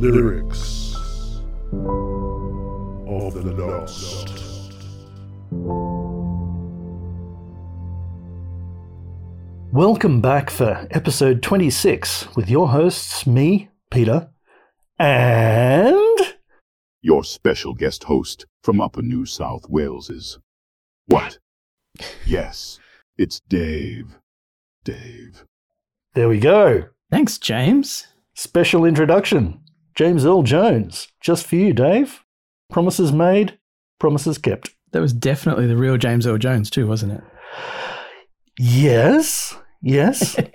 Lyrics 0.00 0.96
of 3.06 3.34
the 3.34 3.52
Lost. 3.52 4.30
Welcome 9.74 10.22
back 10.22 10.48
for 10.48 10.88
episode 10.90 11.42
26 11.42 12.34
with 12.34 12.48
your 12.48 12.70
hosts, 12.70 13.26
me, 13.26 13.68
Peter, 13.90 14.30
and. 14.98 16.18
Your 17.02 17.22
special 17.22 17.74
guest 17.74 18.04
host 18.04 18.46
from 18.64 18.80
Upper 18.80 19.02
New 19.02 19.26
South 19.26 19.68
Wales 19.68 20.08
is. 20.08 20.38
What? 21.08 21.36
Yes, 22.24 22.78
it's 23.18 23.40
Dave. 23.50 24.16
Dave. 24.82 25.44
There 26.14 26.30
we 26.30 26.40
go. 26.40 26.84
Thanks, 27.10 27.36
James. 27.36 28.06
Special 28.34 28.86
introduction. 28.86 29.60
James 29.94 30.24
Earl 30.24 30.42
Jones. 30.42 31.08
Just 31.20 31.46
for 31.46 31.56
you, 31.56 31.72
Dave. 31.72 32.24
Promises 32.70 33.12
made, 33.12 33.58
promises 33.98 34.38
kept. 34.38 34.70
That 34.92 35.00
was 35.00 35.12
definitely 35.12 35.66
the 35.66 35.76
real 35.76 35.96
James 35.96 36.26
Earl 36.26 36.38
Jones, 36.38 36.70
too, 36.70 36.86
wasn't 36.86 37.12
it? 37.12 37.22
Yes, 38.58 39.56
yes. 39.82 40.36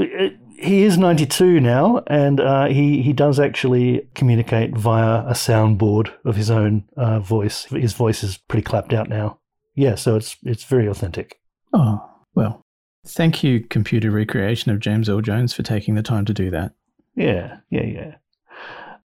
Uh, 0.00 0.28
he 0.56 0.82
is 0.82 0.98
92 0.98 1.58
now, 1.58 2.02
and 2.06 2.38
uh, 2.38 2.66
he, 2.66 3.02
he 3.02 3.12
does 3.12 3.40
actually 3.40 4.08
communicate 4.14 4.76
via 4.76 5.22
a 5.26 5.32
soundboard 5.32 6.12
of 6.24 6.36
his 6.36 6.50
own 6.50 6.84
uh, 6.96 7.18
voice. 7.18 7.64
His 7.64 7.94
voice 7.94 8.22
is 8.22 8.36
pretty 8.36 8.62
clapped 8.62 8.92
out 8.92 9.08
now. 9.08 9.38
Yeah, 9.74 9.94
so 9.94 10.16
it's 10.16 10.36
it's 10.44 10.64
very 10.64 10.86
authentic. 10.86 11.40
Oh, 11.72 12.04
well. 12.34 12.62
Thank 13.06 13.42
you, 13.42 13.60
computer 13.60 14.10
recreation 14.10 14.70
of 14.70 14.80
James 14.80 15.08
Earl 15.08 15.22
Jones, 15.22 15.54
for 15.54 15.62
taking 15.62 15.94
the 15.94 16.02
time 16.02 16.26
to 16.26 16.34
do 16.34 16.50
that. 16.50 16.72
Yeah, 17.16 17.58
yeah, 17.70 17.84
yeah. 17.84 18.14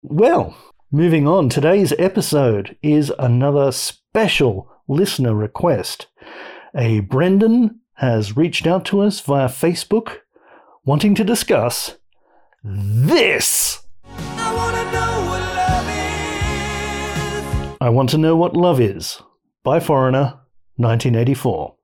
Well, 0.05 0.55
moving 0.91 1.27
on, 1.27 1.47
today's 1.47 1.93
episode 1.97 2.75
is 2.83 3.11
another 3.17 3.71
special 3.71 4.69
listener 4.85 5.33
request. 5.33 6.07
A 6.75 6.99
Brendan 6.99 7.79
has 7.95 8.35
reached 8.35 8.67
out 8.67 8.83
to 8.87 8.99
us 9.01 9.21
via 9.21 9.47
Facebook 9.47 10.17
wanting 10.83 11.15
to 11.15 11.23
discuss 11.23 11.95
this. 12.65 13.79
I 17.79 17.89
Want 17.89 18.09
to 18.09 18.17
Know 18.17 18.35
What 18.35 18.57
Love 18.57 18.81
Is 18.81 19.21
by 19.63 19.79
Foreigner, 19.79 20.39
1984. 20.75 21.75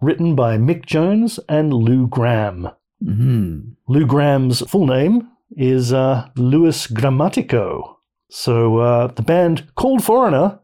Written 0.00 0.36
by 0.36 0.56
Mick 0.58 0.86
Jones 0.86 1.40
and 1.48 1.74
Lou 1.74 2.06
Gramm. 2.06 2.68
hmm 3.04 3.60
Lou 3.88 4.06
Gramm's 4.06 4.60
full 4.70 4.86
name 4.86 5.28
is 5.56 5.92
uh, 5.92 6.28
Louis 6.36 6.86
Grammatico. 6.88 7.96
So 8.30 8.78
uh, 8.78 9.06
the 9.08 9.22
band 9.22 9.68
called 9.76 10.02
Foreigner 10.02 10.58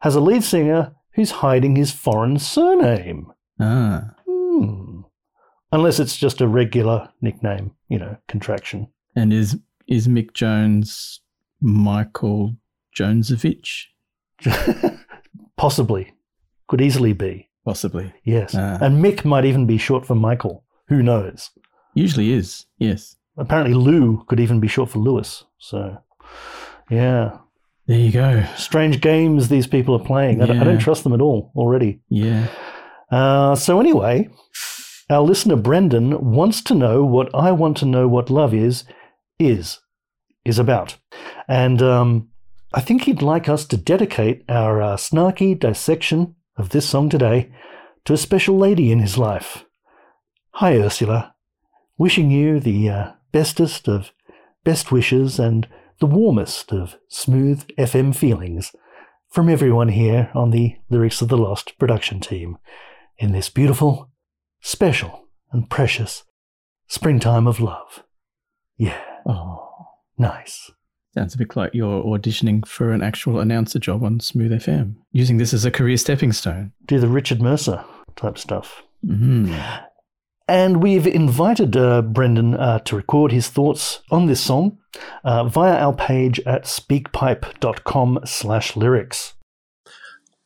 has 0.00 0.14
a 0.14 0.20
lead 0.20 0.44
singer 0.44 0.94
who's 1.14 1.30
hiding 1.30 1.76
his 1.76 1.92
foreign 1.92 2.38
surname. 2.38 3.32
Ah, 3.60 4.10
Hmm. 4.26 5.00
Unless 5.72 5.98
it's 5.98 6.16
just 6.16 6.40
a 6.40 6.46
regular 6.46 7.08
nickname, 7.20 7.72
you 7.88 7.98
know, 7.98 8.16
contraction. 8.28 8.88
and 9.16 9.32
is 9.32 9.58
is 9.88 10.06
Mick 10.08 10.32
Jones 10.32 11.20
Michael 11.60 12.54
Jonesovich? 12.96 13.86
Possibly. 15.56 16.12
Could 16.68 16.80
easily 16.80 17.12
be. 17.12 17.50
Possibly. 17.64 18.12
Yes. 18.24 18.54
Ah. 18.54 18.78
And 18.80 19.02
Mick 19.04 19.24
might 19.24 19.44
even 19.44 19.66
be 19.66 19.78
short 19.78 20.06
for 20.06 20.14
Michael. 20.14 20.64
Who 20.88 21.02
knows? 21.02 21.50
Usually 21.94 22.32
is, 22.32 22.66
yes. 22.78 23.16
Apparently, 23.36 23.74
Lou 23.74 24.24
could 24.28 24.40
even 24.40 24.60
be 24.60 24.68
short 24.68 24.90
for 24.90 24.98
Lewis. 24.98 25.44
So, 25.58 25.98
yeah. 26.90 27.38
There 27.86 27.98
you 27.98 28.12
go. 28.12 28.44
Strange 28.56 29.00
games 29.00 29.48
these 29.48 29.66
people 29.66 29.94
are 29.94 30.04
playing. 30.04 30.42
I, 30.42 30.46
don't, 30.46 30.60
I 30.60 30.64
don't 30.64 30.78
trust 30.78 31.04
them 31.04 31.12
at 31.12 31.20
all 31.20 31.52
already. 31.54 32.00
Yeah. 32.08 32.46
Uh, 33.10 33.54
so, 33.54 33.80
anyway, 33.80 34.28
our 35.10 35.20
listener 35.20 35.56
Brendan 35.56 36.32
wants 36.32 36.62
to 36.62 36.74
know 36.74 37.04
what 37.04 37.34
I 37.34 37.52
want 37.52 37.76
to 37.78 37.86
know 37.86 38.08
what 38.08 38.30
love 38.30 38.54
is, 38.54 38.84
is, 39.38 39.80
is 40.44 40.58
about. 40.58 40.96
And 41.46 41.82
um, 41.82 42.28
I 42.72 42.80
think 42.80 43.02
he'd 43.02 43.22
like 43.22 43.48
us 43.48 43.66
to 43.66 43.76
dedicate 43.76 44.44
our 44.48 44.80
uh, 44.80 44.96
snarky 44.96 45.58
dissection 45.58 46.36
of 46.56 46.70
this 46.70 46.88
song 46.88 47.08
today 47.08 47.52
to 48.04 48.12
a 48.12 48.18
special 48.18 48.56
lady 48.56 48.90
in 48.92 49.00
his 49.00 49.18
life. 49.18 49.64
Hi, 50.52 50.78
Ursula. 50.78 51.34
Wishing 51.98 52.30
you 52.30 52.60
the 52.60 52.88
uh, 52.88 53.12
bestest 53.34 53.88
of 53.88 54.12
best 54.62 54.92
wishes 54.92 55.40
and 55.40 55.66
the 55.98 56.06
warmest 56.06 56.72
of 56.72 56.94
smooth 57.08 57.66
FM 57.76 58.14
feelings 58.14 58.70
from 59.28 59.48
everyone 59.48 59.88
here 59.88 60.30
on 60.34 60.50
the 60.50 60.76
Lyrics 60.88 61.20
of 61.20 61.26
the 61.28 61.36
Lost 61.36 61.76
production 61.76 62.20
team 62.20 62.56
in 63.18 63.32
this 63.32 63.50
beautiful, 63.50 64.08
special, 64.60 65.26
and 65.50 65.68
precious 65.68 66.22
springtime 66.86 67.48
of 67.48 67.58
love. 67.58 68.04
Yeah, 68.76 69.00
Oh. 69.26 69.86
nice. 70.16 70.70
Sounds 71.12 71.34
a 71.34 71.38
bit 71.38 71.56
like 71.56 71.74
you're 71.74 72.04
auditioning 72.04 72.64
for 72.66 72.92
an 72.92 73.02
actual 73.02 73.40
announcer 73.40 73.80
job 73.80 74.04
on 74.04 74.20
Smooth 74.20 74.52
FM, 74.52 74.94
using 75.10 75.38
this 75.38 75.52
as 75.52 75.64
a 75.64 75.70
career 75.72 75.96
stepping 75.96 76.32
stone. 76.32 76.70
Do 76.86 77.00
the 77.00 77.08
Richard 77.08 77.42
Mercer 77.42 77.84
type 78.14 78.38
stuff. 78.38 78.82
hmm 79.04 79.52
And 80.46 80.82
we've 80.82 81.06
invited 81.06 81.76
uh, 81.76 82.02
Brendan 82.02 82.54
uh, 82.54 82.80
to 82.80 82.96
record 82.96 83.32
his 83.32 83.48
thoughts 83.48 84.00
on 84.10 84.26
this 84.26 84.40
song 84.40 84.78
uh, 85.22 85.44
via 85.44 85.78
our 85.78 85.94
page 85.94 86.38
at 86.40 86.64
speakpipe.com 86.64 88.20
slash 88.24 88.76
lyrics. 88.76 89.33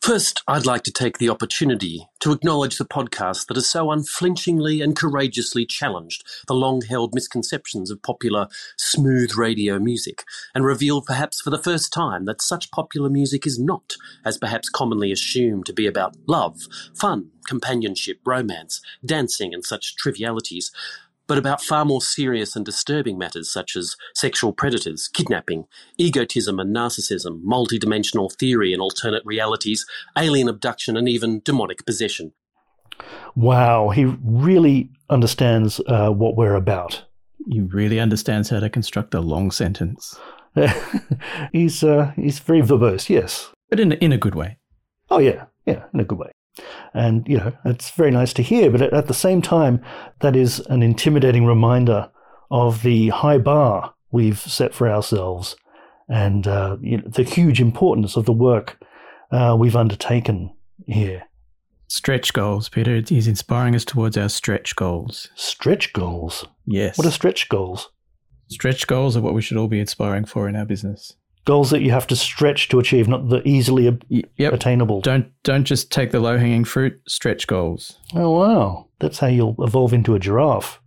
First, 0.01 0.43
I'd 0.47 0.65
like 0.65 0.85
to 0.85 0.93
take 0.93 1.19
the 1.19 1.29
opportunity 1.29 2.09
to 2.21 2.31
acknowledge 2.31 2.79
the 2.79 2.85
podcast 2.85 3.47
that 3.47 3.57
has 3.57 3.69
so 3.69 3.91
unflinchingly 3.91 4.81
and 4.81 4.97
courageously 4.97 5.67
challenged 5.67 6.25
the 6.47 6.55
long 6.55 6.83
held 6.83 7.15
misconceptions 7.15 7.91
of 7.91 8.03
popular 8.03 8.47
smooth 8.77 9.35
radio 9.35 9.79
music 9.79 10.25
and 10.55 10.65
revealed 10.65 11.05
perhaps 11.05 11.41
for 11.41 11.51
the 11.51 11.59
first 11.59 11.93
time 11.93 12.27
that 12.27 12.41
such 12.41 12.71
popular 12.71 13.11
music 13.11 13.45
is 13.45 13.59
not, 13.59 13.95
as 14.25 14.39
perhaps 14.39 14.69
commonly 14.71 15.11
assumed, 15.11 15.67
to 15.67 15.73
be 15.73 15.87
about 15.87 16.17
love, 16.27 16.61
fun, 16.95 17.31
companionship, 17.47 18.21
romance, 18.25 18.81
dancing, 19.05 19.53
and 19.53 19.65
such 19.65 19.97
trivialities, 19.97 20.71
but 21.29 21.39
about 21.39 21.63
far 21.63 21.85
more 21.85 22.03
serious 22.03 22.57
and 22.57 22.65
disturbing 22.65 23.17
matters 23.19 23.53
such 23.53 23.77
as 23.77 23.97
sexual 24.15 24.53
predators, 24.53 25.07
kidnapping, 25.07 25.67
egotism 25.99 26.59
and 26.59 26.75
narcissism, 26.75 27.43
multidimensional 27.45 28.33
theory 28.37 28.73
and 28.73 28.83
alternate 28.83 29.23
realities, 29.25 29.87
alien 30.17 30.49
abduction, 30.49 30.97
and 30.97 31.09
even 31.09 31.41
demonic 31.45 31.87
possession. 31.87 32.33
Wow, 33.37 33.91
he 33.91 34.07
really 34.25 34.91
understands 35.11 35.81
uh, 35.87 36.11
what 36.11 36.37
we're 36.37 36.57
about. 36.57 37.05
He 37.47 37.61
really 37.61 38.01
understands 38.01 38.51
how 38.51 38.59
to 38.61 38.69
construct 38.69 39.15
a 39.15 39.21
long 39.21 39.53
sentence, 39.53 40.19
he's, 41.53 41.85
uh, 41.85 42.13
he's 42.17 42.39
very 42.39 42.63
verbose, 42.63 43.09
yes. 43.09 43.51
but 43.71 43.79
in 43.79 43.93
a, 43.93 43.95
in 43.97 44.13
a 44.13 44.19
good 44.19 44.35
way. 44.35 44.59
Oh, 45.11 45.19
yeah, 45.19 45.47
yeah, 45.67 45.85
in 45.95 46.01
a 46.01 46.05
good 46.05 46.19
way. 46.19 46.31
And, 46.95 47.27
you 47.29 47.39
know, 47.39 47.53
it's 47.65 47.91
very 47.91 48.11
nice 48.11 48.33
to 48.35 48.43
hear, 48.43 48.71
but 48.71 48.83
at, 48.83 49.07
the 49.07 49.15
same 49.15 49.43
time, 49.43 49.83
that 50.21 50.37
is 50.37 50.61
an 50.69 50.83
intimidating 50.83 51.47
reminder 51.47 52.11
of 52.51 52.83
the 52.83 53.09
high 53.09 53.39
bar 53.39 53.95
we've 54.11 54.39
set 54.39 54.75
for 54.75 54.89
ourselves 54.89 55.57
and 56.09 56.47
uh, 56.47 56.77
you 56.81 56.97
know, 56.97 57.05
the 57.07 57.23
huge 57.23 57.61
importance 57.61 58.17
of 58.17 58.25
the 58.25 58.33
work 58.33 58.83
uh, 59.31 59.55
we've 59.59 59.77
undertaken 59.77 60.55
here. 60.87 61.25
Stretch 61.89 62.33
goals, 62.33 62.69
Peter. 62.69 63.03
He's 63.07 63.29
inspiring 63.29 63.75
us 63.75 63.85
towards 63.85 64.17
our 64.17 64.29
stretch 64.29 64.77
goals. 64.77 65.29
Stretch 65.35 65.93
goals. 65.93 66.47
Yes. 66.67 66.99
What 66.99 67.07
are 67.07 67.11
stretch 67.11 67.49
goals? 67.49 67.91
stretch 68.51 68.87
goals 68.87 69.15
are 69.15 69.21
what 69.21 69.35
we 69.35 69.43
should 69.43 69.59
all 69.59 69.69
be 69.69 69.81
aspiring 69.81 70.25
for 70.25 70.49
in 70.49 70.57
our 70.57 70.65
business. 70.65 71.15
Goals 71.49 71.71
that 71.71 71.81
you 71.81 71.91
have 71.93 72.07
to 72.09 72.15
stretch 72.15 72.69
to 72.69 72.79
achieve, 72.79 73.09
not 73.09 73.31
the 73.31 73.41
easily 73.49 73.89
ab- 73.89 74.05
Yep. 74.37 74.53
attainable. 74.53 75.01
Don't 75.01 75.29
don't 75.45 75.65
just 75.65 75.91
take 75.91 76.11
the 76.11 76.21
low 76.21 76.37
hanging 76.37 76.65
fruit. 76.65 77.01
Stretch 77.09 77.47
goals. 77.47 77.97
Oh, 78.15 78.33
wow. 78.33 78.89
That's 78.99 79.19
how 79.21 79.29
you'll 79.29 79.57
evolve 79.65 79.95
into 79.95 80.15
a 80.15 80.19
giraffe. 80.19 80.79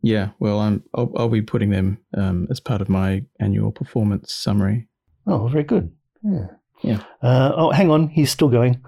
Yeah. 0.00 0.28
Well, 0.38 0.60
I'm. 0.60 0.84
I'll, 0.94 1.10
I'll 1.16 1.28
be 1.28 1.42
putting 1.42 1.70
them 1.70 1.98
um, 2.16 2.46
as 2.52 2.60
part 2.60 2.80
of 2.80 2.88
my 2.88 3.24
annual 3.40 3.72
performance 3.72 4.32
summary. 4.32 4.86
Oh, 5.26 5.48
very 5.48 5.64
good. 5.64 5.90
Yeah. 6.22 6.46
Yeah. 6.82 7.02
Uh, 7.20 7.50
oh, 7.56 7.70
hang 7.72 7.90
on. 7.90 8.08
He's 8.10 8.30
still 8.30 8.48
going. 8.48 8.80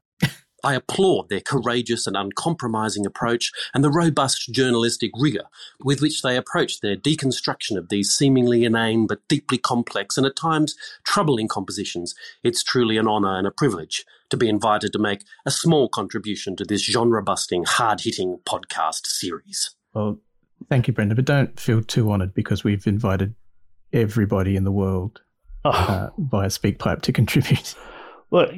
I 0.65 0.75
applaud 0.75 1.29
their 1.29 1.41
courageous 1.41 2.07
and 2.07 2.17
uncompromising 2.17 3.05
approach 3.07 3.51
and 3.75 3.83
the 3.83 3.91
robust 3.91 4.53
journalistic 4.53 5.11
rigour 5.19 5.45
with 5.85 6.01
which 6.01 6.23
they 6.23 6.37
approach 6.37 6.81
their 6.81 6.97
deconstruction 6.97 7.77
of 7.77 7.89
these 7.89 8.11
seemingly 8.11 8.65
inane 8.65 9.07
but 9.07 9.27
deeply 9.29 9.59
complex 9.59 10.17
and 10.17 10.27
at 10.27 10.37
times 10.37 10.77
troubling 11.05 11.49
compositions. 11.49 12.15
It's 12.45 12.63
truly 12.63 12.97
an 12.97 13.09
honour 13.09 13.37
and 13.37 13.47
a 13.47 13.51
privilege 13.51 14.05
to 14.31 14.37
be 14.37 14.49
invited 14.49 14.93
to 14.93 14.99
make 14.99 15.25
a 15.45 15.51
small 15.51 15.89
contribution 15.89 16.57
to 16.57 16.65
this 16.65 16.83
genre 16.85 17.23
busting, 17.23 17.65
hard 17.65 18.01
hitting 18.01 18.39
podcast 18.47 19.07
series. 19.07 19.75
Well, 19.95 20.21
thank 20.71 20.87
you, 20.89 20.95
Brenda, 20.95 21.15
but 21.15 21.25
don't 21.27 21.59
feel 21.61 21.83
too 21.83 22.11
honoured 22.11 22.35
because 22.35 22.65
we've 22.65 22.87
invited 22.87 23.35
everybody 23.93 24.57
in 24.57 24.65
the 24.65 24.73
world 24.73 25.21
Oh, 25.65 25.71
uh, 25.71 26.11
via 26.19 26.49
SpeakPipe 26.49 27.03
to 27.03 27.13
contribute. 27.13 27.75
well, 28.31 28.51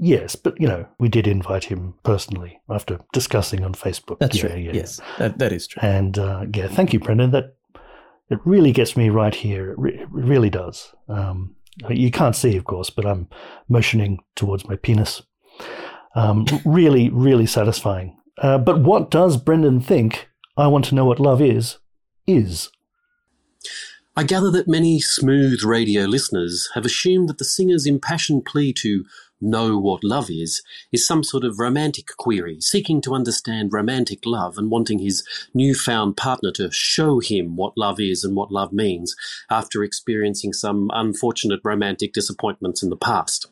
yes, 0.00 0.34
but 0.36 0.60
you 0.60 0.66
know, 0.66 0.86
we 0.98 1.08
did 1.08 1.26
invite 1.26 1.64
him 1.64 1.94
personally 2.02 2.60
after 2.68 2.98
discussing 3.12 3.64
on 3.64 3.74
Facebook. 3.74 4.18
That's 4.18 4.36
Yeah, 4.42 4.48
true. 4.48 4.56
yeah, 4.58 4.72
yes, 4.72 5.00
that, 5.18 5.38
that 5.38 5.52
is 5.52 5.66
true. 5.66 5.80
And 5.82 6.18
uh, 6.18 6.46
yeah, 6.52 6.68
thank 6.68 6.92
you, 6.92 6.98
Brendan. 7.00 7.30
That 7.30 7.54
it 8.30 8.38
really 8.44 8.72
gets 8.72 8.96
me 8.96 9.08
right 9.10 9.34
here. 9.34 9.72
It, 9.72 9.78
re- 9.78 9.98
it 10.00 10.08
really 10.10 10.50
does. 10.50 10.94
Um, 11.08 11.54
you 11.88 12.10
can't 12.10 12.36
see, 12.36 12.56
of 12.56 12.64
course, 12.64 12.90
but 12.90 13.06
I'm 13.06 13.28
motioning 13.68 14.18
towards 14.36 14.68
my 14.68 14.76
penis. 14.76 15.22
Um, 16.14 16.46
really, 16.64 17.10
really 17.10 17.46
satisfying. 17.46 18.16
Uh, 18.38 18.58
but 18.58 18.80
what 18.80 19.10
does 19.10 19.36
Brendan 19.36 19.80
think? 19.80 20.28
I 20.56 20.66
want 20.66 20.84
to 20.86 20.94
know 20.94 21.04
what 21.04 21.20
love 21.20 21.40
is. 21.40 21.78
Is 22.26 22.70
I 24.16 24.24
gather 24.24 24.50
that 24.50 24.68
many 24.68 25.00
smooth 25.00 25.62
radio 25.64 26.04
listeners 26.04 26.68
have 26.74 26.84
assumed 26.84 27.28
that 27.28 27.38
the 27.38 27.44
singer's 27.44 27.86
impassioned 27.86 28.44
plea 28.44 28.72
to 28.74 29.04
know 29.40 29.78
what 29.78 30.04
love 30.04 30.30
is 30.30 30.62
is 30.92 31.06
some 31.06 31.22
sort 31.22 31.44
of 31.44 31.58
romantic 31.58 32.06
query, 32.18 32.60
seeking 32.60 33.00
to 33.00 33.14
understand 33.14 33.72
romantic 33.72 34.26
love 34.26 34.58
and 34.58 34.70
wanting 34.70 34.98
his 34.98 35.26
newfound 35.54 36.16
partner 36.16 36.50
to 36.52 36.70
show 36.70 37.18
him 37.20 37.56
what 37.56 37.76
love 37.76 38.00
is 38.00 38.24
and 38.24 38.36
what 38.36 38.52
love 38.52 38.72
means 38.72 39.14
after 39.50 39.82
experiencing 39.82 40.52
some 40.52 40.90
unfortunate 40.92 41.60
romantic 41.64 42.12
disappointments 42.12 42.82
in 42.82 42.90
the 42.90 42.96
past. 42.96 43.50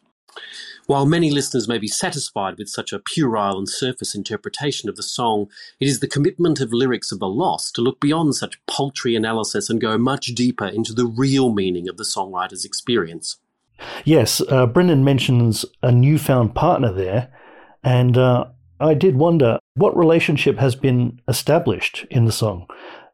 While 0.86 1.04
many 1.04 1.30
listeners 1.30 1.68
may 1.68 1.76
be 1.76 1.86
satisfied 1.86 2.56
with 2.56 2.70
such 2.70 2.94
a 2.94 2.98
puerile 2.98 3.58
and 3.58 3.68
surface 3.68 4.14
interpretation 4.14 4.88
of 4.88 4.96
the 4.96 5.02
song, 5.02 5.50
it 5.80 5.86
is 5.86 6.00
the 6.00 6.08
commitment 6.08 6.60
of 6.60 6.72
lyrics 6.72 7.12
of 7.12 7.18
The 7.18 7.28
Lost 7.28 7.74
to 7.74 7.82
look 7.82 8.00
beyond 8.00 8.36
such 8.36 8.58
paltry 8.66 9.14
analysis 9.14 9.68
and 9.68 9.82
go 9.82 9.98
much 9.98 10.28
deeper 10.28 10.66
into 10.66 10.94
the 10.94 11.04
real 11.04 11.52
meaning 11.52 11.90
of 11.90 11.98
the 11.98 12.04
songwriter's 12.04 12.64
experience. 12.64 13.36
Yes, 14.04 14.40
uh, 14.48 14.66
Brendan 14.66 15.04
mentions 15.04 15.64
a 15.82 15.92
newfound 15.92 16.54
partner 16.54 16.92
there, 16.92 17.32
and 17.84 18.16
uh, 18.16 18.46
I 18.80 18.94
did 18.94 19.16
wonder 19.16 19.58
what 19.74 19.96
relationship 19.96 20.58
has 20.58 20.74
been 20.74 21.20
established 21.28 22.06
in 22.10 22.24
the 22.24 22.32
song. 22.32 22.66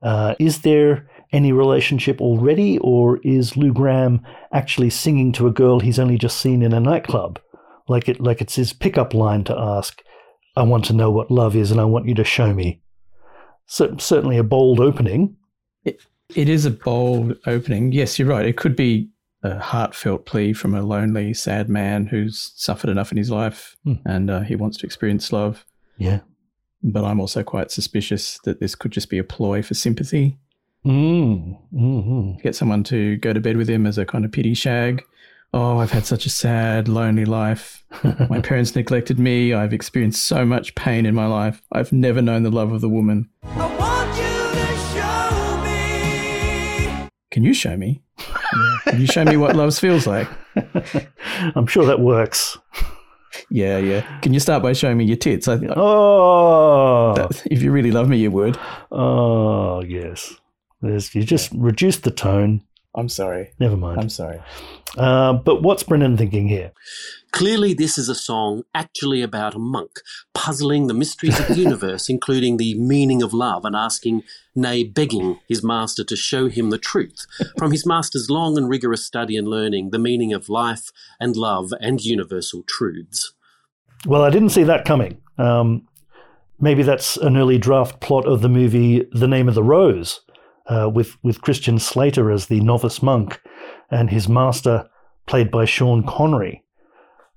Uh, 0.02 0.34
is 0.38 0.60
there 0.60 1.08
any 1.32 1.52
relationship 1.52 2.20
already, 2.20 2.78
or 2.78 3.18
is 3.24 3.56
Lou 3.56 3.72
Gramm 3.72 4.22
actually 4.52 4.90
singing 4.90 5.32
to 5.32 5.46
a 5.46 5.52
girl 5.52 5.80
he's 5.80 5.98
only 5.98 6.18
just 6.18 6.38
seen 6.38 6.62
in 6.62 6.72
a 6.72 6.80
nightclub? 6.80 7.40
Like 7.88 8.08
it, 8.08 8.20
like 8.20 8.40
it's 8.40 8.54
his 8.54 8.72
pickup 8.72 9.14
line 9.14 9.44
to 9.44 9.58
ask, 9.58 10.02
"I 10.56 10.62
want 10.62 10.84
to 10.86 10.92
know 10.92 11.10
what 11.10 11.30
love 11.30 11.56
is, 11.56 11.70
and 11.70 11.80
I 11.80 11.84
want 11.84 12.06
you 12.06 12.14
to 12.14 12.24
show 12.24 12.54
me." 12.54 12.80
So, 13.66 13.96
certainly 13.98 14.38
a 14.38 14.44
bold 14.44 14.80
opening. 14.80 15.36
It 15.84 16.48
is 16.48 16.64
a 16.64 16.70
bold 16.70 17.36
opening. 17.46 17.92
Yes, 17.92 18.18
you're 18.18 18.28
right. 18.28 18.46
It 18.46 18.56
could 18.56 18.74
be 18.74 19.10
a 19.44 19.58
heartfelt 19.60 20.26
plea 20.26 20.52
from 20.52 20.74
a 20.74 20.82
lonely, 20.82 21.32
sad 21.34 21.68
man 21.68 22.06
who's 22.06 22.52
suffered 22.56 22.90
enough 22.90 23.12
in 23.12 23.18
his 23.18 23.30
life 23.30 23.76
Hmm. 23.84 23.94
and 24.04 24.30
uh, 24.30 24.40
he 24.40 24.56
wants 24.56 24.76
to 24.78 24.86
experience 24.86 25.32
love. 25.32 25.64
Yeah. 25.98 26.20
But 26.82 27.04
I'm 27.04 27.20
also 27.20 27.42
quite 27.42 27.70
suspicious 27.70 28.38
that 28.44 28.58
this 28.58 28.74
could 28.74 28.90
just 28.90 29.08
be 29.10 29.18
a 29.18 29.24
ploy 29.24 29.62
for 29.62 29.74
sympathy. 29.74 30.38
Mm. 30.84 31.56
hmm 31.70 32.32
Get 32.42 32.54
someone 32.56 32.84
to 32.84 33.16
go 33.16 33.32
to 33.32 33.40
bed 33.40 33.56
with 33.56 33.68
him 33.70 33.86
as 33.86 33.96
a 33.96 34.04
kind 34.04 34.24
of 34.24 34.32
pity 34.32 34.52
shag. 34.54 35.02
Oh, 35.54 35.78
I've 35.78 35.92
had 35.92 36.04
such 36.04 36.26
a 36.26 36.30
sad, 36.30 36.88
lonely 36.88 37.24
life. 37.24 37.84
My 38.28 38.40
parents 38.40 38.74
neglected 38.74 39.18
me. 39.18 39.54
I've 39.54 39.72
experienced 39.72 40.26
so 40.26 40.44
much 40.44 40.74
pain 40.74 41.06
in 41.06 41.14
my 41.14 41.26
life. 41.26 41.62
I've 41.70 41.92
never 41.92 42.20
known 42.20 42.42
the 42.42 42.50
love 42.50 42.72
of 42.72 42.80
the 42.80 42.88
woman. 42.88 43.30
Can 47.30 47.42
you 47.44 47.54
show 47.54 47.76
me? 47.76 48.02
Can 48.86 49.00
you 49.00 49.06
show 49.06 49.24
me 49.24 49.36
what 49.36 49.56
love 49.56 49.76
feels 49.76 50.06
like? 50.06 50.28
I'm 51.54 51.66
sure 51.66 51.84
that 51.86 52.00
works. 52.00 52.56
Yeah, 53.50 53.78
yeah. 53.78 54.20
Can 54.20 54.32
you 54.32 54.40
start 54.40 54.62
by 54.62 54.72
showing 54.72 54.96
me 54.96 55.04
your 55.04 55.16
tits? 55.16 55.48
I, 55.48 55.58
Oh, 55.76 57.14
that, 57.14 57.42
if 57.50 57.62
you 57.62 57.72
really 57.72 57.90
love 57.90 58.08
me, 58.08 58.16
you 58.18 58.30
would. 58.30 58.56
oh, 58.92 59.82
yes. 59.82 60.34
There's, 60.80 61.14
you 61.14 61.24
just 61.24 61.50
reduced 61.52 62.04
the 62.04 62.10
tone. 62.10 62.62
I'm 62.94 63.08
sorry. 63.08 63.50
Never 63.58 63.76
mind. 63.76 64.00
I'm 64.00 64.08
sorry. 64.08 64.40
Uh, 64.96 65.32
but 65.32 65.62
what's 65.62 65.82
Brennan 65.82 66.16
thinking 66.16 66.46
here? 66.46 66.72
Clearly, 67.34 67.74
this 67.74 67.98
is 67.98 68.08
a 68.08 68.14
song 68.14 68.62
actually 68.76 69.20
about 69.20 69.56
a 69.56 69.58
monk 69.58 70.02
puzzling 70.34 70.86
the 70.86 70.94
mysteries 70.94 71.40
of 71.40 71.48
the 71.48 71.56
universe, 71.68 72.08
including 72.08 72.58
the 72.58 72.78
meaning 72.78 73.24
of 73.24 73.34
love, 73.34 73.64
and 73.64 73.74
asking, 73.74 74.22
nay, 74.54 74.84
begging 74.84 75.40
his 75.48 75.60
master 75.60 76.04
to 76.04 76.14
show 76.14 76.48
him 76.48 76.70
the 76.70 76.78
truth. 76.78 77.26
From 77.58 77.72
his 77.72 77.84
master's 77.84 78.30
long 78.30 78.56
and 78.56 78.68
rigorous 78.68 79.04
study 79.04 79.36
and 79.36 79.48
learning, 79.48 79.90
the 79.90 79.98
meaning 79.98 80.32
of 80.32 80.48
life 80.48 80.92
and 81.18 81.34
love 81.34 81.72
and 81.80 82.04
universal 82.04 82.62
truths. 82.68 83.32
Well, 84.06 84.22
I 84.22 84.30
didn't 84.30 84.50
see 84.50 84.62
that 84.62 84.84
coming. 84.84 85.20
Um, 85.36 85.88
maybe 86.60 86.84
that's 86.84 87.16
an 87.16 87.36
early 87.36 87.58
draft 87.58 87.98
plot 87.98 88.26
of 88.26 88.42
the 88.42 88.48
movie 88.48 89.08
The 89.10 89.26
Name 89.26 89.48
of 89.48 89.56
the 89.56 89.64
Rose, 89.64 90.20
uh, 90.66 90.88
with 90.88 91.16
with 91.24 91.42
Christian 91.42 91.80
Slater 91.80 92.30
as 92.30 92.46
the 92.46 92.60
novice 92.60 93.02
monk, 93.02 93.40
and 93.90 94.08
his 94.08 94.28
master 94.28 94.88
played 95.26 95.50
by 95.50 95.64
Sean 95.64 96.06
Connery. 96.06 96.63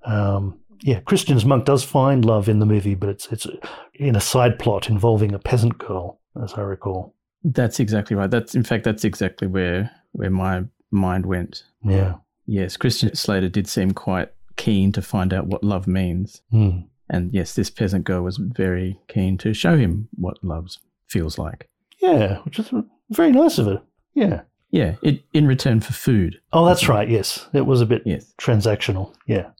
Um, 0.08 0.58
yeah, 0.80 1.00
Christian's 1.00 1.44
monk 1.44 1.64
does 1.64 1.84
find 1.84 2.24
love 2.24 2.48
in 2.48 2.58
the 2.60 2.66
movie, 2.66 2.94
but 2.94 3.08
it's 3.08 3.26
it's 3.32 3.46
in 3.94 4.16
a 4.16 4.20
side 4.20 4.58
plot 4.58 4.88
involving 4.88 5.34
a 5.34 5.38
peasant 5.38 5.78
girl, 5.78 6.20
as 6.42 6.54
I 6.54 6.60
recall. 6.62 7.14
That's 7.44 7.80
exactly 7.80 8.16
right. 8.16 8.30
That's 8.30 8.54
in 8.54 8.62
fact 8.64 8.84
that's 8.84 9.04
exactly 9.04 9.46
where 9.48 9.90
where 10.12 10.30
my 10.30 10.64
mind 10.90 11.26
went. 11.26 11.64
Yeah. 11.84 12.14
Yes, 12.46 12.76
Christian 12.76 13.14
Slater 13.14 13.48
did 13.48 13.68
seem 13.68 13.90
quite 13.92 14.32
keen 14.56 14.90
to 14.92 15.02
find 15.02 15.34
out 15.34 15.46
what 15.46 15.62
love 15.62 15.86
means. 15.86 16.40
Hmm. 16.50 16.80
And 17.10 17.32
yes, 17.32 17.54
this 17.54 17.70
peasant 17.70 18.04
girl 18.04 18.22
was 18.22 18.36
very 18.38 18.98
keen 19.08 19.36
to 19.38 19.52
show 19.54 19.76
him 19.76 20.08
what 20.14 20.42
love 20.42 20.68
feels 21.06 21.38
like. 21.38 21.68
Yeah, 22.00 22.38
which 22.38 22.58
is 22.58 22.70
very 23.10 23.32
nice 23.32 23.58
of 23.58 23.66
her. 23.66 23.82
Yeah. 24.14 24.42
Yeah, 24.70 24.96
it 25.02 25.22
in 25.32 25.46
return 25.46 25.80
for 25.80 25.92
food. 25.94 26.40
Oh, 26.52 26.66
that's 26.66 26.88
right. 26.88 27.08
Yes, 27.08 27.48
it 27.54 27.64
was 27.66 27.80
a 27.80 27.86
bit 27.86 28.02
Yes. 28.04 28.34
transactional. 28.38 29.14
Yeah. 29.26 29.50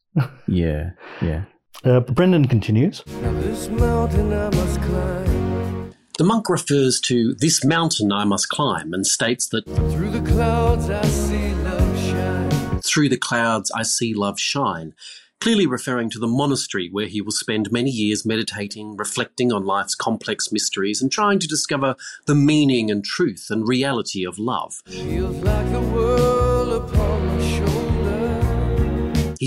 Yeah, 0.47 0.91
yeah. 1.23 1.45
Uh, 1.85 2.01
but 2.01 2.15
Brendan 2.15 2.47
continues. 2.49 3.03
This 3.07 3.69
mountain 3.69 4.33
I 4.33 4.51
must 4.51 4.83
climb. 4.83 5.95
The 6.19 6.25
monk 6.25 6.49
refers 6.51 7.01
to 7.03 7.35
this 7.35 7.65
mountain 7.65 8.11
I 8.11 8.25
must 8.25 8.49
climb 8.49 8.93
and 8.93 9.07
states 9.07 9.49
that 9.51 9.65
Through 9.67 10.11
the 10.11 10.29
clouds 10.29 10.91
I 10.91 11.03
see 11.07 11.55
love 11.55 11.99
shine. 12.01 12.81
through 12.81 13.09
the 13.09 13.17
clouds 13.17 13.71
I 13.71 13.85
see 13.85 14.15
love 14.15 14.41
shine, 14.41 14.95
clearly 15.41 15.69
referring 15.69 16.11
to 16.11 16.19
the 16.19 16.27
monastery 16.27 16.89
where 16.91 17.07
he 17.07 17.21
will 17.21 17.31
spend 17.31 17.71
many 17.71 17.91
years 17.91 18.27
meditating, 18.27 18.97
reflecting 18.97 19.53
on 19.53 19.65
life's 19.65 19.95
complex 19.95 20.51
mysteries, 20.51 21.01
and 21.01 21.13
trying 21.13 21.39
to 21.39 21.47
discover 21.47 21.95
the 22.27 22.35
meaning 22.35 22.91
and 22.91 23.05
truth 23.05 23.47
and 23.49 23.69
reality 23.69 24.27
of 24.27 24.41
love. 24.41 24.83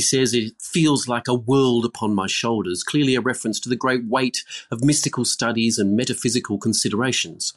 He 0.01 0.03
says 0.03 0.33
it 0.33 0.59
feels 0.59 1.07
like 1.07 1.27
a 1.27 1.35
world 1.35 1.85
upon 1.85 2.15
my 2.15 2.25
shoulders, 2.25 2.81
clearly 2.81 3.13
a 3.13 3.21
reference 3.21 3.59
to 3.59 3.69
the 3.69 3.75
great 3.75 4.03
weight 4.05 4.43
of 4.71 4.83
mystical 4.83 5.25
studies 5.25 5.77
and 5.77 5.95
metaphysical 5.95 6.57
considerations. 6.57 7.53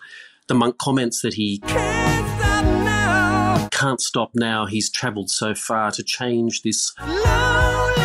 The 0.49 0.53
monk 0.53 0.77
comments 0.77 1.23
that 1.23 1.33
he 1.33 1.61
Can't 1.61 2.29
stop 2.37 2.65
now. 2.67 3.69
can't 3.71 4.01
stop 4.03 4.31
now, 4.35 4.67
he's 4.67 4.91
travelled 4.91 5.31
so 5.31 5.55
far 5.55 5.91
to 5.93 6.03
change 6.03 6.61
this 6.61 6.93
Lonely 7.01 8.04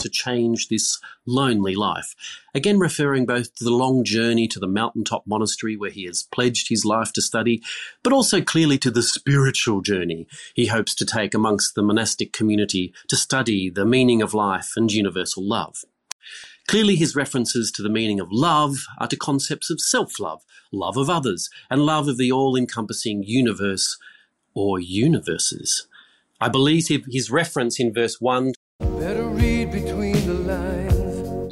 to 0.00 0.08
change 0.08 0.68
this 0.68 0.98
lonely 1.26 1.74
life. 1.74 2.14
Again, 2.54 2.78
referring 2.78 3.26
both 3.26 3.54
to 3.56 3.64
the 3.64 3.70
long 3.70 4.04
journey 4.04 4.48
to 4.48 4.58
the 4.58 4.66
mountaintop 4.66 5.26
monastery 5.26 5.76
where 5.76 5.90
he 5.90 6.04
has 6.06 6.24
pledged 6.24 6.68
his 6.68 6.84
life 6.84 7.12
to 7.14 7.22
study, 7.22 7.62
but 8.02 8.12
also 8.12 8.40
clearly 8.40 8.78
to 8.78 8.90
the 8.90 9.02
spiritual 9.02 9.80
journey 9.80 10.26
he 10.54 10.66
hopes 10.66 10.94
to 10.96 11.06
take 11.06 11.34
amongst 11.34 11.74
the 11.74 11.82
monastic 11.82 12.32
community 12.32 12.92
to 13.08 13.16
study 13.16 13.70
the 13.70 13.86
meaning 13.86 14.22
of 14.22 14.34
life 14.34 14.72
and 14.76 14.92
universal 14.92 15.46
love. 15.46 15.84
Clearly, 16.66 16.96
his 16.96 17.16
references 17.16 17.72
to 17.72 17.82
the 17.82 17.88
meaning 17.88 18.20
of 18.20 18.30
love 18.30 18.86
are 18.98 19.08
to 19.08 19.16
concepts 19.16 19.70
of 19.70 19.80
self 19.80 20.20
love, 20.20 20.42
love 20.70 20.96
of 20.96 21.10
others, 21.10 21.50
and 21.68 21.84
love 21.84 22.06
of 22.06 22.16
the 22.16 22.30
all 22.30 22.56
encompassing 22.56 23.24
universe 23.24 23.98
or 24.54 24.78
universes. 24.78 25.88
I 26.40 26.48
believe 26.48 26.88
his 27.10 27.30
reference 27.30 27.78
in 27.78 27.92
verse 27.92 28.20
1 28.20 28.52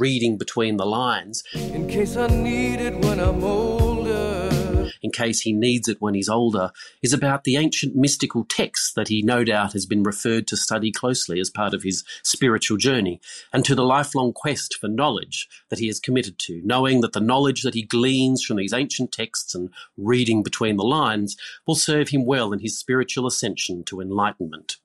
reading 0.08 0.38
between 0.38 0.78
the 0.78 0.86
lines 0.86 1.44
in 1.54 1.86
case 1.86 2.16
I 2.16 2.28
need 2.28 2.80
it 2.80 2.96
when 3.04 3.20
I'm 3.20 3.44
older. 3.44 4.68
in 5.02 5.10
case 5.10 5.40
he 5.40 5.52
needs 5.52 5.88
it 5.88 6.00
when 6.00 6.14
he's 6.14 6.28
older, 6.28 6.70
is 7.02 7.12
about 7.12 7.44
the 7.44 7.56
ancient 7.56 7.94
mystical 7.94 8.44
texts 8.44 8.92
that 8.94 9.08
he 9.08 9.22
no 9.22 9.44
doubt 9.44 9.72
has 9.72 9.86
been 9.86 10.02
referred 10.02 10.46
to 10.48 10.56
study 10.56 10.90
closely 10.90 11.40
as 11.40 11.50
part 11.50 11.74
of 11.74 11.82
his 11.82 12.04
spiritual 12.22 12.76
journey, 12.76 13.20
and 13.52 13.64
to 13.64 13.74
the 13.74 13.84
lifelong 13.84 14.32
quest 14.32 14.76
for 14.80 14.88
knowledge 14.88 15.48
that 15.68 15.78
he 15.78 15.88
is 15.88 16.00
committed 16.00 16.38
to, 16.38 16.60
knowing 16.64 17.00
that 17.00 17.12
the 17.12 17.20
knowledge 17.20 17.62
that 17.62 17.74
he 17.74 17.82
gleans 17.82 18.42
from 18.42 18.56
these 18.56 18.72
ancient 18.72 19.12
texts 19.12 19.54
and 19.54 19.70
reading 19.96 20.42
between 20.42 20.76
the 20.76 20.84
lines 20.84 21.36
will 21.66 21.76
serve 21.76 22.08
him 22.08 22.24
well 22.24 22.52
in 22.52 22.60
his 22.60 22.78
spiritual 22.78 23.26
ascension 23.26 23.84
to 23.84 24.00
enlightenment. 24.00 24.76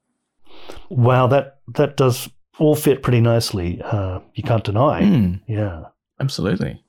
Wow, 0.90 1.28
that 1.28 1.60
that 1.76 1.98
does 1.98 2.30
all 2.60 2.76
fit 2.76 3.02
pretty 3.04 3.22
nicely. 3.22 3.82
Uh, 3.82 4.20
you 4.36 4.44
can't 4.44 4.64
deny. 4.64 5.02
Mm, 5.02 5.42
Yeah. 5.48 5.86
absolutely. 6.20 6.80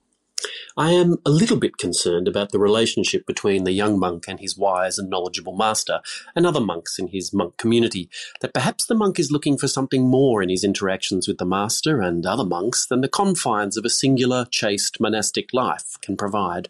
I 0.76 0.90
am 0.90 1.16
a 1.24 1.30
little 1.30 1.56
bit 1.56 1.78
concerned 1.78 2.26
about 2.28 2.50
the 2.50 2.58
relationship 2.58 3.26
between 3.26 3.64
the 3.64 3.72
young 3.72 3.98
monk 3.98 4.24
and 4.28 4.40
his 4.40 4.58
wise 4.58 4.98
and 4.98 5.08
knowledgeable 5.08 5.56
master, 5.56 6.00
and 6.34 6.44
other 6.44 6.60
monks 6.60 6.98
in 6.98 7.08
his 7.08 7.32
monk 7.32 7.56
community, 7.56 8.10
that 8.40 8.52
perhaps 8.52 8.84
the 8.84 8.94
monk 8.96 9.18
is 9.18 9.30
looking 9.30 9.56
for 9.56 9.68
something 9.68 10.02
more 10.06 10.42
in 10.42 10.48
his 10.50 10.64
interactions 10.64 11.26
with 11.28 11.38
the 11.38 11.46
master 11.46 12.00
and 12.00 12.26
other 12.26 12.44
monks 12.44 12.86
than 12.86 13.00
the 13.00 13.08
confines 13.08 13.76
of 13.76 13.84
a 13.84 13.90
singular, 13.90 14.46
chaste 14.50 15.00
monastic 15.00 15.54
life 15.54 15.96
can 16.02 16.16
provide. 16.16 16.68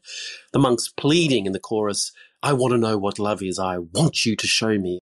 The 0.52 0.58
monk's 0.60 0.88
pleading 0.88 1.46
in 1.46 1.52
the 1.52 1.58
chorus, 1.58 2.12
I 2.42 2.52
want 2.52 2.72
to 2.72 2.78
know 2.78 2.98
what 2.98 3.18
love 3.18 3.42
is, 3.42 3.58
I 3.58 3.78
want 3.78 4.26
you 4.26 4.36
to 4.36 4.46
show 4.46 4.78
me. 4.78 5.00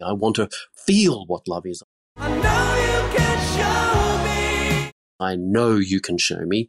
I 0.00 0.12
want 0.12 0.36
to 0.36 0.48
feel 0.76 1.26
what 1.26 1.48
love 1.48 1.66
is. 1.66 1.82
I 2.16 2.28
know 2.28 2.74
you 2.76 3.16
can 3.16 3.38
show 3.56 4.24
me. 4.24 4.92
I 5.18 5.34
know 5.36 5.76
you 5.76 6.00
can 6.00 6.18
show 6.18 6.40
me. 6.40 6.68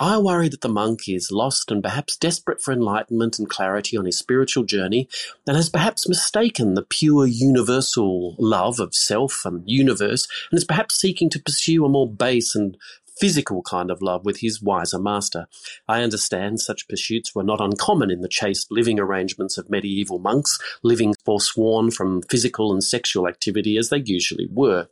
I 0.00 0.18
worry 0.18 0.48
that 0.48 0.62
the 0.62 0.68
monk 0.68 1.08
is 1.08 1.30
lost 1.30 1.70
and 1.70 1.82
perhaps 1.82 2.16
desperate 2.16 2.62
for 2.62 2.72
enlightenment 2.72 3.38
and 3.38 3.48
clarity 3.48 3.96
on 3.96 4.06
his 4.06 4.16
spiritual 4.16 4.64
journey, 4.64 5.08
and 5.46 5.56
has 5.56 5.68
perhaps 5.68 6.08
mistaken 6.08 6.74
the 6.74 6.82
pure 6.82 7.26
universal 7.26 8.34
love 8.38 8.80
of 8.80 8.94
self 8.94 9.42
and 9.44 9.62
universe, 9.66 10.26
and 10.50 10.56
is 10.56 10.64
perhaps 10.64 10.98
seeking 10.98 11.28
to 11.30 11.42
pursue 11.42 11.84
a 11.84 11.88
more 11.88 12.10
base 12.10 12.54
and 12.54 12.78
physical 13.22 13.62
kind 13.62 13.88
of 13.88 14.02
love 14.02 14.24
with 14.24 14.40
his 14.40 14.60
wiser 14.60 14.98
master. 14.98 15.46
I 15.86 16.02
understand 16.02 16.60
such 16.60 16.88
pursuits 16.88 17.36
were 17.36 17.44
not 17.44 17.60
uncommon 17.60 18.10
in 18.10 18.20
the 18.20 18.28
chaste 18.28 18.72
living 18.72 18.98
arrangements 18.98 19.56
of 19.56 19.70
medieval 19.70 20.18
monks, 20.18 20.58
living 20.82 21.14
forsworn 21.24 21.92
from 21.92 22.22
physical 22.22 22.72
and 22.72 22.82
sexual 22.82 23.28
activity 23.28 23.78
as 23.78 23.90
they 23.90 24.02
usually 24.04 24.48
were. 24.50 24.88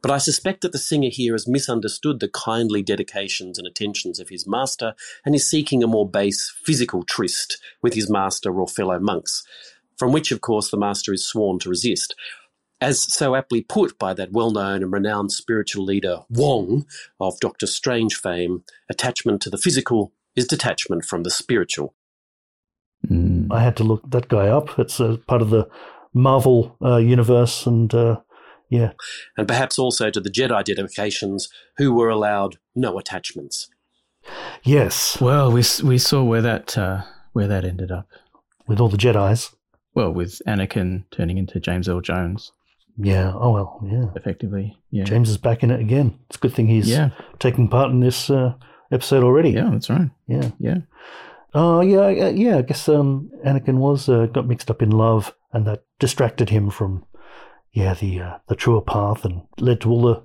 But 0.00 0.10
I 0.10 0.16
suspect 0.16 0.62
that 0.62 0.72
the 0.72 0.78
singer 0.78 1.10
here 1.10 1.34
has 1.34 1.46
misunderstood 1.46 2.20
the 2.20 2.28
kindly 2.28 2.82
dedications 2.82 3.58
and 3.58 3.66
attentions 3.66 4.18
of 4.18 4.30
his 4.30 4.46
master 4.46 4.94
and 5.26 5.34
is 5.34 5.46
seeking 5.46 5.82
a 5.82 5.86
more 5.86 6.08
base 6.08 6.50
physical 6.64 7.02
tryst 7.02 7.60
with 7.82 7.92
his 7.92 8.08
master 8.08 8.58
or 8.58 8.66
fellow 8.66 8.98
monks, 8.98 9.44
from 9.98 10.10
which, 10.12 10.32
of 10.32 10.40
course, 10.40 10.70
the 10.70 10.78
master 10.78 11.12
is 11.12 11.28
sworn 11.28 11.58
to 11.58 11.68
resist. 11.68 12.14
As 12.80 13.02
so 13.12 13.34
aptly 13.34 13.60
put 13.62 13.98
by 13.98 14.14
that 14.14 14.30
well 14.32 14.50
known 14.52 14.82
and 14.82 14.92
renowned 14.92 15.32
spiritual 15.32 15.84
leader 15.84 16.20
Wong 16.30 16.86
of 17.20 17.40
Doctor 17.40 17.66
Strange 17.66 18.14
fame, 18.14 18.62
attachment 18.88 19.42
to 19.42 19.50
the 19.50 19.58
physical 19.58 20.12
is 20.36 20.46
detachment 20.46 21.04
from 21.04 21.24
the 21.24 21.30
spiritual. 21.30 21.94
Mm. 23.08 23.48
I 23.50 23.62
had 23.62 23.76
to 23.78 23.84
look 23.84 24.08
that 24.10 24.28
guy 24.28 24.48
up. 24.48 24.78
It's 24.78 25.00
a 25.00 25.18
part 25.26 25.42
of 25.42 25.50
the 25.50 25.68
Marvel 26.14 26.76
uh, 26.82 26.96
universe, 26.96 27.66
and 27.66 27.92
uh, 27.94 28.20
yeah, 28.70 28.92
And 29.36 29.46
perhaps 29.48 29.78
also 29.78 30.10
to 30.10 30.20
the 30.20 30.30
Jedi 30.30 30.62
dedications 30.64 31.48
who 31.78 31.92
were 31.94 32.08
allowed 32.08 32.58
no 32.74 32.98
attachments. 32.98 33.68
yes, 34.62 35.20
Well, 35.20 35.50
we 35.50 35.62
we 35.82 35.98
saw 35.98 36.22
where 36.22 36.42
that 36.42 36.76
uh, 36.78 37.02
where 37.32 37.48
that 37.48 37.64
ended 37.64 37.90
up. 37.90 38.06
with 38.66 38.80
all 38.80 38.88
the 38.88 38.96
Jedi's. 38.98 39.54
Well, 39.94 40.12
with 40.12 40.40
Anakin 40.46 41.04
turning 41.10 41.38
into 41.38 41.58
James 41.58 41.88
Earl 41.88 42.02
Jones, 42.02 42.52
Yeah. 42.98 43.32
Oh 43.34 43.52
well. 43.52 43.80
Yeah. 43.84 44.06
effectively. 44.16 44.76
Yeah. 44.90 45.04
James 45.04 45.30
is 45.30 45.38
back 45.38 45.62
in 45.62 45.70
it 45.70 45.80
again. 45.80 46.18
It's 46.26 46.36
a 46.36 46.40
good 46.40 46.52
thing 46.54 46.66
he's 46.66 46.88
Yeah. 46.88 47.10
taking 47.38 47.68
part 47.68 47.90
in 47.90 48.00
this 48.00 48.28
uh, 48.30 48.54
episode 48.90 49.22
already. 49.24 49.50
Yeah, 49.50 49.70
that's 49.70 49.88
right. 49.90 50.10
Yeah. 50.26 50.50
Yeah. 50.58 50.78
Oh 51.54 51.80
yeah, 51.80 52.26
uh, 52.26 52.30
yeah. 52.30 52.58
I 52.58 52.62
guess 52.62 52.88
um, 52.88 53.30
Anakin 53.46 53.78
was 53.78 54.08
uh, 54.08 54.26
got 54.26 54.46
mixed 54.46 54.70
up 54.70 54.82
in 54.82 54.90
love, 54.90 55.34
and 55.52 55.66
that 55.66 55.84
distracted 55.98 56.50
him 56.50 56.70
from 56.70 57.04
yeah 57.72 57.94
the 57.94 58.20
uh, 58.20 58.38
the 58.48 58.54
truer 58.56 58.82
path, 58.82 59.24
and 59.24 59.42
led 59.58 59.80
to 59.82 59.90
all 59.90 60.02
the 60.02 60.22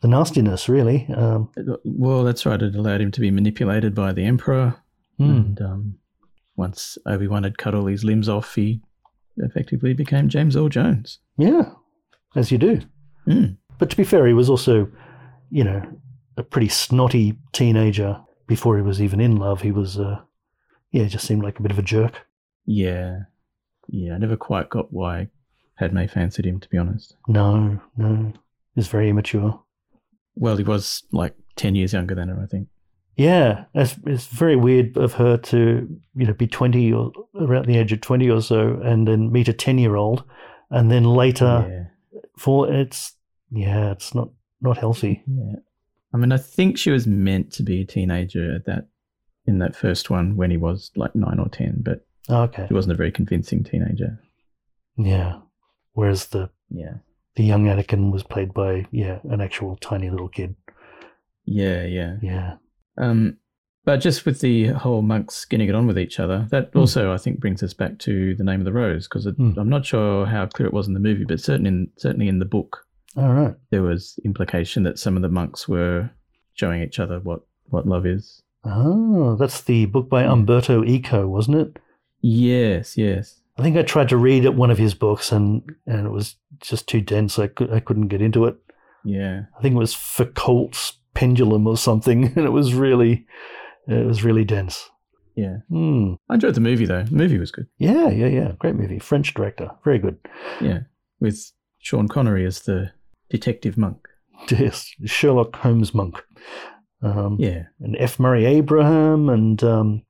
the 0.00 0.08
nastiness. 0.08 0.68
Really. 0.68 1.06
Um, 1.14 1.50
Well, 1.84 2.24
that's 2.24 2.46
right. 2.46 2.62
It 2.62 2.74
allowed 2.76 3.00
him 3.00 3.10
to 3.12 3.20
be 3.20 3.30
manipulated 3.30 3.94
by 3.94 4.12
the 4.12 4.24
Emperor. 4.24 4.76
hmm. 5.18 5.24
And 5.30 5.60
um, 5.60 5.98
once 6.56 6.96
Obi 7.06 7.26
Wan 7.26 7.42
had 7.42 7.58
cut 7.58 7.74
all 7.74 7.86
his 7.86 8.04
limbs 8.04 8.28
off, 8.28 8.54
he 8.54 8.80
effectively 9.36 9.92
became 9.94 10.28
James 10.28 10.56
Earl 10.56 10.68
Jones. 10.68 11.18
Yeah, 11.36 11.72
as 12.34 12.50
you 12.50 12.58
do. 12.58 12.80
Mm. 13.26 13.56
But 13.78 13.90
to 13.90 13.96
be 13.96 14.04
fair, 14.04 14.26
he 14.26 14.32
was 14.32 14.50
also, 14.50 14.90
you 15.50 15.64
know, 15.64 15.82
a 16.36 16.42
pretty 16.42 16.68
snotty 16.68 17.36
teenager 17.52 18.20
before 18.46 18.76
he 18.76 18.82
was 18.82 19.00
even 19.00 19.20
in 19.20 19.36
love. 19.36 19.62
He 19.62 19.72
was, 19.72 19.98
uh, 19.98 20.20
yeah, 20.90 21.04
just 21.04 21.26
seemed 21.26 21.42
like 21.42 21.58
a 21.58 21.62
bit 21.62 21.72
of 21.72 21.78
a 21.78 21.82
jerk. 21.82 22.26
Yeah. 22.66 23.20
Yeah. 23.88 24.14
I 24.14 24.18
never 24.18 24.36
quite 24.36 24.70
got 24.70 24.92
why 24.92 25.28
Padme 25.78 26.06
fancied 26.06 26.46
him, 26.46 26.60
to 26.60 26.68
be 26.68 26.78
honest. 26.78 27.16
No, 27.28 27.80
no, 27.96 28.32
he 28.74 28.80
was 28.80 28.88
very 28.88 29.10
immature. 29.10 29.60
Well, 30.34 30.56
he 30.56 30.64
was 30.64 31.04
like 31.12 31.34
10 31.56 31.74
years 31.74 31.92
younger 31.92 32.14
than 32.14 32.28
her, 32.28 32.40
I 32.42 32.46
think. 32.46 32.68
Yeah, 33.16 33.64
it's, 33.74 33.96
it's 34.06 34.26
very 34.26 34.54
weird 34.54 34.96
of 34.96 35.14
her 35.14 35.36
to, 35.36 36.00
you 36.14 36.26
know, 36.26 36.32
be 36.32 36.46
20 36.46 36.92
or 36.92 37.12
around 37.40 37.66
the 37.66 37.76
age 37.76 37.92
of 37.92 38.00
20 38.00 38.30
or 38.30 38.40
so 38.40 38.80
and 38.84 39.08
then 39.08 39.32
meet 39.32 39.48
a 39.48 39.52
10 39.52 39.78
year 39.78 39.96
old 39.96 40.24
and 40.70 40.90
then 40.90 41.04
later 41.04 41.66
yeah. 41.68 41.84
For 42.38 42.72
it's, 42.72 43.14
yeah, 43.50 43.90
it's 43.92 44.14
not, 44.14 44.28
not 44.60 44.78
healthy. 44.78 45.22
Yeah. 45.26 45.56
I 46.14 46.16
mean, 46.16 46.32
I 46.32 46.38
think 46.38 46.78
she 46.78 46.90
was 46.90 47.06
meant 47.06 47.52
to 47.54 47.62
be 47.62 47.82
a 47.82 47.84
teenager 47.84 48.54
at 48.54 48.64
that, 48.66 48.88
in 49.46 49.58
that 49.58 49.74
first 49.76 50.10
one 50.10 50.36
when 50.36 50.50
he 50.50 50.56
was 50.56 50.90
like 50.96 51.14
nine 51.14 51.38
or 51.38 51.48
10, 51.48 51.82
but 51.82 52.06
Okay. 52.30 52.66
she 52.68 52.74
wasn't 52.74 52.92
a 52.92 52.96
very 52.96 53.10
convincing 53.12 53.64
teenager. 53.64 54.18
Yeah. 54.96 55.40
Whereas 55.92 56.26
the, 56.26 56.50
Yeah. 56.70 56.94
the 57.36 57.44
young 57.44 57.64
Anakin 57.64 58.12
was 58.12 58.22
played 58.22 58.52
by, 58.54 58.86
yeah, 58.90 59.18
an 59.30 59.40
actual 59.40 59.76
tiny 59.76 60.10
little 60.10 60.28
kid. 60.28 60.54
Yeah. 61.44 61.84
Yeah. 61.84 62.16
Yeah. 62.22 62.54
Um, 62.98 63.38
but 63.88 64.00
just 64.00 64.26
with 64.26 64.40
the 64.40 64.66
whole 64.66 65.00
monks 65.00 65.44
getting 65.46 65.68
it 65.68 65.74
on 65.74 65.86
with 65.86 65.98
each 65.98 66.20
other, 66.20 66.46
that 66.50 66.68
Hmm. 66.72 66.80
also 66.80 67.12
I 67.12 67.16
think 67.16 67.40
brings 67.40 67.62
us 67.62 67.72
back 67.72 67.98
to 68.00 68.34
the 68.34 68.44
name 68.44 68.60
of 68.60 68.66
the 68.66 68.72
rose 68.84 69.08
because 69.08 69.24
Hmm. 69.26 69.52
I'm 69.56 69.70
not 69.70 69.86
sure 69.86 70.26
how 70.26 70.44
clear 70.46 70.66
it 70.68 70.74
was 70.74 70.86
in 70.88 70.94
the 70.94 71.00
movie, 71.08 71.24
but 71.24 71.40
certainly 71.40 71.68
in 71.68 71.88
certainly 71.96 72.28
in 72.28 72.38
the 72.38 72.44
book 72.56 72.84
All 73.16 73.32
right. 73.32 73.54
there 73.70 73.82
was 73.82 74.18
implication 74.24 74.82
that 74.82 74.98
some 74.98 75.16
of 75.16 75.22
the 75.22 75.28
monks 75.40 75.66
were 75.66 76.10
showing 76.52 76.82
each 76.82 76.98
other 77.00 77.18
what 77.20 77.40
what 77.70 77.86
love 77.86 78.04
is. 78.06 78.42
Oh, 78.64 79.36
that's 79.36 79.62
the 79.62 79.86
book 79.86 80.08
by 80.10 80.22
Umberto 80.24 80.84
Eco, 80.84 81.26
wasn't 81.26 81.56
it? 81.56 81.78
Yes, 82.20 82.96
yes, 82.98 83.40
I 83.56 83.62
think 83.62 83.76
I 83.76 83.82
tried 83.82 84.08
to 84.10 84.16
read 84.16 84.46
one 84.50 84.70
of 84.70 84.78
his 84.78 84.92
books, 84.94 85.32
and, 85.32 85.62
and 85.86 86.06
it 86.06 86.10
was 86.10 86.36
just 86.60 86.86
too 86.88 87.00
dense. 87.00 87.38
I, 87.38 87.46
could, 87.46 87.72
I 87.72 87.80
couldn't 87.80 88.08
get 88.08 88.20
into 88.20 88.44
it. 88.46 88.56
yeah, 89.04 89.42
I 89.56 89.62
think 89.62 89.74
it 89.74 89.78
was 89.78 89.94
Foucault's 89.94 90.98
Pendulum 91.14 91.66
or 91.66 91.76
something, 91.76 92.24
and 92.36 92.44
it 92.44 92.50
was 92.52 92.74
really, 92.74 93.24
it 93.88 94.06
was 94.06 94.22
really 94.24 94.44
dense. 94.44 94.88
yeah. 95.34 95.58
Hmm. 95.68 96.14
I 96.28 96.34
enjoyed 96.34 96.54
the 96.54 96.60
movie 96.60 96.86
though. 96.86 97.04
The 97.04 97.14
movie 97.16 97.38
was 97.38 97.50
good. 97.50 97.66
Yeah, 97.78 98.08
yeah, 98.08 98.26
yeah. 98.28 98.52
Great 98.58 98.74
movie. 98.76 98.98
French 98.98 99.34
director. 99.34 99.70
Very 99.84 99.98
good. 99.98 100.16
Yeah, 100.60 100.80
with 101.20 101.38
Sean 101.78 102.08
Connery 102.08 102.44
as 102.46 102.60
the 102.60 102.90
detective 103.30 103.76
monk. 103.76 103.98
Yes, 104.50 104.88
Sherlock 105.04 105.56
Holmes 105.56 105.92
monk. 105.94 106.22
Um, 107.02 107.36
Yeah, 107.40 107.64
And 107.80 107.96
F. 107.98 108.18
Murray 108.20 108.44
Abraham, 108.44 109.28
and 109.28 109.62
um, 109.64 110.02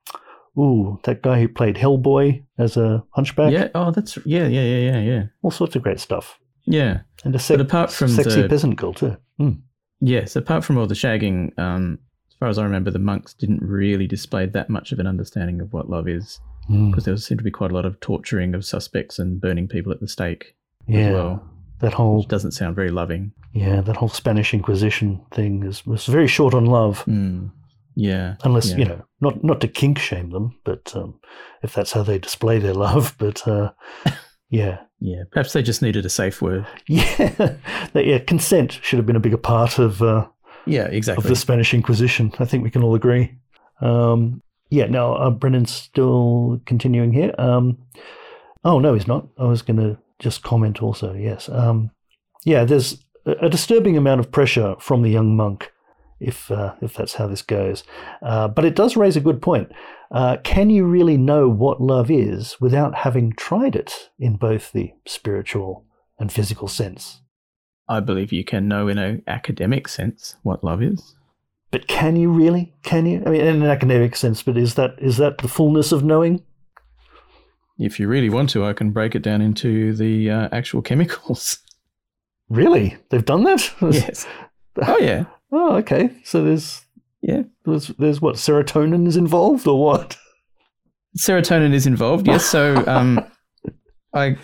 ooh, 0.57 0.99
that 1.03 1.21
guy 1.23 1.39
who 1.41 1.47
played 1.47 1.75
Hellboy 1.77 2.43
as 2.57 2.77
a 2.77 3.03
hunchback. 3.11 3.51
yeah. 3.51 3.69
Oh, 3.75 3.91
that's 3.91 4.17
yeah, 4.25 4.47
yeah, 4.47 4.61
yeah, 4.63 4.91
yeah, 4.91 4.99
yeah, 5.01 5.23
All 5.41 5.51
sorts 5.51 5.75
of 5.75 5.81
great 5.83 5.99
stuff. 5.99 6.39
yeah. 6.65 7.01
And 7.23 7.35
a 7.35 7.39
sec- 7.39 7.57
But 7.57 7.65
apart 7.65 7.91
from 7.91 8.09
sexy 8.09 8.41
the- 8.43 8.49
peasant 8.49 8.75
girl 8.77 8.93
too. 8.93 9.17
Hmm. 9.39 9.51
Yes, 9.99 10.35
apart 10.35 10.63
from 10.63 10.77
all 10.77 10.87
the 10.87 10.95
shagging, 10.95 11.57
um, 11.59 11.99
far 12.39 12.49
as 12.49 12.57
I 12.57 12.63
remember, 12.63 12.91
the 12.91 12.99
monks 12.99 13.33
didn't 13.33 13.61
really 13.61 14.07
display 14.07 14.45
that 14.47 14.69
much 14.69 14.91
of 14.91 14.99
an 14.99 15.07
understanding 15.07 15.61
of 15.61 15.73
what 15.73 15.89
love 15.89 16.07
is, 16.07 16.39
Hmm. 16.67 16.89
because 16.91 17.05
there 17.05 17.17
seemed 17.17 17.39
to 17.39 17.43
be 17.43 17.51
quite 17.51 17.71
a 17.71 17.73
lot 17.75 17.85
of 17.85 17.99
torturing 17.99 18.53
of 18.53 18.63
suspects 18.65 19.17
and 19.19 19.41
burning 19.41 19.67
people 19.67 19.91
at 19.91 19.99
the 19.99 20.07
stake 20.07 20.55
Yeah, 20.87 20.99
as 20.99 21.13
well, 21.13 21.43
that 21.79 21.93
whole 21.93 22.17
which 22.19 22.27
doesn't 22.27 22.51
sound 22.51 22.75
very 22.75 22.89
loving. 22.91 23.31
yeah 23.53 23.81
that 23.81 23.97
whole 23.97 24.09
Spanish 24.09 24.53
Inquisition 24.53 25.21
thing 25.31 25.63
is 25.63 25.85
was 25.85 26.05
very 26.05 26.27
short 26.27 26.53
on 26.53 26.65
love. 26.65 27.03
Mm. 27.05 27.51
Yeah, 27.95 28.35
Unless 28.43 28.69
yeah. 28.71 28.77
you 28.77 28.85
know, 28.85 29.03
not 29.19 29.43
not 29.43 29.59
to 29.61 29.67
kink 29.67 29.97
shame 29.99 30.29
them, 30.29 30.57
but 30.63 30.95
um, 30.95 31.19
if 31.63 31.73
that's 31.73 31.91
how 31.91 32.03
they 32.03 32.17
display 32.19 32.59
their 32.59 32.73
love. 32.75 33.15
But 33.23 33.45
uh, 33.47 33.71
yeah, 34.49 34.77
yeah. 34.99 35.23
Perhaps 35.31 35.53
they 35.53 35.61
just 35.63 35.81
needed 35.81 36.05
a 36.05 36.09
safe 36.09 36.41
word. 36.41 36.65
yeah, 36.87 37.55
that, 37.93 38.05
yeah. 38.05 38.19
Consent 38.19 38.79
should 38.83 38.97
have 38.99 39.05
been 39.05 39.15
a 39.17 39.19
bigger 39.27 39.37
part 39.37 39.79
of 39.79 40.01
uh, 40.01 40.27
Yeah, 40.65 40.85
exactly. 40.85 41.23
of 41.23 41.29
the 41.29 41.35
Spanish 41.35 41.73
Inquisition. 41.73 42.33
I 42.39 42.45
think 42.45 42.63
we 42.63 42.71
can 42.71 42.83
all 42.83 42.95
agree. 42.95 43.35
Um, 43.81 44.41
yeah, 44.69 44.85
no, 44.85 45.15
uh, 45.15 45.29
Brennan's 45.31 45.71
still 45.71 46.61
continuing 46.65 47.11
here. 47.11 47.33
Um, 47.37 47.77
oh, 48.63 48.79
no, 48.79 48.93
he's 48.93 49.07
not. 49.07 49.27
I 49.37 49.45
was 49.45 49.61
going 49.61 49.77
to 49.77 49.97
just 50.19 50.43
comment 50.43 50.83
also, 50.83 51.13
yes. 51.13 51.49
Um, 51.49 51.91
yeah, 52.45 52.65
there's 52.65 53.03
a 53.25 53.31
a 53.41 53.49
disturbing 53.49 53.97
amount 53.97 54.19
of 54.19 54.31
pressure 54.31 54.75
from 54.79 55.01
the 55.01 55.09
young 55.09 55.35
monk, 55.35 55.71
if, 56.19 56.51
uh, 56.51 56.75
if 56.81 56.93
that's 56.93 57.15
how 57.15 57.27
this 57.27 57.41
goes. 57.41 57.83
Uh, 58.21 58.47
but 58.47 58.65
it 58.65 58.75
does 58.75 58.97
raise 58.97 59.15
a 59.17 59.21
good 59.21 59.41
point. 59.41 59.71
Uh, 60.11 60.37
can 60.43 60.69
you 60.69 60.85
really 60.85 61.17
know 61.17 61.49
what 61.49 61.81
love 61.81 62.09
is 62.09 62.59
without 62.59 62.95
having 62.95 63.33
tried 63.33 63.75
it 63.75 64.09
in 64.17 64.35
both 64.35 64.71
the 64.71 64.93
spiritual 65.05 65.85
and 66.19 66.31
physical 66.31 66.67
sense? 66.67 67.21
I 67.89 67.99
believe 67.99 68.31
you 68.31 68.43
can 68.45 68.67
know 68.67 68.87
in 68.87 68.97
an 68.97 69.23
academic 69.27 69.87
sense 69.89 70.35
what 70.43 70.63
love 70.63 70.81
is. 70.81 71.15
But 71.71 71.87
can 71.87 72.15
you 72.15 72.31
really? 72.31 72.73
Can 72.83 73.05
you? 73.05 73.21
I 73.25 73.29
mean, 73.29 73.41
in 73.41 73.61
an 73.63 73.69
academic 73.69 74.15
sense, 74.15 74.41
but 74.43 74.57
is 74.57 74.75
that 74.75 74.95
is 74.99 75.17
that 75.17 75.39
the 75.39 75.47
fullness 75.47 75.91
of 75.91 76.03
knowing? 76.03 76.43
If 77.77 77.99
you 77.99 78.07
really 78.07 78.29
want 78.29 78.49
to, 78.51 78.65
I 78.65 78.73
can 78.73 78.91
break 78.91 79.15
it 79.15 79.21
down 79.21 79.41
into 79.41 79.93
the 79.95 80.29
uh, 80.29 80.49
actual 80.51 80.81
chemicals. 80.81 81.59
Really, 82.49 82.97
they've 83.09 83.23
done 83.25 83.43
that? 83.43 83.71
yes. 83.91 84.25
Oh 84.81 84.97
yeah. 84.97 85.25
Oh, 85.51 85.77
okay. 85.77 86.11
So 86.23 86.43
there's 86.43 86.85
Yeah. 87.21 87.41
there's 87.65 87.87
there's 87.97 88.21
what 88.21 88.35
serotonin 88.35 89.07
is 89.07 89.17
involved 89.17 89.67
or 89.67 89.83
what? 89.83 90.15
Serotonin 91.17 91.73
is 91.73 91.87
involved. 91.87 92.27
Yes. 92.27 92.45
So 92.45 92.83
um, 92.85 93.19
I 94.13 94.37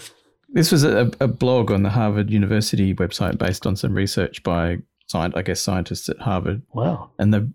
this 0.56 0.72
was 0.72 0.84
a, 0.84 1.12
a 1.20 1.28
blog 1.28 1.70
on 1.70 1.84
the 1.84 1.90
Harvard 1.92 2.32
University 2.32 2.96
website 2.96 3.38
based 3.38 3.68
on 3.68 3.76
some 3.76 3.94
research 3.94 4.42
by 4.42 4.80
I 5.14 5.44
guess 5.44 5.62
scientists 5.62 6.10
at 6.10 6.18
Harvard, 6.20 6.64
Wow. 6.74 7.12
and 7.20 7.32
they've 7.34 7.48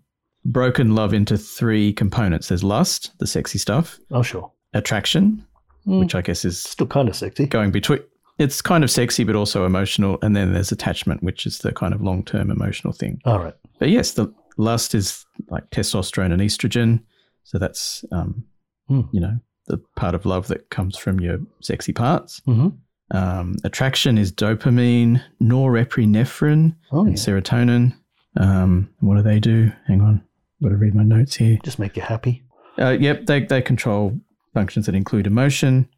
broken 0.45 0.95
love 0.95 1.13
into 1.13 1.37
three 1.37 1.91
components. 1.93 2.47
There's 2.47 2.63
lust, 2.63 3.11
the 3.19 3.27
sexy 3.27 3.59
stuff, 3.59 3.99
Oh, 4.09 4.23
sure. 4.23 4.51
attraction, 4.73 5.45
Hmm. 5.83 5.99
which 5.99 6.15
I 6.15 6.21
guess 6.21 6.45
is 6.45 6.59
Still 6.61 6.87
kind 6.87 7.09
of 7.09 7.15
sexy. 7.15 7.45
going 7.45 7.71
between. 7.71 7.99
It's 8.39 8.61
kind 8.61 8.83
of 8.83 8.89
sexy, 8.89 9.23
but 9.25 9.35
also 9.35 9.65
emotional, 9.65 10.17
and 10.23 10.35
then 10.35 10.53
there's 10.53 10.71
attachment, 10.71 11.21
which 11.21 11.45
is 11.45 11.59
the 11.59 11.71
kind 11.71 11.93
of 11.93 12.01
long-term 12.01 12.49
emotional 12.49 12.93
thing. 12.93 13.19
All 13.25 13.37
right. 13.39 13.53
But 13.77 13.89
yes, 13.89 14.13
the 14.13 14.33
lust 14.57 14.95
is 14.95 15.25
like 15.49 15.69
testosterone 15.69 16.31
and 16.31 16.41
estrogen. 16.41 17.01
So 17.43 17.59
that's, 17.59 18.03
um, 18.11 18.45
Hmm. 18.87 19.01
you 19.11 19.19
know, 19.19 19.37
the 19.67 19.77
part 19.95 20.15
of 20.15 20.25
love 20.25 20.47
that 20.47 20.69
comes 20.71 20.97
from 20.97 21.19
your 21.19 21.37
sexy 21.61 21.93
parts. 21.93 22.41
Mm-hmm. 22.47 22.69
Um, 23.13 23.57
attraction 23.63 24.17
is 24.17 24.31
dopamine, 24.31 25.21
norepinephrine, 25.41 26.75
Oh, 26.91 27.01
and 27.05 27.17
yeah. 27.17 27.23
serotonin. 27.23 27.93
Um, 28.37 28.89
what 28.99 29.17
do 29.17 29.21
they 29.23 29.39
do? 29.39 29.71
Hang 29.87 30.01
on, 30.01 30.23
got 30.63 30.69
to 30.69 30.77
read 30.77 30.95
my 30.95 31.03
notes 31.03 31.35
here. 31.35 31.59
Just 31.63 31.79
make 31.79 31.95
you 31.97 32.01
happy. 32.01 32.43
Uh, 32.79 32.91
yep, 32.99 33.25
they 33.25 33.41
they 33.43 33.61
control 33.61 34.17
functions 34.53 34.85
that 34.85 34.95
include 34.95 35.27
emotion, 35.27 35.89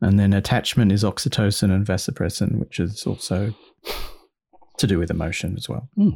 and 0.00 0.18
then 0.18 0.32
attachment 0.32 0.90
is 0.90 1.04
oxytocin 1.04 1.70
and 1.70 1.86
vasopressin, 1.86 2.58
which 2.58 2.80
is 2.80 3.06
also 3.06 3.54
to 4.78 4.86
do 4.86 4.98
with 4.98 5.10
emotion 5.10 5.54
as 5.56 5.68
well. 5.68 5.88
Hmm. 5.96 6.10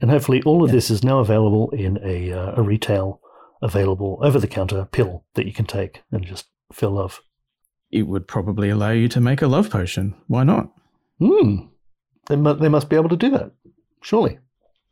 And 0.00 0.10
hopefully, 0.10 0.42
all 0.42 0.62
of 0.62 0.70
this 0.70 0.90
is 0.90 1.02
now 1.02 1.18
available 1.18 1.70
in 1.70 1.98
a 2.04 2.32
uh, 2.32 2.52
a 2.56 2.62
retail 2.62 3.20
available 3.62 4.18
over 4.22 4.38
the 4.38 4.46
counter 4.46 4.84
pill 4.92 5.24
that 5.34 5.46
you 5.46 5.52
can 5.52 5.64
take 5.66 6.02
and 6.12 6.24
just 6.24 6.46
feel 6.72 6.90
love. 6.92 7.20
It 7.90 8.02
would 8.02 8.26
probably 8.26 8.68
allow 8.68 8.90
you 8.90 9.08
to 9.08 9.20
make 9.20 9.42
a 9.42 9.46
love 9.46 9.70
potion. 9.70 10.14
Why 10.26 10.44
not? 10.44 10.70
Hmm. 11.18 11.66
They, 12.26 12.36
mu- 12.36 12.56
they 12.56 12.68
must 12.68 12.88
be 12.88 12.96
able 12.96 13.08
to 13.08 13.16
do 13.16 13.30
that. 13.30 13.52
Surely. 14.02 14.38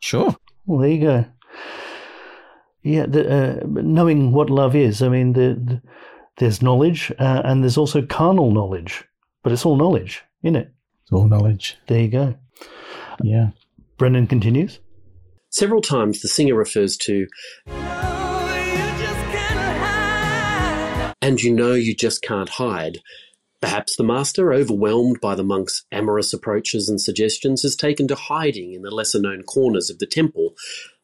Sure. 0.01 0.35
Well, 0.67 0.81
there 0.81 0.91
you 0.91 1.01
go. 1.01 1.25
Yeah, 2.83 3.07
the, 3.07 3.63
uh, 3.63 3.67
knowing 3.67 4.33
what 4.33 4.51
love 4.51 4.77
is. 4.77 5.03
I 5.03 5.09
mean, 5.09 5.33
the, 5.33 5.55
the, 5.55 5.83
there's 6.37 6.63
knowledge 6.63 7.13
uh, 7.19 7.43
and 7.45 7.63
there's 7.63 7.79
also 7.79 8.03
carnal 8.03 8.53
knowledge, 8.53 9.05
but 9.43 9.53
it's 9.53 9.65
all 9.65 9.77
knowledge, 9.77 10.23
isn't 10.43 10.57
it? 10.57 10.73
It's 11.03 11.13
all 11.13 11.29
knowledge. 11.29 11.77
There 11.87 12.01
you 12.01 12.09
go. 12.09 12.35
Yeah. 13.23 13.51
Brendan 13.99 14.27
continues. 14.27 14.81
Several 15.51 15.81
times 15.81 16.21
the 16.21 16.29
singer 16.29 16.55
refers 16.55 16.97
to, 16.99 17.27
and 21.25 21.43
you 21.43 21.51
know 21.51 21.73
you 21.73 21.95
just 21.95 22.21
can't 22.21 22.51
hide. 22.51 22.99
Perhaps 23.63 23.97
the 23.97 24.05
master, 24.05 24.53
overwhelmed 24.53 25.23
by 25.23 25.35
the 25.35 25.43
monk's 25.43 25.87
amorous 25.91 26.35
approaches 26.35 26.87
and 26.87 27.01
suggestions, 27.01 27.63
has 27.63 27.75
taken 27.75 28.07
to 28.09 28.15
hiding 28.15 28.75
in 28.75 28.83
the 28.83 28.91
lesser 28.91 29.19
known 29.19 29.43
corners 29.43 29.89
of 29.89 29.99
the 30.01 30.07
temple. 30.07 30.55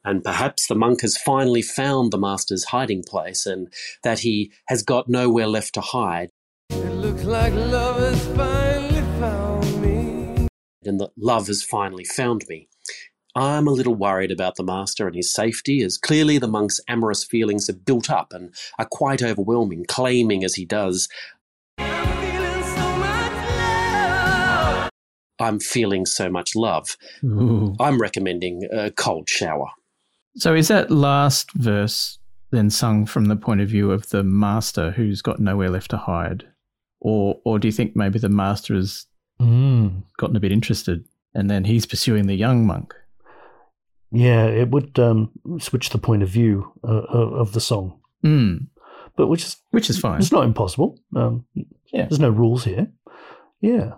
And 0.04 0.22
perhaps 0.22 0.66
the 0.66 0.74
monk 0.74 1.00
has 1.00 1.16
finally 1.16 1.62
found 1.62 2.12
the 2.12 2.18
master's 2.18 2.64
hiding 2.64 3.02
place 3.02 3.46
and 3.46 3.72
that 4.04 4.18
he 4.18 4.52
has 4.68 4.82
got 4.82 5.08
nowhere 5.08 5.46
left 5.46 5.72
to 5.74 5.80
hide 5.80 6.28
It 6.68 6.92
looks 6.92 7.24
like 7.24 7.54
love 7.54 7.98
has 7.98 8.26
finally 8.36 9.00
found 9.18 9.82
me. 9.82 10.48
and 10.84 11.00
that 11.00 11.12
love 11.16 11.46
has 11.46 11.62
finally 11.62 12.04
found 12.04 12.44
me. 12.46 12.68
I'm 13.36 13.68
a 13.68 13.72
little 13.72 13.94
worried 13.94 14.32
about 14.32 14.56
the 14.56 14.64
master 14.64 15.06
and 15.06 15.14
his 15.14 15.32
safety, 15.32 15.82
as 15.82 15.96
clearly 15.96 16.38
the 16.38 16.48
monk's 16.48 16.80
amorous 16.88 17.22
feelings 17.24 17.68
have 17.68 17.84
built 17.84 18.10
up 18.10 18.32
and 18.32 18.52
are 18.78 18.86
quite 18.90 19.22
overwhelming, 19.22 19.84
claiming 19.86 20.42
as 20.44 20.54
he 20.54 20.64
does, 20.64 21.08
I'm 21.78 21.90
feeling 22.00 22.66
so 22.66 22.98
much 22.98 23.46
love. 24.46 24.90
I'm 25.38 25.60
feeling 25.60 26.06
so 26.06 26.30
much 26.30 26.56
love. 26.56 26.96
Ooh. 27.24 27.76
I'm 27.78 28.00
recommending 28.00 28.68
a 28.72 28.90
cold 28.90 29.28
shower. 29.28 29.68
So 30.36 30.54
is 30.54 30.68
that 30.68 30.90
last 30.90 31.52
verse 31.52 32.18
then 32.50 32.68
sung 32.68 33.06
from 33.06 33.26
the 33.26 33.36
point 33.36 33.60
of 33.60 33.68
view 33.68 33.92
of 33.92 34.08
the 34.08 34.24
master 34.24 34.90
who's 34.90 35.22
got 35.22 35.38
nowhere 35.38 35.70
left 35.70 35.90
to 35.90 35.96
hide? 35.96 36.44
Or 37.00 37.40
or 37.44 37.58
do 37.60 37.68
you 37.68 37.72
think 37.72 37.94
maybe 37.94 38.18
the 38.18 38.28
master 38.28 38.74
has 38.74 39.06
Mm. 39.40 40.02
gotten 40.18 40.36
a 40.36 40.40
bit 40.40 40.52
interested 40.52 41.04
and 41.34 41.48
then 41.48 41.64
he's 41.64 41.86
pursuing 41.86 42.26
the 42.26 42.34
young 42.34 42.66
monk? 42.66 42.94
Yeah, 44.12 44.46
it 44.46 44.70
would 44.70 44.98
um, 44.98 45.30
switch 45.60 45.90
the 45.90 45.98
point 45.98 46.22
of 46.22 46.28
view 46.28 46.72
uh, 46.82 46.88
of 47.42 47.52
the 47.52 47.60
song, 47.60 48.00
Mm, 48.24 48.66
but 49.16 49.28
which 49.28 49.44
is 49.44 49.56
which 49.70 49.88
is 49.88 49.98
fine. 49.98 50.18
it's 50.18 50.32
not 50.32 50.44
impossible. 50.44 50.98
Um, 51.16 51.44
Yeah. 51.92 52.06
There's 52.06 52.20
no 52.20 52.30
rules 52.30 52.64
here. 52.64 52.88
Yeah. 53.60 53.94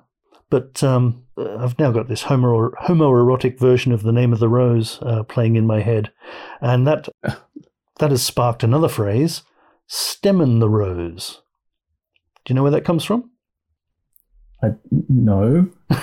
But 0.51 0.83
um, 0.83 1.25
uh, 1.39 1.57
I've 1.57 1.79
now 1.79 1.91
got 1.93 2.09
this 2.09 2.23
homo- 2.25 2.73
homoerotic 2.83 3.59
version 3.59 3.91
of 3.93 4.03
The 4.03 4.13
Name 4.13 4.33
of 4.35 4.39
the 4.39 4.49
Rose 4.51 4.99
uh, 5.03 5.23
playing 5.23 5.57
in 5.57 5.67
my 5.67 5.81
head. 5.81 6.13
And 6.61 6.87
that 6.87 7.09
that 7.99 8.11
has 8.11 8.23
sparked 8.23 8.63
another 8.63 8.89
phrase, 8.89 9.43
stemming 9.87 10.59
the 10.59 10.69
rose. 10.69 11.41
Do 12.45 12.53
you 12.53 12.55
know 12.55 12.63
where 12.63 12.73
that 12.73 12.85
comes 12.85 13.05
from? 13.05 13.31
I, 14.63 14.69
no. 15.09 15.69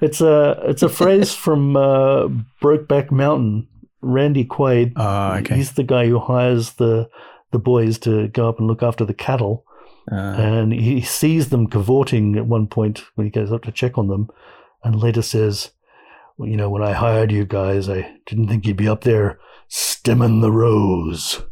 It's 0.00 0.20
a 0.20 0.58
it's 0.64 0.82
a 0.82 0.88
phrase 0.88 1.34
from 1.44 1.76
uh, 1.76 2.28
Brokeback 2.62 3.10
Mountain. 3.10 3.68
Randy 4.04 4.44
Quaid. 4.44 4.92
Ah, 4.96 5.38
okay. 5.38 5.56
He's 5.56 5.72
the 5.72 5.82
guy 5.82 6.06
who 6.06 6.18
hires 6.18 6.72
the 6.74 7.08
the 7.52 7.58
boys 7.58 7.98
to 8.00 8.28
go 8.28 8.48
up 8.48 8.58
and 8.58 8.66
look 8.66 8.82
after 8.82 9.04
the 9.04 9.14
cattle. 9.14 9.64
Uh, 10.10 10.34
and 10.36 10.72
he 10.72 11.00
sees 11.00 11.48
them 11.48 11.66
cavorting 11.66 12.36
at 12.36 12.44
one 12.44 12.66
point 12.66 13.04
when 13.14 13.26
he 13.26 13.30
goes 13.30 13.50
up 13.50 13.62
to 13.62 13.72
check 13.72 13.96
on 13.96 14.08
them, 14.08 14.28
and 14.82 15.00
later 15.00 15.22
says, 15.22 15.70
well, 16.36 16.48
"You 16.48 16.58
know, 16.58 16.68
when 16.68 16.82
I 16.82 16.92
hired 16.92 17.32
you 17.32 17.46
guys, 17.46 17.88
I 17.88 18.14
didn't 18.26 18.48
think 18.48 18.66
you'd 18.66 18.76
be 18.76 18.88
up 18.88 19.02
there 19.02 19.38
stemming 19.68 20.42
the 20.42 20.52
rose." 20.52 21.42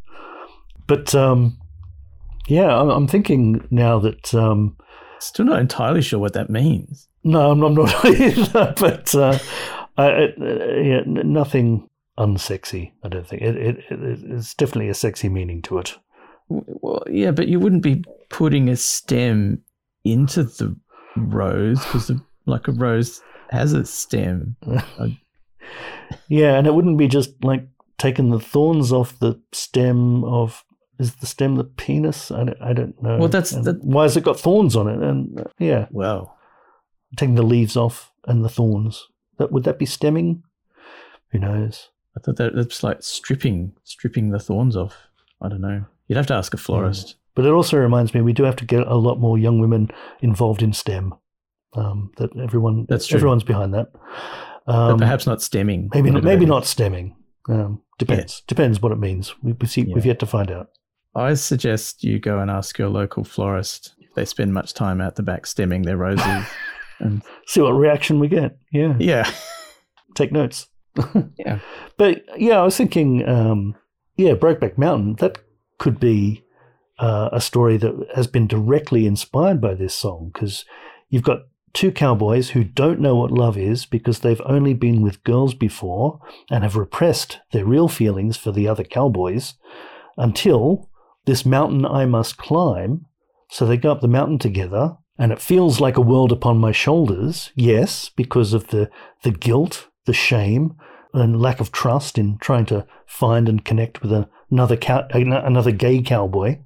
But 0.86 1.14
um, 1.14 1.58
yeah, 2.46 2.76
I'm, 2.76 2.90
I'm 2.90 3.08
thinking 3.08 3.66
now 3.70 3.98
that 4.00 4.34
um, 4.34 4.76
still 5.18 5.46
not 5.46 5.60
entirely 5.60 6.02
sure 6.02 6.18
what 6.18 6.34
that 6.34 6.50
means. 6.50 7.08
No, 7.24 7.50
I'm, 7.52 7.62
I'm 7.62 7.74
not 7.74 8.04
either. 8.06 8.74
But 8.78 9.14
uh, 9.14 9.38
I, 9.96 10.06
it, 10.08 10.34
yeah, 10.38 11.00
nothing 11.06 11.88
unsexy. 12.18 12.92
I 13.02 13.08
don't 13.08 13.26
think 13.26 13.42
it, 13.42 13.56
it, 13.56 13.78
it. 13.90 14.20
It's 14.24 14.54
definitely 14.54 14.88
a 14.88 14.94
sexy 14.94 15.28
meaning 15.28 15.62
to 15.62 15.78
it. 15.78 15.96
Well, 16.48 17.02
yeah, 17.10 17.30
but 17.30 17.48
you 17.48 17.58
wouldn't 17.60 17.82
be 17.82 18.04
putting 18.28 18.68
a 18.68 18.76
stem 18.76 19.62
into 20.04 20.42
the 20.44 20.76
rose 21.16 21.78
because, 21.84 22.10
like, 22.46 22.68
a 22.68 22.72
rose 22.72 23.22
has 23.50 23.72
a 23.72 23.84
stem. 23.84 24.56
Yeah, 26.28 26.56
and 26.58 26.66
it 26.66 26.74
wouldn't 26.74 26.98
be 26.98 27.08
just 27.08 27.42
like 27.44 27.66
taking 27.98 28.30
the 28.30 28.40
thorns 28.40 28.92
off 28.92 29.18
the 29.18 29.40
stem 29.52 30.24
of. 30.24 30.64
Is 30.98 31.14
the 31.16 31.26
stem 31.26 31.56
the 31.56 31.64
penis? 31.64 32.30
I 32.30 32.44
don't, 32.44 32.62
I 32.62 32.72
don't 32.74 33.02
know. 33.02 33.16
Well, 33.18 33.28
that's- 33.28 33.52
that- 33.64 33.82
why 33.82 34.02
has 34.02 34.16
it 34.16 34.24
got 34.24 34.38
thorns 34.38 34.76
on 34.76 34.88
it? 34.88 35.02
And 35.02 35.40
uh, 35.40 35.44
yeah, 35.58 35.86
Well, 35.90 36.36
taking 37.16 37.34
the 37.34 37.42
leaves 37.42 37.76
off 37.76 38.12
and 38.26 38.44
the 38.44 38.48
thorns. 38.48 39.06
That 39.38 39.52
would 39.52 39.64
that 39.64 39.78
be 39.78 39.86
stemming? 39.86 40.42
Who 41.30 41.38
knows? 41.38 41.88
I 42.16 42.20
thought 42.20 42.36
that 42.36 42.54
that's 42.54 42.82
like 42.82 43.02
stripping, 43.02 43.72
stripping 43.84 44.30
the 44.30 44.38
thorns 44.38 44.76
off. 44.76 44.96
I 45.40 45.48
don't 45.48 45.60
know. 45.62 45.84
You'd 46.08 46.16
have 46.16 46.26
to 46.26 46.34
ask 46.34 46.52
a 46.54 46.58
florist. 46.58 47.16
But 47.34 47.46
it 47.46 47.52
also 47.52 47.78
reminds 47.78 48.12
me 48.12 48.20
we 48.20 48.34
do 48.34 48.42
have 48.44 48.56
to 48.56 48.66
get 48.66 48.86
a 48.86 48.94
lot 48.96 49.18
more 49.18 49.38
young 49.38 49.58
women 49.58 49.88
involved 50.20 50.62
in 50.62 50.72
STEM. 50.74 51.14
Um, 51.74 52.12
that 52.18 52.36
everyone 52.36 52.84
That's 52.88 53.06
true. 53.06 53.16
everyone's 53.16 53.44
behind 53.44 53.72
that. 53.72 53.90
but 54.66 54.74
Um, 54.74 54.98
perhaps 54.98 55.26
not 55.26 55.40
stemming. 55.40 55.88
maybe 55.94 56.10
whatever 56.10 56.26
maybe 56.26 56.44
not 56.44 56.66
stemming. 56.66 57.16
Um, 57.48 57.80
Depends. 57.98 58.42
Depends 58.46 58.82
what 58.82 58.92
it 58.92 58.98
means. 58.98 59.34
We, 59.42 59.52
we 59.54 59.66
see, 59.66 59.82
Yeah. 59.82 59.94
We've 59.94 60.04
yet 60.06 60.18
to 60.18 60.26
find 60.26 60.50
out. 60.50 60.68
I 61.14 61.32
suggest 61.34 62.04
you 62.04 62.18
go 62.18 62.38
and 62.40 62.50
ask 62.50 62.78
your 62.78 62.88
local 62.90 63.24
florist 63.24 63.94
if 63.98 64.12
they 64.14 64.24
spend 64.26 64.52
much 64.52 64.74
time 64.74 65.00
out 65.00 65.16
the 65.16 65.22
back 65.22 65.46
stemming 65.46 65.82
their 65.82 65.96
roses. 65.96 66.26
and 67.02 67.22
See 67.46 67.60
what 67.60 67.72
reaction 67.72 68.18
we 68.18 68.28
get. 68.28 68.56
Yeah. 68.72 68.94
yeah, 68.98 69.30
Take 70.14 70.32
notes. 70.32 70.68
Yeah. 71.38 71.58
But 71.96 72.24
yeah, 72.36 72.60
I 72.60 72.64
was 72.64 72.76
thinking, 72.76 73.26
um, 73.28 73.74
yeah, 74.16 74.34
Brokeback 74.34 74.78
Mountain, 74.78 75.16
that 75.16 75.38
could 75.78 75.98
be 75.98 76.44
uh, 76.98 77.30
a 77.32 77.40
story 77.40 77.76
that 77.78 77.94
has 78.14 78.26
been 78.26 78.46
directly 78.46 79.06
inspired 79.06 79.60
by 79.60 79.74
this 79.74 79.94
song 79.94 80.30
because 80.32 80.64
you've 81.08 81.22
got 81.22 81.40
two 81.72 81.90
cowboys 81.90 82.50
who 82.50 82.62
don't 82.62 83.00
know 83.00 83.16
what 83.16 83.30
love 83.30 83.56
is 83.56 83.86
because 83.86 84.20
they've 84.20 84.42
only 84.44 84.74
been 84.74 85.02
with 85.02 85.24
girls 85.24 85.54
before 85.54 86.20
and 86.50 86.62
have 86.62 86.76
repressed 86.76 87.40
their 87.52 87.64
real 87.64 87.88
feelings 87.88 88.36
for 88.36 88.52
the 88.52 88.68
other 88.68 88.84
cowboys 88.84 89.54
until 90.16 90.90
this 91.24 91.46
mountain 91.46 91.86
I 91.86 92.04
must 92.04 92.36
climb. 92.36 93.06
So 93.50 93.66
they 93.66 93.76
go 93.76 93.92
up 93.92 94.00
the 94.00 94.08
mountain 94.08 94.38
together 94.38 94.96
and 95.18 95.32
it 95.32 95.40
feels 95.40 95.80
like 95.80 95.96
a 95.96 96.02
world 96.02 96.32
upon 96.32 96.58
my 96.58 96.72
shoulders. 96.72 97.52
Yes, 97.54 98.08
because 98.08 98.52
of 98.52 98.68
the, 98.68 98.90
the 99.22 99.30
guilt, 99.30 99.88
the 100.06 100.12
shame, 100.12 100.74
and 101.14 101.40
lack 101.40 101.60
of 101.60 101.72
trust 101.72 102.18
in 102.18 102.38
trying 102.38 102.66
to 102.66 102.86
find 103.06 103.48
and 103.48 103.64
connect 103.64 104.02
with 104.02 104.12
another 104.50 104.76
cow, 104.76 105.06
another 105.12 105.70
gay 105.70 106.00
cowboy. 106.02 106.58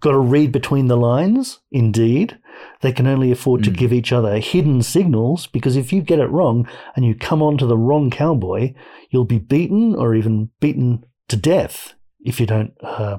Got 0.00 0.12
to 0.12 0.18
read 0.18 0.52
between 0.52 0.86
the 0.86 0.96
lines, 0.96 1.60
indeed. 1.70 2.38
They 2.80 2.92
can 2.92 3.06
only 3.06 3.30
afford 3.30 3.64
to 3.64 3.70
Mm. 3.70 3.76
give 3.76 3.92
each 3.92 4.12
other 4.12 4.38
hidden 4.38 4.82
signals 4.82 5.46
because 5.46 5.76
if 5.76 5.92
you 5.92 6.02
get 6.02 6.18
it 6.18 6.30
wrong 6.30 6.68
and 6.94 7.04
you 7.04 7.14
come 7.14 7.42
on 7.42 7.56
to 7.58 7.66
the 7.66 7.76
wrong 7.76 8.10
cowboy, 8.10 8.74
you'll 9.10 9.24
be 9.24 9.38
beaten 9.38 9.94
or 9.94 10.14
even 10.14 10.50
beaten 10.60 11.04
to 11.28 11.36
death 11.36 11.94
if 12.20 12.38
you 12.40 12.46
don't 12.46 12.72
uh, 12.82 13.18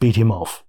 beat 0.00 0.16
him 0.16 0.30
off. 0.30 0.64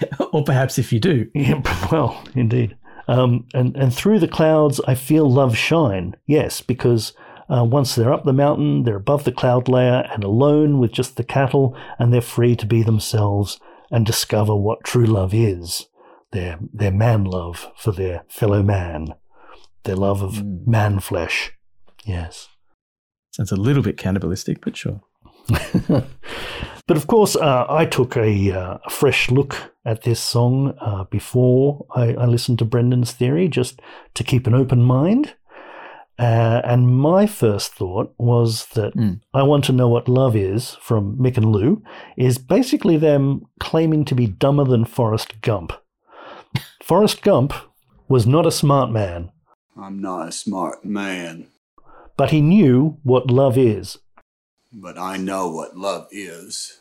or 0.32 0.42
perhaps 0.44 0.78
if 0.78 0.92
you 0.92 1.00
do, 1.00 1.28
Yeah, 1.34 1.60
well, 1.92 2.22
indeed. 2.34 2.76
Um, 3.08 3.46
and, 3.52 3.76
and 3.76 3.92
through 3.92 4.20
the 4.20 4.28
clouds, 4.28 4.80
I 4.86 4.94
feel 4.94 5.28
love 5.30 5.56
shine. 5.56 6.14
Yes, 6.26 6.60
because 6.60 7.12
uh, 7.48 7.64
once 7.64 7.94
they're 7.94 8.12
up 8.12 8.24
the 8.24 8.32
mountain, 8.32 8.84
they're 8.84 8.96
above 8.96 9.24
the 9.24 9.32
cloud 9.32 9.68
layer 9.68 10.08
and 10.12 10.22
alone 10.24 10.78
with 10.78 10.92
just 10.92 11.16
the 11.16 11.24
cattle, 11.24 11.76
and 11.98 12.12
they're 12.12 12.20
free 12.20 12.54
to 12.56 12.66
be 12.66 12.82
themselves 12.82 13.58
and 13.90 14.06
discover 14.06 14.54
what 14.56 14.84
true 14.84 15.04
love 15.04 15.34
is 15.34 15.86
their, 16.30 16.58
their 16.72 16.92
man 16.92 17.24
love 17.24 17.70
for 17.76 17.92
their 17.92 18.24
fellow 18.28 18.62
man, 18.62 19.08
their 19.84 19.96
love 19.96 20.22
of 20.22 20.34
Mm. 20.36 20.66
man 20.66 21.00
flesh. 21.00 21.52
Yes. 22.04 22.48
sounds 23.32 23.52
a 23.52 23.56
little 23.56 23.82
bit 23.82 23.98
cannibalistic, 23.98 24.60
but 24.64 24.76
sure. 24.76 25.02
but 25.88 26.96
of 26.96 27.06
course, 27.06 27.36
uh, 27.36 27.66
I 27.68 27.86
took 27.86 28.16
a, 28.16 28.52
uh, 28.52 28.78
a 28.84 28.90
fresh 28.90 29.30
look 29.30 29.72
at 29.84 30.02
this 30.02 30.20
song 30.20 30.74
uh, 30.80 31.04
before 31.04 31.86
I, 31.94 32.14
I 32.14 32.26
listened 32.26 32.58
to 32.60 32.64
Brendan's 32.64 33.12
theory, 33.12 33.48
just 33.48 33.80
to 34.14 34.24
keep 34.24 34.46
an 34.46 34.54
open 34.54 34.82
mind. 34.82 35.34
Uh, 36.18 36.60
and 36.64 36.96
my 36.96 37.26
first 37.26 37.72
thought 37.72 38.14
was 38.18 38.66
that 38.74 38.94
Mm. 38.94 39.20
I 39.34 39.42
Want 39.42 39.64
to 39.64 39.72
Know 39.72 39.88
What 39.88 40.08
Love 40.08 40.36
Is 40.36 40.76
from 40.80 41.16
Mick 41.16 41.36
and 41.36 41.46
Lou 41.46 41.82
is 42.16 42.38
basically 42.38 42.96
them 42.96 43.46
claiming 43.58 44.04
to 44.04 44.14
be 44.14 44.26
dumber 44.26 44.64
than 44.64 44.84
Forrest 44.84 45.40
Gump. 45.40 45.72
Forrest 46.82 47.22
Gump 47.22 47.54
was 48.08 48.26
not 48.26 48.46
a 48.46 48.52
smart 48.52 48.90
man, 48.90 49.32
I'm 49.76 50.00
not 50.00 50.28
a 50.28 50.32
smart 50.32 50.84
man, 50.84 51.48
but 52.16 52.30
he 52.30 52.40
knew 52.42 52.98
what 53.02 53.30
love 53.30 53.56
is. 53.56 53.98
But 54.72 54.98
I 54.98 55.16
know 55.16 55.50
what 55.50 55.76
love 55.76 56.08
is. 56.10 56.80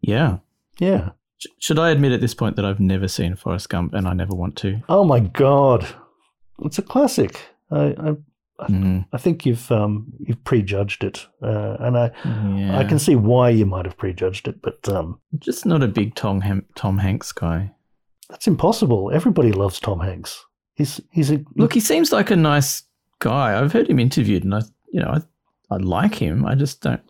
Yeah. 0.00 0.38
Yeah. 0.78 1.10
Should 1.58 1.78
I 1.78 1.90
admit 1.90 2.12
at 2.12 2.20
this 2.20 2.34
point 2.34 2.56
that 2.56 2.64
I've 2.64 2.80
never 2.80 3.08
seen 3.08 3.36
Forrest 3.36 3.68
Gump 3.68 3.92
and 3.94 4.08
I 4.08 4.14
never 4.14 4.34
want 4.34 4.56
to? 4.58 4.82
Oh 4.88 5.04
my 5.04 5.20
God. 5.20 5.86
It's 6.62 6.78
a 6.78 6.82
classic. 6.82 7.40
I, 7.70 7.94
I 7.98 8.16
Mm, 8.58 9.04
I 9.12 9.18
think 9.18 9.44
you've 9.44 9.70
um, 9.70 10.06
you've 10.18 10.42
prejudged 10.44 11.04
it, 11.04 11.26
uh, 11.42 11.76
and 11.78 11.94
I 11.98 12.10
yeah. 12.56 12.78
I 12.78 12.84
can 12.84 12.98
see 12.98 13.14
why 13.14 13.50
you 13.50 13.66
might 13.66 13.84
have 13.84 13.98
prejudged 13.98 14.48
it, 14.48 14.62
but 14.62 14.88
um, 14.88 15.20
just 15.38 15.66
not 15.66 15.82
a 15.82 15.86
big 15.88 16.14
Tom, 16.14 16.40
Ham- 16.40 16.64
Tom 16.74 16.96
Hanks 16.96 17.32
guy. 17.32 17.70
that's 18.30 18.46
impossible. 18.46 19.10
Everybody 19.12 19.52
loves 19.52 19.78
Tom 19.78 20.00
Hanks. 20.00 20.42
He's 20.72 21.02
he's 21.10 21.30
a 21.30 21.44
Look, 21.56 21.74
he 21.74 21.80
seems 21.80 22.12
like 22.12 22.30
a 22.30 22.36
nice 22.36 22.82
guy. 23.18 23.60
I've 23.60 23.74
heard 23.74 23.90
him 23.90 23.98
interviewed, 23.98 24.44
and 24.44 24.54
I, 24.54 24.62
you 24.90 25.00
know, 25.02 25.08
I, 25.08 25.20
I 25.70 25.76
like 25.76 26.14
him. 26.14 26.46
I 26.46 26.54
just 26.54 26.80
don't 26.80 27.02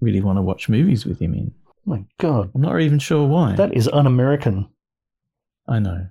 really 0.00 0.20
want 0.20 0.38
to 0.38 0.42
watch 0.42 0.68
movies 0.68 1.06
with 1.06 1.20
him 1.20 1.34
in. 1.34 1.52
my 1.84 2.04
God, 2.18 2.50
I'm 2.54 2.60
not 2.60 2.80
even 2.80 2.98
sure 2.98 3.26
why. 3.26 3.54
that 3.56 3.74
is 3.74 3.88
un-American. 3.88 4.68
I 5.66 5.78
know. 5.78 6.08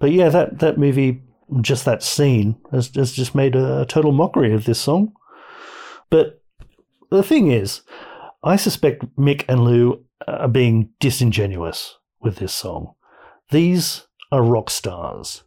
But 0.00 0.12
yeah, 0.12 0.28
that 0.28 0.58
that 0.58 0.76
movie, 0.78 1.22
just 1.60 1.84
that 1.86 2.02
scene, 2.02 2.56
has, 2.70 2.94
has 2.94 3.12
just 3.12 3.34
made 3.34 3.56
a, 3.56 3.82
a 3.82 3.86
total 3.86 4.12
mockery 4.12 4.52
of 4.52 4.64
this 4.64 4.80
song. 4.80 5.12
But 6.10 6.42
the 7.10 7.22
thing 7.22 7.50
is, 7.50 7.82
I 8.42 8.56
suspect 8.56 9.04
Mick 9.16 9.44
and 9.48 9.64
Lou 9.64 10.04
are 10.28 10.48
being 10.48 10.90
disingenuous 11.00 11.96
with 12.20 12.36
this 12.36 12.52
song. 12.52 12.94
These 13.50 14.06
are 14.30 14.42
rock 14.42 14.68
stars, 14.68 15.44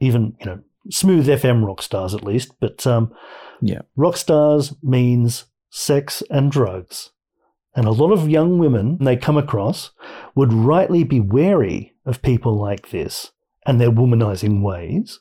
even 0.00 0.36
you 0.40 0.46
know, 0.46 0.60
smooth 0.90 1.26
FM 1.26 1.64
rock 1.66 1.82
stars 1.82 2.14
at 2.14 2.24
least. 2.24 2.52
But 2.60 2.86
um, 2.86 3.12
Yeah. 3.60 3.82
rock 3.96 4.16
stars 4.16 4.74
means 4.82 5.46
sex 5.70 6.22
and 6.30 6.50
drugs. 6.52 7.10
And 7.76 7.86
a 7.86 7.90
lot 7.92 8.12
of 8.12 8.28
young 8.28 8.58
women 8.58 8.98
they 9.00 9.16
come 9.16 9.36
across 9.36 9.90
would 10.34 10.52
rightly 10.52 11.02
be 11.04 11.20
wary 11.20 11.92
of 12.06 12.22
people 12.22 12.56
like 12.56 12.90
this 12.90 13.32
and 13.66 13.80
their 13.80 13.90
womanizing 13.90 14.62
ways. 14.62 15.20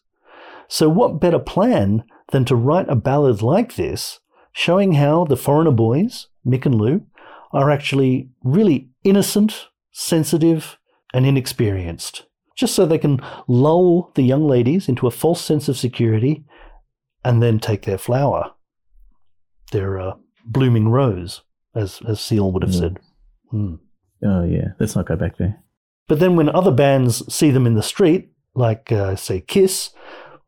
So, 0.68 0.88
what 0.90 1.20
better 1.20 1.40
plan 1.40 2.04
than 2.32 2.46
to 2.46 2.56
write 2.56 2.90
a 2.90 2.96
ballad 2.96 3.42
like 3.42 3.76
this, 3.76 4.20
showing 4.52 4.94
how 4.94 5.26
the 5.26 5.38
foreigner 5.38 5.72
boys, 5.72 6.28
Mick 6.46 6.66
and 6.66 6.76
Lou, 6.76 7.06
are 7.52 7.70
actually 7.72 8.30
really 8.44 8.90
innocent, 9.04 9.68
sensitive, 9.92 10.78
and 11.14 11.26
inexperienced, 11.26 12.26
just 12.56 12.76
so 12.76 12.86
they 12.86 12.98
can 12.98 13.20
lull 13.48 14.12
the 14.16 14.22
young 14.24 14.48
ladies 14.48 14.88
into 14.88 15.08
a 15.08 15.12
false 15.12 15.42
sense 15.42 15.68
of 15.68 15.78
security 15.78 16.44
and 17.24 17.42
then 17.42 17.60
take 17.60 17.84
their 17.84 17.98
flower, 17.98 18.52
their 19.72 20.00
uh, 20.00 20.14
blooming 20.46 20.90
rose, 20.90 21.42
as, 21.76 22.02
as 22.08 22.20
Seal 22.20 22.52
would 22.52 22.64
have 22.64 22.72
Mm. 22.72 22.80
said. 22.80 23.00
Hmm. 23.52 23.76
Oh 24.26 24.44
yeah. 24.46 24.70
Let's 24.80 24.96
not 24.96 25.08
go 25.08 25.16
back 25.16 25.38
there. 25.38 25.62
But 26.08 26.20
then 26.20 26.36
when 26.36 26.50
other 26.50 26.72
bands 26.72 27.24
see 27.34 27.50
them 27.52 27.66
in 27.66 27.76
the 27.76 27.84
street, 27.84 28.30
like, 28.56 28.92
uh, 28.92 29.16
say, 29.16 29.42
Kiss, 29.42 29.92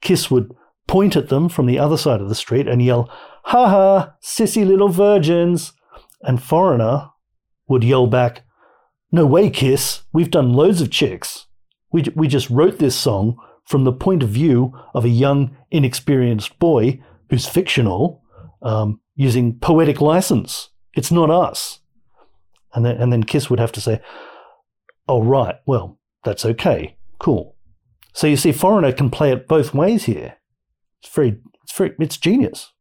Kiss 0.01 0.29
would 0.29 0.53
point 0.87 1.15
at 1.15 1.29
them 1.29 1.49
from 1.49 1.65
the 1.65 1.79
other 1.79 1.97
side 1.97 2.21
of 2.21 2.29
the 2.29 2.35
street 2.35 2.67
and 2.67 2.81
yell, 2.81 3.09
Ha 3.45 3.67
ha, 3.69 4.13
sissy 4.23 4.65
little 4.67 4.89
virgins. 4.89 5.73
And 6.21 6.41
Foreigner 6.41 7.09
would 7.67 7.83
yell 7.83 8.07
back, 8.07 8.43
No 9.11 9.25
way, 9.25 9.49
Kiss. 9.49 10.01
We've 10.13 10.31
done 10.31 10.53
loads 10.53 10.81
of 10.81 10.91
chicks. 10.91 11.44
We, 11.95 12.03
we 12.13 12.27
just 12.27 12.49
wrote 12.49 12.77
this 12.77 12.93
song 12.93 13.37
from 13.63 13.85
the 13.85 13.93
point 13.93 14.21
of 14.21 14.27
view 14.27 14.77
of 14.93 15.05
a 15.05 15.09
young, 15.09 15.55
inexperienced 15.71 16.59
boy 16.59 17.01
who's 17.29 17.47
fictional, 17.47 18.21
um, 18.61 18.99
using 19.15 19.57
poetic 19.59 20.01
license. 20.01 20.71
It's 20.93 21.09
not 21.09 21.29
us. 21.29 21.79
And 22.73 22.85
then, 22.85 22.97
and 22.97 23.13
then 23.13 23.23
Kiss 23.23 23.49
would 23.49 23.61
have 23.61 23.71
to 23.71 23.79
say, 23.79 24.01
Oh, 25.07 25.23
right. 25.23 25.55
Well, 25.65 25.97
that's 26.25 26.43
okay. 26.43 26.97
Cool. 27.17 27.55
So 28.11 28.27
you 28.27 28.35
see, 28.35 28.51
Foreigner 28.51 28.91
can 28.91 29.09
play 29.09 29.31
it 29.31 29.47
both 29.47 29.73
ways 29.73 30.03
here. 30.03 30.35
It's 31.01 31.15
very, 31.15 31.37
it's 31.63 31.77
very, 31.77 31.95
it's 31.97 32.17
genius. 32.17 32.73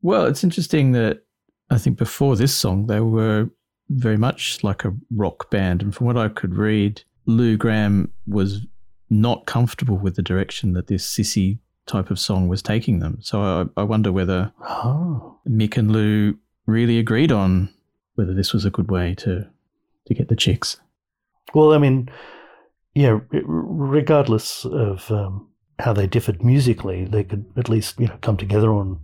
Well, 0.00 0.24
it's 0.24 0.42
interesting 0.42 0.92
that 0.92 1.24
I 1.68 1.76
think 1.76 1.98
before 1.98 2.36
this 2.36 2.54
song 2.54 2.86
they 2.86 3.00
were 3.00 3.50
very 3.90 4.16
much 4.16 4.64
like 4.64 4.86
a 4.86 4.96
rock 5.14 5.50
band, 5.50 5.82
and 5.82 5.94
from 5.94 6.06
what 6.06 6.16
I 6.16 6.28
could 6.28 6.54
read, 6.54 7.02
Lou 7.26 7.56
Gramm 7.56 8.10
was 8.26 8.66
not 9.10 9.46
comfortable 9.46 9.96
with 9.98 10.16
the 10.16 10.22
direction 10.22 10.72
that 10.72 10.86
this 10.86 11.06
sissy 11.06 11.58
type 11.86 12.10
of 12.10 12.18
song 12.18 12.48
was 12.48 12.62
taking 12.62 12.98
them. 12.98 13.18
So 13.20 13.42
I, 13.76 13.80
I 13.80 13.84
wonder 13.84 14.12
whether 14.12 14.52
Oh. 14.62 15.38
Mick 15.48 15.76
and 15.76 15.90
Lou 15.92 16.36
really 16.66 16.98
agreed 16.98 17.30
on 17.30 17.68
whether 18.14 18.32
this 18.32 18.52
was 18.52 18.64
a 18.64 18.70
good 18.70 18.90
way 18.90 19.14
to 19.16 19.48
to 20.06 20.14
get 20.14 20.28
the 20.28 20.36
chicks. 20.36 20.78
Well, 21.54 21.72
I 21.72 21.78
mean, 21.78 22.10
yeah, 22.94 23.20
regardless 23.32 24.64
of 24.64 25.10
um, 25.10 25.48
how 25.78 25.92
they 25.92 26.06
differed 26.06 26.44
musically, 26.44 27.04
they 27.04 27.24
could 27.24 27.46
at 27.56 27.68
least, 27.68 27.98
you 27.98 28.06
know, 28.06 28.18
come 28.20 28.36
together 28.36 28.72
on 28.72 29.00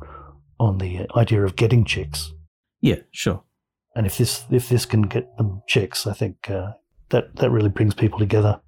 on 0.59 0.79
the 0.79 1.07
idea 1.17 1.43
of 1.45 1.57
getting 1.57 1.85
chicks. 1.85 2.33
Yeah, 2.81 3.01
sure. 3.13 3.43
And 3.95 4.07
if 4.07 4.19
this 4.19 4.45
if 4.51 4.69
this 4.69 4.87
can 4.87 5.03
get 5.03 5.37
them 5.37 5.63
chicks, 5.67 6.07
I 6.07 6.13
think 6.13 6.51
uh, 6.51 6.73
that 7.11 7.35
that 7.37 7.51
really 7.51 7.69
brings 7.69 7.95
people 7.95 8.19
together. 8.19 8.61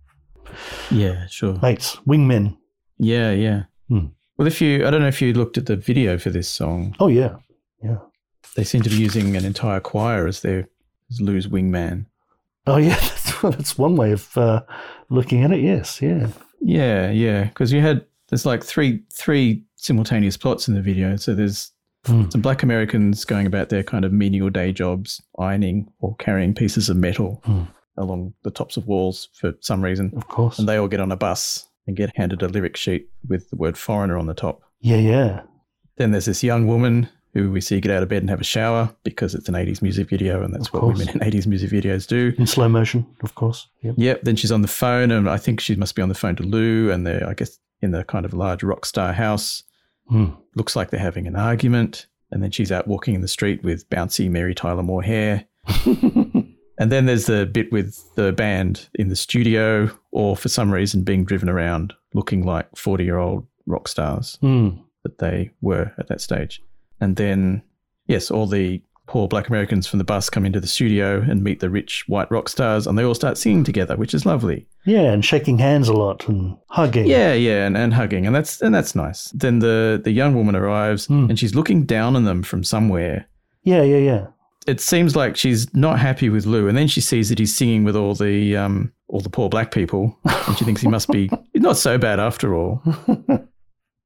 Yeah, 0.90 1.26
sure. 1.28 1.58
Mates, 1.62 1.96
wingmen. 2.06 2.56
Yeah, 2.98 3.32
yeah. 3.32 3.64
Hmm. 3.88 4.06
Well, 4.36 4.46
if 4.46 4.60
you, 4.60 4.86
I 4.86 4.90
don't 4.90 5.00
know 5.00 5.08
if 5.08 5.22
you 5.22 5.32
looked 5.32 5.58
at 5.58 5.66
the 5.66 5.76
video 5.76 6.18
for 6.18 6.30
this 6.30 6.48
song. 6.48 6.94
Oh 7.00 7.08
yeah, 7.08 7.36
yeah. 7.82 7.98
They 8.56 8.64
seem 8.64 8.82
to 8.82 8.90
be 8.90 8.96
using 8.96 9.36
an 9.36 9.44
entire 9.44 9.80
choir 9.80 10.26
as 10.26 10.40
their 10.40 10.68
as 11.10 11.20
Lou's 11.20 11.46
wingman. 11.46 12.06
Oh 12.66 12.76
yeah, 12.76 12.94
that's, 13.00 13.40
that's 13.42 13.78
one 13.78 13.96
way 13.96 14.12
of 14.12 14.36
uh, 14.36 14.62
looking 15.10 15.42
at 15.44 15.52
it. 15.52 15.60
Yes, 15.60 16.00
yeah. 16.02 16.28
Yeah, 16.60 17.10
yeah. 17.10 17.44
Because 17.44 17.72
you 17.72 17.80
had 17.80 18.04
there's 18.28 18.46
like 18.46 18.62
three 18.64 19.02
three 19.12 19.64
simultaneous 19.76 20.36
plots 20.36 20.68
in 20.68 20.74
the 20.74 20.82
video. 20.82 21.16
So 21.16 21.34
there's 21.34 21.70
Hmm. 22.04 22.28
some 22.30 22.40
black 22.40 22.64
Americans 22.64 23.24
going 23.24 23.46
about 23.46 23.68
their 23.68 23.84
kind 23.84 24.04
of 24.04 24.12
menial 24.12 24.50
day 24.50 24.72
jobs, 24.72 25.22
ironing 25.38 25.86
or 26.00 26.16
carrying 26.16 26.52
pieces 26.52 26.88
of 26.88 26.96
metal 26.96 27.40
Hmm. 27.44 27.62
Along 27.96 28.34
the 28.42 28.50
tops 28.50 28.76
of 28.76 28.86
walls 28.86 29.28
for 29.34 29.52
some 29.60 29.82
reason. 29.82 30.12
Of 30.16 30.28
course. 30.28 30.58
And 30.58 30.68
they 30.68 30.76
all 30.76 30.88
get 30.88 31.00
on 31.00 31.12
a 31.12 31.16
bus 31.16 31.66
and 31.86 31.96
get 31.96 32.16
handed 32.16 32.42
a 32.42 32.48
lyric 32.48 32.76
sheet 32.76 33.08
with 33.28 33.50
the 33.50 33.56
word 33.56 33.76
foreigner 33.76 34.16
on 34.18 34.26
the 34.26 34.34
top. 34.34 34.62
yeah, 34.80 34.96
yeah. 34.96 35.42
Then 35.96 36.10
there's 36.12 36.24
this 36.24 36.42
young 36.42 36.66
woman 36.66 37.08
who 37.34 37.50
we 37.50 37.60
see 37.60 37.80
get 37.80 37.92
out 37.92 38.02
of 38.02 38.08
bed 38.08 38.22
and 38.22 38.30
have 38.30 38.40
a 38.40 38.44
shower 38.44 38.94
because 39.04 39.34
it's 39.34 39.48
an 39.48 39.54
80s 39.54 39.82
music 39.82 40.08
video 40.08 40.42
and 40.42 40.54
that's 40.54 40.68
Of 40.68 40.74
what 40.74 40.80
course. 40.80 40.98
women 40.98 41.20
in 41.22 41.30
80s 41.30 41.46
music 41.46 41.70
videos 41.70 42.06
do. 42.06 42.32
In 42.38 42.46
slow 42.46 42.68
motion, 42.68 43.06
of 43.22 43.34
course. 43.34 43.68
Yep. 43.82 43.94
Yep. 43.98 44.22
Then 44.22 44.36
she's 44.36 44.52
on 44.52 44.62
the 44.62 44.68
phone, 44.68 45.10
and 45.10 45.28
I 45.28 45.36
think 45.36 45.60
she 45.60 45.74
must 45.76 45.94
be 45.94 46.02
on 46.02 46.08
the 46.08 46.14
phone 46.14 46.34
to 46.36 46.42
Lou, 46.42 46.90
and 46.90 47.06
they're, 47.06 47.26
I 47.28 47.34
guess, 47.34 47.58
in 47.82 47.90
the 47.90 48.04
kind 48.04 48.24
of 48.24 48.32
large 48.34 48.62
rock 48.62 48.84
star 48.86 49.12
house. 49.12 49.62
Hmm. 50.08 50.30
Looks 50.56 50.76
like 50.76 50.90
they're 50.90 51.00
having 51.00 51.26
an 51.26 51.36
argument. 51.36 52.06
And 52.30 52.42
then 52.42 52.50
she's 52.50 52.72
out 52.72 52.88
walking 52.88 53.14
in 53.14 53.20
the 53.20 53.28
street 53.28 53.62
with 53.62 53.88
bouncy 53.90 54.30
Mary 54.30 54.54
Tyler 54.54 54.82
Moore 54.82 55.02
hair. 55.02 55.44
And 56.78 56.90
then 56.90 57.06
there's 57.06 57.26
the 57.26 57.46
bit 57.46 57.70
with 57.72 58.02
the 58.14 58.32
band 58.32 58.88
in 58.94 59.08
the 59.08 59.16
studio, 59.16 59.90
or 60.10 60.36
for 60.36 60.48
some 60.48 60.72
reason 60.72 61.02
being 61.04 61.24
driven 61.24 61.48
around 61.48 61.92
looking 62.14 62.44
like 62.44 62.66
40 62.76 63.04
year 63.04 63.18
old 63.18 63.46
rock 63.66 63.88
stars 63.88 64.38
Hmm. 64.40 64.70
that 65.04 65.18
they 65.18 65.50
were 65.60 65.92
at 65.98 66.08
that 66.08 66.20
stage. 66.20 66.60
And 67.00 67.16
then, 67.16 67.62
yes, 68.06 68.30
all 68.30 68.46
the 68.46 68.82
poor 69.08 69.28
black 69.28 69.48
Americans 69.48 69.86
from 69.86 69.98
the 69.98 70.04
bus 70.04 70.30
come 70.30 70.46
into 70.46 70.60
the 70.60 70.66
studio 70.66 71.20
and 71.20 71.42
meet 71.42 71.60
the 71.60 71.68
rich 71.68 72.04
white 72.06 72.30
rock 72.30 72.48
stars, 72.48 72.86
and 72.86 72.96
they 72.96 73.02
all 73.04 73.14
start 73.14 73.36
singing 73.36 73.64
together, 73.64 73.96
which 73.96 74.14
is 74.14 74.24
lovely. 74.24 74.66
Yeah, 74.86 75.12
and 75.12 75.24
shaking 75.24 75.58
hands 75.58 75.88
a 75.88 75.92
lot 75.92 76.26
and 76.28 76.56
hugging. 76.70 77.06
Yeah, 77.06 77.34
yeah, 77.34 77.66
and, 77.66 77.76
and 77.76 77.92
hugging, 77.92 78.26
and 78.26 78.34
that's 78.34 78.62
and 78.62 78.74
that's 78.74 78.94
nice. 78.94 79.30
Then 79.34 79.58
the 79.58 80.00
the 80.02 80.12
young 80.12 80.34
woman 80.34 80.56
arrives, 80.56 81.06
Hmm. 81.06 81.26
and 81.28 81.38
she's 81.38 81.54
looking 81.54 81.84
down 81.84 82.16
on 82.16 82.24
them 82.24 82.42
from 82.42 82.64
somewhere. 82.64 83.26
Yeah, 83.64 83.82
yeah, 83.82 83.98
yeah. 83.98 84.26
It 84.66 84.80
seems 84.80 85.16
like 85.16 85.36
she's 85.36 85.72
not 85.74 85.98
happy 85.98 86.28
with 86.28 86.46
Lou, 86.46 86.68
and 86.68 86.76
then 86.78 86.86
she 86.86 87.00
sees 87.00 87.28
that 87.30 87.38
he's 87.38 87.54
singing 87.56 87.84
with 87.84 87.96
all 87.96 88.14
the 88.14 88.56
um 88.56 88.92
all 89.08 89.20
the 89.20 89.28
poor 89.30 89.48
black 89.48 89.72
people, 89.72 90.16
and 90.24 90.56
she 90.56 90.64
thinks 90.64 90.80
he 90.80 90.88
must 90.88 91.08
be 91.10 91.30
not 91.54 91.76
so 91.76 91.98
bad 91.98 92.20
after 92.20 92.54
all. 92.54 92.82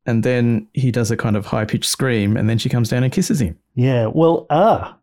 And 0.09 0.23
then 0.23 0.69
he 0.73 0.93
does 0.93 1.11
a 1.11 1.17
kind 1.17 1.37
of 1.37 1.47
high 1.47 1.65
pitched 1.65 1.91
scream, 1.91 2.37
and 2.37 2.49
then 2.49 2.59
she 2.59 2.69
comes 2.69 2.89
down 2.91 3.03
and 3.03 3.13
kisses 3.13 3.41
him. 3.41 3.59
Yeah. 3.75 4.07
Well, 4.07 4.47
ah, 4.51 4.97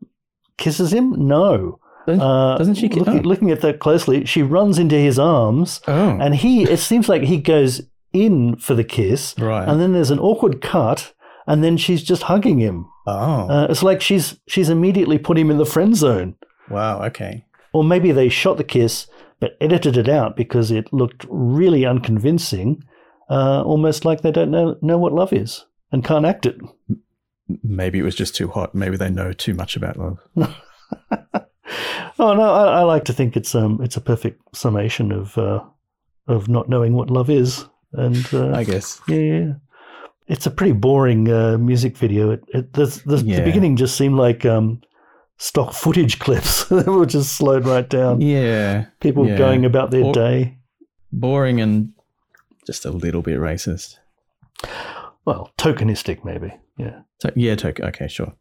kisses 0.57 0.93
him? 0.93 1.27
No. 1.27 1.77
Doesn't- 2.07 2.21
Uh, 2.21 2.57
doesn't 2.57 2.75
she 2.75 2.87
ki- 2.87 2.99
Looking, 3.01 3.19
oh. 3.19 3.27
looking 3.27 3.51
at 3.51 3.59
that 3.61 3.79
closely, 3.79 4.23
she 4.23 4.41
runs 4.43 4.79
into 4.79 4.95
his 4.95 5.19
arms, 5.19 5.81
Oh, 5.89 6.17
and 6.21 6.33
he. 6.35 6.63
It 6.63 6.77
seems 6.79 7.09
like 7.09 7.23
he 7.23 7.37
goes 7.37 7.81
in 8.13 8.55
for 8.55 8.75
the 8.75 8.83
kiss, 8.85 9.35
right. 9.39 9.67
and 9.67 9.81
then 9.81 9.91
there's 9.91 10.11
an 10.11 10.19
awkward 10.19 10.61
cut, 10.61 11.12
and 11.47 11.63
then 11.63 11.77
she's 11.77 12.03
just 12.03 12.23
hugging 12.23 12.59
him. 12.59 12.85
oh, 13.07 13.47
Uh, 13.49 13.67
it's 13.69 13.83
like 13.83 14.01
she's 14.01 14.39
she's 14.47 14.69
immediately 14.69 15.17
put 15.17 15.37
him 15.37 15.51
in 15.51 15.57
the 15.57 15.65
friend 15.65 15.95
zone, 15.95 16.35
wow. 16.69 17.01
Okay. 17.03 17.45
or 17.73 17.83
maybe 17.83 18.11
they 18.11 18.29
shot 18.29 18.57
the 18.57 18.63
kiss 18.63 19.07
but 19.39 19.57
edited 19.59 19.97
it 19.97 20.07
out 20.07 20.37
because 20.37 20.71
it 20.71 20.93
looked 20.93 21.25
really 21.29 21.85
unconvincing, 21.85 22.81
uh, 23.29 23.61
almost 23.65 24.05
like 24.05 24.21
they 24.21 24.31
don't 24.31 24.51
know 24.51 24.77
know 24.81 24.97
what 24.97 25.11
love 25.11 25.33
is 25.33 25.65
and 25.91 26.05
can't 26.05 26.25
act 26.25 26.45
it. 26.45 26.57
Maybe 27.61 27.99
it 27.99 28.03
was 28.03 28.15
just 28.15 28.35
too 28.35 28.47
hot. 28.47 28.73
Maybe 28.73 28.95
they 28.95 29.09
know 29.09 29.33
too 29.33 29.53
much 29.53 29.75
about 29.75 29.97
love. 29.97 30.17
oh 32.19 32.33
no, 32.33 32.53
I, 32.53 32.79
I 32.79 32.83
like 32.83 33.03
to 33.05 33.13
think 33.13 33.35
it's 33.35 33.53
um 33.55 33.79
it's 33.83 33.97
a 33.97 34.01
perfect 34.01 34.55
summation 34.55 35.11
of 35.11 35.37
uh, 35.37 35.59
of 36.27 36.47
not 36.47 36.69
knowing 36.69 36.93
what 36.93 37.09
love 37.09 37.29
is, 37.29 37.65
and 37.93 38.25
uh, 38.33 38.51
I 38.51 38.63
guess. 38.63 39.01
yeah, 39.07 39.17
yeah, 39.17 39.53
it's 40.27 40.45
a 40.45 40.51
pretty 40.51 40.73
boring 40.73 41.29
uh, 41.31 41.57
music 41.57 41.97
video. 41.97 42.31
It, 42.31 42.43
it 42.53 42.73
the, 42.73 42.85
the, 43.05 43.17
Yeah. 43.17 43.37
the 43.37 43.43
beginning 43.43 43.75
just 43.75 43.95
seemed 43.97 44.15
like 44.17 44.45
um 44.45 44.81
stock 45.37 45.73
footage 45.73 46.19
clips 46.25 46.65
that 46.65 46.87
were 46.87 47.05
just 47.05 47.35
slowed 47.35 47.65
right 47.65 47.89
down. 47.89 48.21
Yeah. 48.21 48.85
People 48.99 49.27
yeah. 49.27 49.37
going 49.37 49.65
about 49.65 49.91
their 49.91 50.03
Or- 50.05 50.13
day. 50.13 50.57
Boring 51.11 51.61
and 51.61 51.93
just 52.65 52.85
a 52.85 52.91
little 52.91 53.21
bit 53.21 53.39
racist. 53.39 53.97
Well, 55.25 55.51
tokenistic 55.57 56.23
maybe. 56.25 56.53
Yeah. 56.77 57.01
So, 57.19 57.29
yeah. 57.35 57.55
To, 57.55 57.85
okay. 57.87 58.07
Sure. 58.07 58.33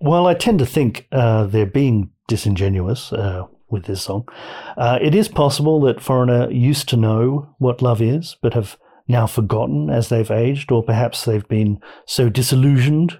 While 0.00 0.26
I 0.26 0.34
tend 0.34 0.58
to 0.58 0.66
think 0.66 1.06
uh, 1.12 1.44
they're 1.46 1.66
being 1.66 2.10
disingenuous 2.28 3.12
uh, 3.12 3.46
with 3.68 3.84
this 3.84 4.02
song, 4.02 4.28
uh, 4.76 4.98
it 5.00 5.14
is 5.14 5.28
possible 5.28 5.80
that 5.82 6.00
Foreigner 6.00 6.50
used 6.50 6.88
to 6.90 6.96
know 6.96 7.54
what 7.58 7.82
love 7.82 8.00
is, 8.02 8.36
but 8.42 8.54
have 8.54 8.76
now 9.08 9.26
forgotten 9.26 9.90
as 9.90 10.08
they've 10.08 10.30
aged, 10.30 10.70
or 10.72 10.82
perhaps 10.82 11.24
they've 11.24 11.46
been 11.48 11.80
so 12.06 12.28
disillusioned 12.28 13.18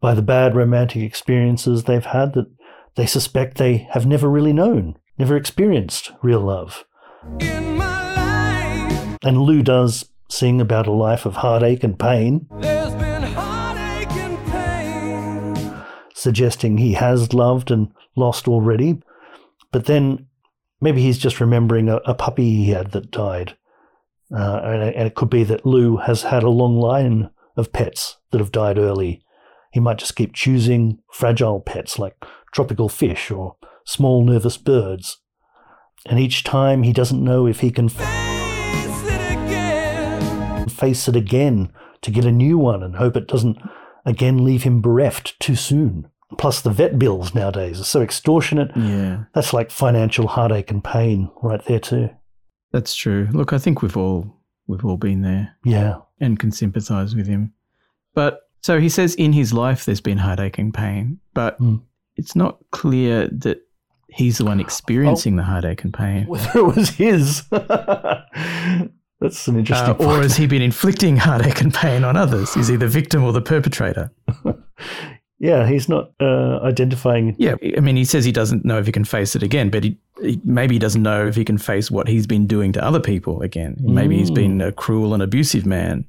by 0.00 0.14
the 0.14 0.22
bad 0.22 0.54
romantic 0.54 1.02
experiences 1.02 1.84
they've 1.84 2.04
had 2.04 2.34
that 2.34 2.46
they 2.96 3.06
suspect 3.06 3.56
they 3.58 3.88
have 3.92 4.06
never 4.06 4.28
really 4.28 4.52
known, 4.52 4.96
never 5.18 5.36
experienced 5.36 6.12
real 6.22 6.40
love. 6.40 6.84
In 7.40 7.76
my 7.76 8.14
life, 8.14 9.18
And 9.24 9.42
Lou 9.42 9.62
does 9.62 10.04
sing 10.28 10.60
about 10.60 10.86
a 10.86 10.92
life 10.92 11.24
of 11.24 11.36
heartache 11.36 11.82
and 11.84 11.98
pain, 11.98 12.46
there's 12.60 12.94
been 12.94 13.22
heartache 13.22 14.12
and 14.12 14.52
pain. 14.52 15.84
suggesting 16.14 16.78
he 16.78 16.92
has 16.94 17.32
loved 17.32 17.70
and 17.70 17.92
lost 18.16 18.48
already. 18.48 19.00
But 19.72 19.86
then 19.86 20.26
maybe 20.80 21.02
he's 21.02 21.18
just 21.18 21.40
remembering 21.40 21.88
a, 21.88 21.96
a 22.04 22.14
puppy 22.14 22.50
he 22.50 22.70
had 22.70 22.92
that 22.92 23.10
died. 23.10 23.56
Uh, 24.34 24.60
and, 24.62 24.82
and 24.82 25.06
it 25.06 25.14
could 25.14 25.30
be 25.30 25.44
that 25.44 25.64
Lou 25.64 25.96
has 25.98 26.22
had 26.24 26.42
a 26.42 26.50
long 26.50 26.78
line 26.78 27.30
of 27.56 27.72
pets 27.72 28.18
that 28.30 28.38
have 28.40 28.52
died 28.52 28.78
early. 28.78 29.22
He 29.72 29.80
might 29.80 29.98
just 29.98 30.16
keep 30.16 30.34
choosing 30.34 30.98
fragile 31.12 31.60
pets 31.60 31.98
like 31.98 32.14
tropical 32.52 32.88
fish 32.88 33.30
or 33.30 33.56
small 33.84 34.24
nervous 34.24 34.56
birds. 34.56 35.18
And 36.06 36.18
each 36.18 36.44
time 36.44 36.82
he 36.82 36.92
doesn't 36.92 37.22
know 37.22 37.46
if 37.46 37.60
he 37.60 37.70
can 37.70 37.88
Face 37.88 39.02
it 39.04 39.32
again. 39.32 40.68
face 40.68 41.08
it 41.08 41.16
again 41.16 41.72
to 42.02 42.10
get 42.10 42.24
a 42.24 42.32
new 42.32 42.56
one 42.58 42.82
and 42.82 42.96
hope 42.96 43.16
it 43.16 43.26
doesn't 43.26 43.58
again 44.04 44.44
leave 44.44 44.62
him 44.62 44.80
bereft 44.80 45.38
too 45.40 45.56
soon. 45.56 46.08
Plus, 46.36 46.60
the 46.60 46.70
vet 46.70 46.98
bills 46.98 47.34
nowadays 47.34 47.80
are 47.80 47.84
so 47.84 48.02
extortionate. 48.02 48.70
Yeah. 48.76 49.24
That's 49.34 49.54
like 49.54 49.70
financial 49.70 50.28
heartache 50.28 50.70
and 50.70 50.84
pain 50.84 51.30
right 51.42 51.64
there, 51.64 51.80
too. 51.80 52.10
That's 52.72 52.94
true. 52.94 53.28
Look, 53.32 53.52
I 53.52 53.58
think 53.58 53.82
we've 53.82 53.96
all 53.96 54.34
we've 54.66 54.84
all 54.84 54.96
been 54.98 55.22
there 55.22 55.56
Yeah. 55.64 55.96
and 56.20 56.38
can 56.38 56.50
sympathise 56.52 57.14
with 57.14 57.26
him. 57.26 57.52
But 58.14 58.40
so 58.62 58.78
he 58.80 58.88
says 58.88 59.14
in 59.14 59.32
his 59.32 59.52
life 59.52 59.84
there's 59.86 60.00
been 60.00 60.18
heartache 60.18 60.58
and 60.58 60.74
pain, 60.74 61.18
but 61.32 61.58
Mm. 61.60 61.80
it's 62.16 62.36
not 62.36 62.58
clear 62.70 63.28
that 63.28 63.62
he's 64.10 64.38
the 64.38 64.44
one 64.44 64.60
experiencing 64.60 65.36
the 65.36 65.42
heartache 65.44 65.84
and 65.84 65.94
pain. 65.94 66.26
Whether 66.28 66.58
it 66.58 66.66
was 66.76 66.90
his. 66.90 67.42
That's 69.20 69.48
an 69.48 69.58
interesting 69.58 69.88
Uh, 69.90 69.92
or 69.94 69.96
point. 69.96 70.22
has 70.22 70.36
he 70.36 70.46
been 70.46 70.62
inflicting 70.62 71.16
heartache 71.26 71.60
and 71.60 71.74
pain 71.74 72.04
on 72.04 72.16
others? 72.16 72.56
Is 72.56 72.68
he 72.68 72.76
the 72.76 72.86
victim 72.88 73.24
or 73.24 73.32
the 73.32 73.40
perpetrator? 73.40 74.12
Yeah, 75.40 75.66
he's 75.68 75.88
not 75.88 76.10
uh, 76.20 76.58
identifying. 76.62 77.34
Yeah, 77.38 77.54
I 77.76 77.80
mean, 77.80 77.96
he 77.96 78.04
says 78.04 78.24
he 78.24 78.32
doesn't 78.32 78.64
know 78.64 78.78
if 78.78 78.86
he 78.86 78.92
can 78.92 79.04
face 79.04 79.34
it 79.36 79.42
again, 79.42 79.70
but 79.70 79.84
he, 79.84 79.96
he 80.22 80.40
maybe 80.44 80.74
he 80.74 80.78
doesn't 80.78 81.02
know 81.02 81.26
if 81.26 81.34
he 81.34 81.44
can 81.44 81.58
face 81.58 81.90
what 81.90 82.08
he's 82.08 82.26
been 82.26 82.46
doing 82.46 82.72
to 82.72 82.84
other 82.84 83.00
people 83.00 83.42
again. 83.42 83.76
Maybe 83.80 84.18
he's 84.18 84.30
been 84.30 84.60
a 84.60 84.72
cruel 84.72 85.14
and 85.14 85.22
abusive 85.22 85.66
man, 85.66 86.04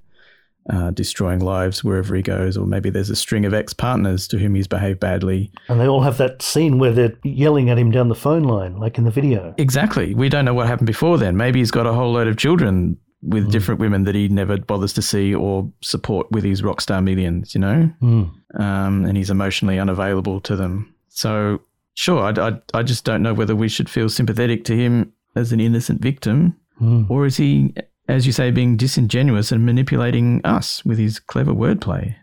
uh, 0.70 0.92
destroying 0.92 1.40
lives 1.40 1.84
wherever 1.84 2.16
he 2.16 2.22
goes, 2.22 2.58
or 2.58 2.66
maybe 2.66 2.90
there's 2.90 3.10
a 3.10 3.16
string 3.16 3.46
of 3.46 3.54
ex-partners 3.54 4.28
to 4.30 4.38
whom 4.38 4.56
he's 4.56 4.68
behaved 4.68 5.00
badly. 5.00 5.52
And 5.68 5.80
they 5.80 5.88
all 5.88 6.02
have 6.02 6.18
that 6.18 6.42
scene 6.42 6.78
where 6.80 6.92
they're 6.92 7.14
yelling 7.24 7.70
at 7.70 7.78
him 7.78 7.92
down 7.92 8.10
the 8.10 8.16
phone 8.16 8.44
line, 8.44 8.78
like 8.78 8.98
in 8.98 9.04
the 9.04 9.12
video. 9.12 9.54
Exactly. 9.58 10.14
We 10.14 10.30
don't 10.30 10.46
know 10.46 10.54
what 10.54 10.68
happened 10.68 10.88
before 10.88 11.18
then. 11.18 11.38
Maybe 11.38 11.60
he's 11.60 11.72
got 11.72 11.88
a 11.88 11.94
whole 11.94 12.12
load 12.12 12.28
of 12.28 12.38
children 12.38 12.98
with 13.22 13.52
different 13.52 13.80
women 13.82 14.06
that 14.06 14.16
he 14.16 14.30
never 14.30 14.58
bothers 14.58 14.94
to 14.94 15.02
see 15.02 15.36
or 15.36 15.70
support 15.82 16.32
with 16.32 16.44
his 16.44 16.64
rock 16.64 16.80
star 16.82 17.02
millions, 17.02 17.54
you 17.54 17.60
know? 17.60 17.92
Mm. 18.02 18.32
um, 18.60 19.06
and 19.06 19.18
he's 19.18 19.30
emotionally 19.30 19.78
unavailable 19.78 20.40
to 20.42 20.56
them. 20.56 20.94
So, 21.10 21.60
sure, 22.00 22.22
I, 22.22 22.48
I, 22.50 22.52
I 22.80 22.84
just 22.84 23.04
don't 23.04 23.22
know 23.22 23.34
whether 23.34 23.56
we 23.56 23.68
should 23.70 23.90
feel 23.90 24.08
sympathetic 24.10 24.64
to 24.66 24.76
him 24.76 25.12
as 25.36 25.52
an 25.52 25.60
innocent 25.60 26.02
victim, 26.02 26.56
Mm. 26.82 27.10
or 27.10 27.26
is 27.26 27.36
he, 27.36 27.74
as 28.08 28.26
you 28.26 28.32
say, 28.32 28.52
being 28.52 28.78
disingenuous 28.78 29.52
and 29.52 29.66
manipulating 29.66 30.40
us 30.46 30.86
with 30.86 30.98
his 30.98 31.20
clever 31.20 31.52
wordplay? 31.54 32.16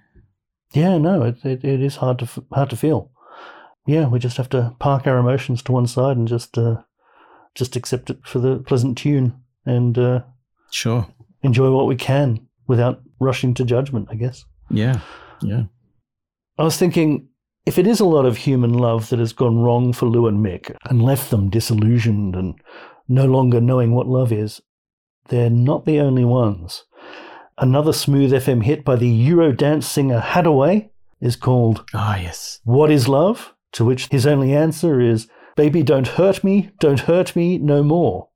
Yeah, 0.72 0.96
no, 0.96 1.22
it, 1.24 1.44
it, 1.44 1.62
it 1.62 1.80
is 1.82 1.96
hard 1.96 2.18
to 2.20 2.26
hard 2.52 2.70
to 2.70 2.76
feel. 2.76 3.10
Yeah, 3.86 4.08
we 4.08 4.18
just 4.18 4.38
have 4.38 4.48
to 4.50 4.74
park 4.78 5.06
our 5.06 5.18
emotions 5.18 5.62
to 5.64 5.72
one 5.72 5.86
side 5.86 6.16
and 6.16 6.26
just 6.26 6.56
uh, 6.56 6.76
just 7.54 7.76
accept 7.76 8.08
it 8.10 8.18
for 8.24 8.38
the 8.40 8.56
pleasant 8.66 8.96
tune 8.96 9.34
and 9.66 9.98
uh, 9.98 10.20
Sure. 10.70 11.06
enjoy 11.42 11.70
what 11.70 11.86
we 11.86 11.96
can 11.96 12.40
without 12.66 13.02
rushing 13.20 13.52
to 13.54 13.64
judgment. 13.64 14.08
I 14.10 14.14
guess. 14.14 14.44
Yeah. 14.70 15.00
Yeah. 15.42 15.64
I 16.58 16.62
was 16.64 16.78
thinking 16.78 17.28
if 17.66 17.78
it 17.78 17.86
is 17.86 17.98
a 17.98 18.04
lot 18.04 18.24
of 18.24 18.36
human 18.38 18.72
love 18.72 19.10
that 19.10 19.18
has 19.18 19.32
gone 19.32 19.58
wrong 19.58 19.92
for 19.92 20.06
Lou 20.06 20.28
and 20.28 20.38
Mick 20.44 20.74
and 20.88 21.02
left 21.02 21.30
them 21.30 21.50
disillusioned 21.50 22.36
and 22.36 22.54
no 23.08 23.26
longer 23.26 23.60
knowing 23.60 23.92
what 23.92 24.06
love 24.06 24.32
is, 24.32 24.62
they're 25.28 25.50
not 25.50 25.84
the 25.84 25.98
only 25.98 26.24
ones. 26.24 26.84
Another 27.58 27.92
smooth 27.92 28.32
FM 28.32 28.62
hit 28.62 28.84
by 28.84 28.94
the 28.94 29.28
Eurodance 29.28 29.84
singer 29.84 30.20
Haddaway 30.20 30.90
is 31.20 31.34
called 31.34 31.84
Ah, 31.92 32.16
yes. 32.16 32.60
What 32.64 32.90
is 32.90 33.08
Love? 33.08 33.54
To 33.72 33.84
which 33.84 34.08
his 34.08 34.26
only 34.26 34.54
answer 34.54 35.00
is, 35.00 35.28
Baby, 35.56 35.82
don't 35.82 36.06
hurt 36.06 36.44
me, 36.44 36.70
don't 36.78 37.00
hurt 37.00 37.34
me 37.34 37.58
no 37.58 37.82
more. 37.82 38.28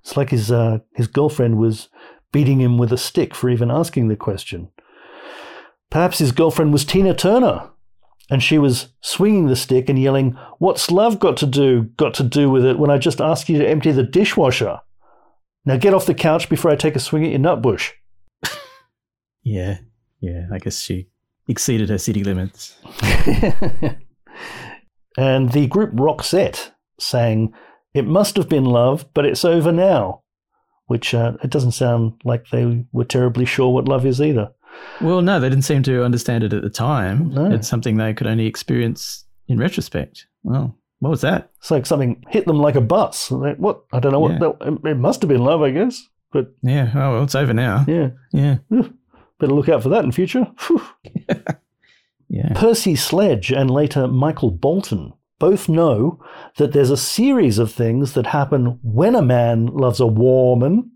It's 0.00 0.16
like 0.16 0.30
his, 0.30 0.50
uh, 0.50 0.78
his 0.94 1.08
girlfriend 1.08 1.58
was 1.58 1.88
beating 2.32 2.60
him 2.60 2.78
with 2.78 2.92
a 2.92 2.98
stick 2.98 3.34
for 3.34 3.50
even 3.50 3.70
asking 3.70 4.08
the 4.08 4.16
question. 4.16 4.70
Perhaps 5.90 6.18
his 6.18 6.32
girlfriend 6.32 6.72
was 6.72 6.84
Tina 6.84 7.14
Turner, 7.14 7.70
and 8.30 8.42
she 8.42 8.58
was 8.58 8.88
swinging 9.00 9.46
the 9.46 9.56
stick 9.56 9.88
and 9.88 9.98
yelling, 9.98 10.38
What's 10.58 10.90
love 10.90 11.18
got 11.18 11.36
to 11.38 11.46
do, 11.46 11.84
got 11.96 12.14
to 12.14 12.22
do 12.22 12.50
with 12.50 12.64
it 12.64 12.78
when 12.78 12.90
I 12.90 12.98
just 12.98 13.20
asked 13.20 13.48
you 13.48 13.58
to 13.58 13.68
empty 13.68 13.92
the 13.92 14.02
dishwasher? 14.02 14.80
Now 15.64 15.76
get 15.76 15.94
off 15.94 16.06
the 16.06 16.14
couch 16.14 16.48
before 16.48 16.70
I 16.70 16.76
take 16.76 16.96
a 16.96 17.00
swing 17.00 17.24
at 17.24 17.30
your 17.30 17.40
nutbush. 17.40 17.92
Yeah. 19.44 19.78
Yeah. 20.20 20.46
I 20.52 20.58
guess 20.58 20.80
she 20.80 21.08
exceeded 21.46 21.88
her 21.88 21.96
city 21.96 22.22
limits. 22.22 22.76
and 25.16 25.52
the 25.52 25.66
group 25.68 25.92
Roxette 25.94 26.72
sang, 27.00 27.54
It 27.94 28.06
must 28.06 28.36
have 28.36 28.48
been 28.50 28.66
love, 28.66 29.06
but 29.14 29.24
it's 29.24 29.46
over 29.46 29.72
now, 29.72 30.22
which 30.86 31.14
uh, 31.14 31.34
it 31.42 31.48
doesn't 31.48 31.72
sound 31.72 32.20
like 32.24 32.50
they 32.50 32.84
were 32.92 33.04
terribly 33.04 33.46
sure 33.46 33.72
what 33.72 33.88
love 33.88 34.04
is 34.04 34.20
either. 34.20 34.50
Well, 35.00 35.22
no, 35.22 35.38
they 35.38 35.48
didn't 35.48 35.64
seem 35.64 35.82
to 35.84 36.02
understand 36.04 36.42
it 36.44 36.52
at 36.52 36.62
the 36.62 36.70
time. 36.70 37.32
No. 37.32 37.50
It's 37.52 37.68
something 37.68 37.96
they 37.96 38.12
could 38.14 38.26
only 38.26 38.46
experience 38.46 39.24
in 39.46 39.58
retrospect. 39.58 40.26
Well, 40.42 40.76
what 40.98 41.10
was 41.10 41.20
that? 41.20 41.50
It's 41.58 41.70
like 41.70 41.86
something 41.86 42.24
hit 42.28 42.46
them 42.46 42.58
like 42.58 42.74
a 42.74 42.80
bus. 42.80 43.30
Like, 43.30 43.56
What? 43.58 43.82
I 43.92 44.00
don't 44.00 44.12
know 44.12 44.20
what. 44.20 44.32
Yeah. 44.32 44.38
that- 44.38 44.80
It 44.90 44.96
must 44.96 45.22
have 45.22 45.28
been 45.28 45.44
love, 45.44 45.62
I 45.62 45.70
guess. 45.70 46.02
But 46.32 46.52
Yeah. 46.62 46.90
Oh, 46.94 47.12
well, 47.12 47.22
it's 47.24 47.34
over 47.36 47.54
now. 47.54 47.84
yeah, 47.86 48.10
Yeah. 48.32 48.56
better 49.38 49.54
look 49.54 49.68
out 49.68 49.82
for 49.82 49.88
that 49.90 50.04
in 50.04 50.12
future. 50.12 50.46
Yeah. 52.30 52.52
Percy 52.54 52.94
Sledge 52.94 53.50
and 53.50 53.70
later 53.70 54.06
Michael 54.06 54.50
Bolton 54.50 55.14
both 55.38 55.66
know 55.68 56.20
that 56.58 56.72
there's 56.72 56.90
a 56.90 56.96
series 56.96 57.58
of 57.58 57.72
things 57.72 58.12
that 58.12 58.26
happen 58.26 58.78
when 58.82 59.14
a 59.14 59.22
man 59.22 59.66
loves 59.66 59.98
a 59.98 60.06
woman, 60.06 60.90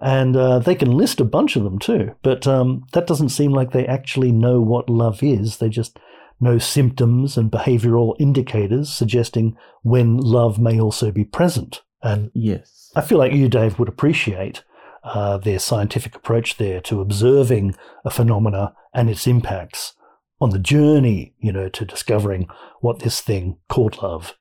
and 0.00 0.36
uh, 0.36 0.58
they 0.58 0.74
can 0.74 0.96
list 0.96 1.20
a 1.20 1.24
bunch 1.24 1.56
of 1.56 1.64
them 1.64 1.78
too. 1.78 2.14
But 2.22 2.46
um, 2.46 2.86
that 2.92 3.06
doesn't 3.06 3.30
seem 3.30 3.52
like 3.52 3.72
they 3.72 3.86
actually 3.86 4.32
know 4.32 4.60
what 4.60 4.88
love 4.88 5.22
is. 5.22 5.58
They 5.58 5.68
just 5.68 5.98
know 6.40 6.58
symptoms 6.58 7.36
and 7.36 7.50
behavioral 7.50 8.14
indicators 8.20 8.92
suggesting 8.92 9.56
when 9.82 10.16
love 10.18 10.58
may 10.58 10.80
also 10.80 11.10
be 11.10 11.24
present. 11.24 11.82
And 12.02 12.30
Yes. 12.34 12.92
I 12.94 13.00
feel 13.00 13.18
like 13.18 13.32
you, 13.32 13.48
Dave, 13.48 13.78
would 13.78 13.88
appreciate 13.88 14.62
uh, 15.02 15.38
their 15.38 15.58
scientific 15.58 16.14
approach 16.14 16.56
there 16.56 16.80
to 16.82 17.00
observing 17.00 17.74
a 18.04 18.10
phenomena 18.10 18.74
and 18.94 19.10
its 19.10 19.26
impacts 19.26 19.94
on 20.40 20.50
the 20.50 20.58
journey, 20.58 21.34
you 21.40 21.52
know, 21.52 21.68
to 21.68 21.84
discovering 21.84 22.48
what 22.80 23.00
this 23.00 23.20
thing 23.20 23.56
called 23.68 24.00
love 24.02 24.36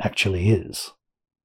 actually 0.00 0.50
is. 0.50 0.92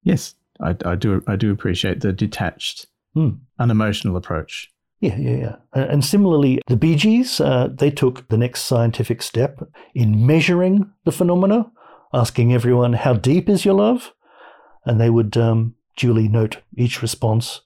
Yes. 0.02 0.34
I, 0.60 0.76
I 0.84 0.94
do. 0.94 1.22
I 1.26 1.34
do 1.36 1.50
appreciate 1.50 2.00
the 2.00 2.12
detached, 2.12 2.86
Hmm. 3.14 3.30
unemotional 3.58 4.16
approach. 4.16 4.70
Yeah, 5.00 5.16
yeah, 5.16 5.36
yeah. 5.36 5.56
And 5.72 5.90
and 5.90 6.04
similarly, 6.04 6.60
the 6.66 6.76
Bee 6.76 6.96
Gees, 6.96 7.40
uh, 7.40 7.68
they 7.72 7.90
took 7.90 8.28
the 8.28 8.38
next 8.38 8.62
scientific 8.62 9.22
step 9.22 9.60
in 9.94 10.26
measuring 10.26 10.90
the 11.04 11.12
phenomena, 11.12 11.70
asking 12.12 12.52
everyone, 12.54 12.94
How 12.94 13.12
deep 13.14 13.48
is 13.48 13.64
your 13.64 13.74
love? 13.74 14.12
And 14.86 15.00
they 15.00 15.10
would 15.10 15.36
um, 15.36 15.74
duly 15.96 16.28
note 16.28 16.58
each 16.76 17.02
response. 17.02 17.60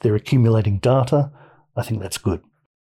They're 0.00 0.14
accumulating 0.16 0.78
data. 0.78 1.30
I 1.76 1.82
think 1.82 2.00
that's 2.02 2.18
good. 2.18 2.40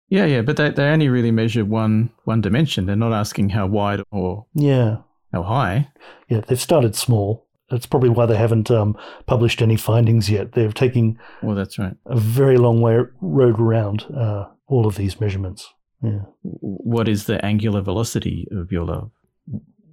Yeah, 0.08 0.26
yeah, 0.26 0.42
but 0.42 0.56
they, 0.56 0.70
they 0.70 0.84
only 0.88 1.08
really 1.08 1.30
measure 1.30 1.64
one 1.64 2.10
one 2.24 2.40
dimension. 2.40 2.86
They're 2.86 2.96
not 2.96 3.12
asking 3.12 3.50
how 3.50 3.66
wide 3.66 4.02
or 4.10 4.46
Yeah, 4.54 4.98
how 5.32 5.44
high. 5.44 5.88
yeah. 6.28 6.40
They've 6.40 6.60
started 6.60 6.96
small. 6.96 7.46
That's 7.70 7.86
probably 7.86 8.08
why 8.08 8.26
they 8.26 8.36
haven't 8.36 8.70
um, 8.70 8.96
published 9.26 9.62
any 9.62 9.76
findings 9.76 10.28
yet. 10.28 10.52
They're 10.52 10.72
taking 10.72 11.18
Well, 11.42 11.54
that's 11.54 11.78
right. 11.78 11.94
a 12.06 12.18
very 12.18 12.56
long 12.56 12.80
way 12.80 12.98
road 13.20 13.60
around 13.60 14.04
uh, 14.14 14.46
all 14.66 14.86
of 14.86 14.96
these 14.96 15.20
measurements. 15.20 15.68
Yeah, 16.02 16.20
What 16.42 17.08
is 17.08 17.24
the 17.26 17.44
angular 17.44 17.80
velocity 17.82 18.48
of 18.50 18.72
your 18.72 18.84
love? 18.84 19.10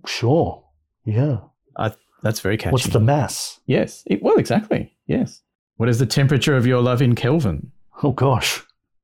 sure. 0.06 0.64
Yeah. 1.06 1.38
I, 1.78 1.94
that's 2.24 2.40
very 2.40 2.58
catchy. 2.58 2.72
What's 2.72 2.88
the 2.88 3.00
mass? 3.00 3.60
Yes. 3.66 4.04
It, 4.06 4.22
well, 4.24 4.38
exactly. 4.38 4.96
Yes. 5.06 5.42
What 5.76 5.90
is 5.90 6.00
the 6.00 6.06
temperature 6.06 6.56
of 6.58 6.66
your 6.66 6.82
love 6.82 7.02
in 7.02 7.14
Kelvin? 7.16 7.72
Oh 8.04 8.12
gosh, 8.12 8.64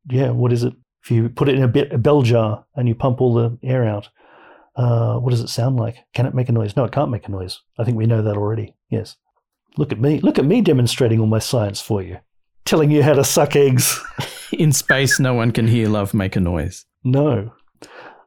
yeah. 0.09 0.29
What 0.31 0.51
is 0.53 0.63
it? 0.63 0.73
If 1.03 1.11
you 1.11 1.29
put 1.29 1.49
it 1.49 1.55
in 1.55 1.63
a, 1.63 1.67
bit, 1.67 1.91
a 1.91 1.97
bell 1.97 2.21
jar 2.21 2.65
and 2.75 2.87
you 2.87 2.95
pump 2.95 3.19
all 3.21 3.33
the 3.33 3.57
air 3.63 3.83
out, 3.85 4.07
uh, 4.75 5.17
what 5.17 5.31
does 5.31 5.41
it 5.41 5.49
sound 5.49 5.77
like? 5.77 5.97
Can 6.13 6.25
it 6.25 6.33
make 6.33 6.49
a 6.49 6.51
noise? 6.51 6.75
No, 6.75 6.83
it 6.83 6.91
can't 6.91 7.11
make 7.11 7.27
a 7.27 7.31
noise. 7.31 7.61
I 7.77 7.83
think 7.83 7.97
we 7.97 8.05
know 8.05 8.21
that 8.21 8.37
already. 8.37 8.75
Yes. 8.89 9.15
Look 9.77 9.91
at 9.91 9.99
me. 9.99 10.19
Look 10.19 10.39
at 10.39 10.45
me 10.45 10.61
demonstrating 10.61 11.19
all 11.19 11.27
my 11.27 11.39
science 11.39 11.81
for 11.81 12.01
you, 12.01 12.17
telling 12.65 12.91
you 12.91 13.03
how 13.03 13.13
to 13.13 13.23
suck 13.23 13.55
eggs. 13.55 13.99
In 14.51 14.71
space, 14.71 15.19
no 15.19 15.33
one 15.33 15.51
can 15.51 15.67
hear 15.67 15.89
love 15.89 16.13
make 16.13 16.35
a 16.35 16.39
noise. 16.39 16.85
No. 17.03 17.53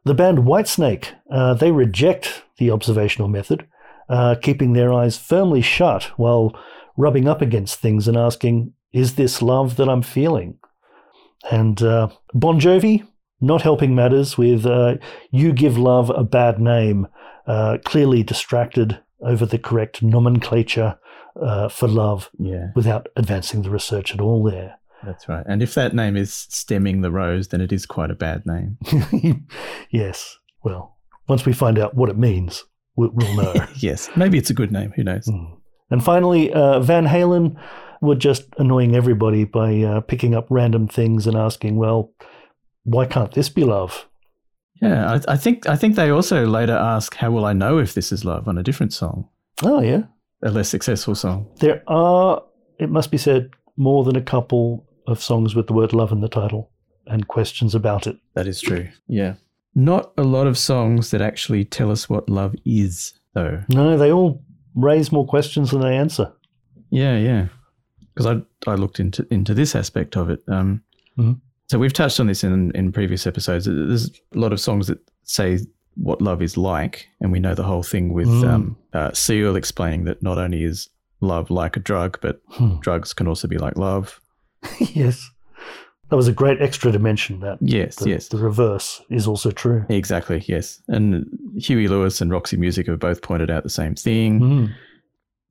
The 0.04 0.14
band 0.14 0.38
Whitesnake, 0.38 1.12
uh, 1.30 1.54
they 1.54 1.72
reject 1.72 2.44
the 2.58 2.70
observational 2.70 3.28
method, 3.28 3.66
uh, 4.08 4.36
keeping 4.40 4.72
their 4.72 4.92
eyes 4.92 5.16
firmly 5.18 5.62
shut 5.62 6.04
while 6.16 6.56
rubbing 6.96 7.28
up 7.28 7.42
against 7.42 7.80
things 7.80 8.06
and 8.06 8.16
asking, 8.16 8.72
Is 8.92 9.14
this 9.14 9.42
love 9.42 9.76
that 9.76 9.88
I'm 9.88 10.02
feeling? 10.02 10.58
And 11.50 11.80
uh, 11.82 12.08
Bon 12.34 12.58
Jovi, 12.60 13.06
not 13.40 13.62
helping 13.62 13.94
matters 13.94 14.38
with 14.38 14.64
uh, 14.66 14.94
You 15.30 15.52
Give 15.52 15.76
Love 15.78 16.10
a 16.10 16.24
Bad 16.24 16.58
Name, 16.60 17.06
uh, 17.46 17.78
clearly 17.84 18.22
distracted 18.22 19.00
over 19.20 19.46
the 19.46 19.58
correct 19.58 20.02
nomenclature 20.02 20.98
uh, 21.40 21.68
for 21.68 21.86
love 21.88 22.30
Yeah, 22.38 22.68
without 22.74 23.08
advancing 23.16 23.62
the 23.62 23.70
research 23.70 24.14
at 24.14 24.20
all 24.20 24.42
there. 24.42 24.78
that's 25.04 25.28
right. 25.28 25.44
And 25.46 25.62
if 25.62 25.74
that 25.74 25.94
name 25.94 26.16
is 26.16 26.32
stemming 26.32 27.02
the 27.02 27.10
rose, 27.10 27.48
then 27.48 27.60
it 27.60 27.72
is 27.72 27.84
quite 27.86 28.10
a 28.10 28.14
bad 28.14 28.44
name. 28.46 28.78
yes. 29.90 30.38
Well, 30.62 30.96
once 31.28 31.44
we 31.44 31.52
find 31.52 31.78
out 31.78 31.94
what 31.94 32.08
it 32.08 32.16
means, 32.18 32.64
we'll, 32.96 33.10
we'll 33.12 33.34
know. 33.36 33.66
yes. 33.76 34.08
Maybe 34.16 34.38
it's 34.38 34.50
a 34.50 34.54
good 34.54 34.72
name. 34.72 34.92
Who 34.96 35.04
knows? 35.04 35.26
Mm. 35.26 35.56
and 35.90 36.02
finally, 36.02 36.52
uh, 36.52 36.80
Van 36.80 37.06
Halen 37.06 37.56
were 38.00 38.14
just 38.14 38.44
annoying 38.58 38.94
everybody 38.96 39.44
by 39.44 39.80
uh, 39.82 40.00
picking 40.00 40.34
up 40.34 40.46
random 40.50 40.88
things 40.88 41.26
and 41.26 41.36
asking, 41.36 41.76
well, 41.76 42.12
why 42.86 43.04
can't 43.06 43.32
this 43.32 43.48
be 43.48 43.64
love? 43.64 44.06
Yeah, 44.80 45.12
I, 45.12 45.32
I 45.32 45.36
think 45.36 45.66
I 45.68 45.76
think 45.76 45.96
they 45.96 46.10
also 46.10 46.46
later 46.46 46.74
ask, 46.76 47.14
"How 47.16 47.30
will 47.30 47.44
I 47.44 47.52
know 47.52 47.78
if 47.78 47.94
this 47.94 48.12
is 48.12 48.24
love?" 48.24 48.46
on 48.48 48.58
a 48.58 48.62
different 48.62 48.92
song, 48.92 49.28
Oh, 49.62 49.80
yeah. 49.80 50.02
a 50.42 50.50
less 50.50 50.68
successful 50.68 51.14
song. 51.14 51.46
There 51.60 51.82
are, 51.86 52.42
it 52.78 52.90
must 52.90 53.10
be 53.10 53.16
said, 53.18 53.50
more 53.76 54.04
than 54.04 54.16
a 54.16 54.22
couple 54.22 54.86
of 55.06 55.22
songs 55.22 55.54
with 55.54 55.66
the 55.66 55.72
word 55.72 55.92
love 55.92 56.12
in 56.12 56.20
the 56.20 56.28
title 56.28 56.70
and 57.06 57.26
questions 57.28 57.74
about 57.74 58.06
it. 58.06 58.16
That 58.34 58.46
is 58.46 58.60
true. 58.60 58.88
Yeah, 59.08 59.34
not 59.74 60.12
a 60.18 60.22
lot 60.24 60.46
of 60.46 60.58
songs 60.58 61.10
that 61.10 61.22
actually 61.22 61.64
tell 61.64 61.90
us 61.90 62.08
what 62.10 62.28
love 62.28 62.54
is, 62.66 63.14
though. 63.34 63.62
No, 63.70 63.96
they 63.96 64.12
all 64.12 64.42
raise 64.74 65.10
more 65.10 65.26
questions 65.26 65.70
than 65.70 65.80
they 65.80 65.96
answer. 65.96 66.32
Yeah, 66.90 67.16
yeah. 67.16 67.48
Because 68.14 68.26
I 68.26 68.70
I 68.70 68.74
looked 68.74 69.00
into 69.00 69.26
into 69.30 69.54
this 69.54 69.74
aspect 69.74 70.16
of 70.16 70.28
it. 70.30 70.42
Um, 70.48 70.82
Mhm. 71.18 71.40
So 71.68 71.78
we've 71.78 71.92
touched 71.92 72.20
on 72.20 72.26
this 72.28 72.44
in 72.44 72.70
in 72.74 72.92
previous 72.92 73.26
episodes. 73.26 73.64
There's 73.66 74.08
a 74.34 74.38
lot 74.38 74.52
of 74.52 74.60
songs 74.60 74.86
that 74.86 74.98
say 75.24 75.58
what 75.96 76.20
love 76.22 76.42
is 76.42 76.56
like, 76.56 77.08
and 77.20 77.32
we 77.32 77.40
know 77.40 77.54
the 77.54 77.62
whole 77.64 77.82
thing 77.82 78.12
with 78.12 78.28
Mm. 78.28 78.48
um, 78.48 78.76
uh, 78.92 79.12
Seal 79.12 79.56
explaining 79.56 80.04
that 80.04 80.22
not 80.22 80.38
only 80.38 80.62
is 80.62 80.88
love 81.20 81.50
like 81.50 81.76
a 81.76 81.80
drug, 81.80 82.18
but 82.20 82.40
Hmm. 82.50 82.78
drugs 82.80 83.12
can 83.14 83.26
also 83.26 83.48
be 83.48 83.56
like 83.58 83.76
love. 83.78 84.20
yes. 84.94 85.30
That 86.10 86.16
was 86.16 86.28
a 86.28 86.32
great 86.32 86.60
extra 86.62 86.92
dimension 86.92 87.40
that 87.40 87.58
Yes, 87.60 87.96
the, 87.96 88.10
yes, 88.10 88.28
the 88.28 88.36
reverse 88.36 89.02
is 89.10 89.26
also 89.26 89.50
true. 89.50 89.84
exactly. 89.88 90.44
Yes, 90.46 90.80
and 90.86 91.26
Huey 91.56 91.88
Lewis 91.88 92.20
and 92.20 92.30
Roxy 92.30 92.56
Music 92.56 92.86
have 92.86 93.00
both 93.00 93.22
pointed 93.22 93.50
out 93.50 93.64
the 93.64 93.70
same 93.70 93.94
thing. 93.96 94.38
Mm. 94.40 94.72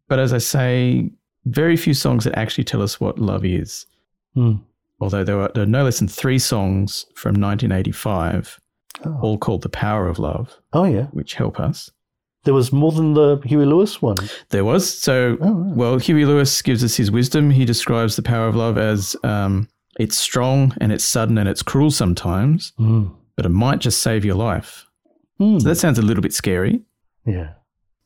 But 0.07 0.19
as 0.19 0.31
I 0.31 0.37
say, 0.37 1.11
very 1.45 1.75
few 1.75 1.93
songs 1.93 2.23
that 2.23 2.37
actually 2.37 2.63
tell 2.63 2.81
us 2.81 3.01
what 3.01 3.19
love 3.19 3.43
is. 3.43 3.85
Mm. 4.37 4.61
Although 4.99 5.23
there 5.23 5.39
are, 5.41 5.51
there 5.53 5.63
are 5.63 5.67
no 5.67 5.83
less 5.83 5.99
than 5.99 6.07
three 6.07 6.39
songs 6.39 7.05
from 7.15 7.35
1985, 7.35 8.59
Oh. 9.05 9.19
all 9.21 9.37
called 9.37 9.61
The 9.61 9.69
Power 9.69 10.07
of 10.07 10.19
Love, 10.19 10.57
oh, 10.71 10.85
yeah. 10.85 11.07
which 11.11 11.33
help 11.33 11.59
us. 11.59 11.91
There 12.45 12.53
was 12.53 12.71
more 12.71 12.91
than 12.93 13.13
the 13.13 13.41
Huey 13.43 13.65
Lewis 13.65 14.01
one. 14.01 14.15
There 14.51 14.63
was. 14.63 14.87
So, 14.89 15.37
Oh, 15.41 15.73
well, 15.75 15.97
Huey 15.97 16.23
Lewis 16.25 16.61
gives 16.61 16.81
us 16.83 16.95
his 16.95 17.11
wisdom. 17.11 17.49
He 17.51 17.65
describes 17.65 18.15
the 18.15 18.21
power 18.21 18.47
of 18.47 18.55
love 18.55 18.77
as 18.77 19.15
um, 19.23 19.67
it's 19.99 20.15
strong 20.15 20.73
and 20.79 20.91
it's 20.93 21.03
sudden 21.03 21.37
and 21.37 21.49
it's 21.49 21.61
cruel 21.61 21.91
sometimes, 21.91 22.71
Mm. 22.79 23.11
but 23.35 23.45
it 23.45 23.49
might 23.49 23.79
just 23.79 24.01
save 24.01 24.23
your 24.23 24.35
life. 24.35 24.85
Hmm. 25.39 25.59
So 25.59 25.67
that 25.67 25.75
sounds 25.75 25.99
a 25.99 26.01
little 26.01 26.21
bit 26.21 26.33
scary. 26.33 26.81
yeah. 27.25 27.49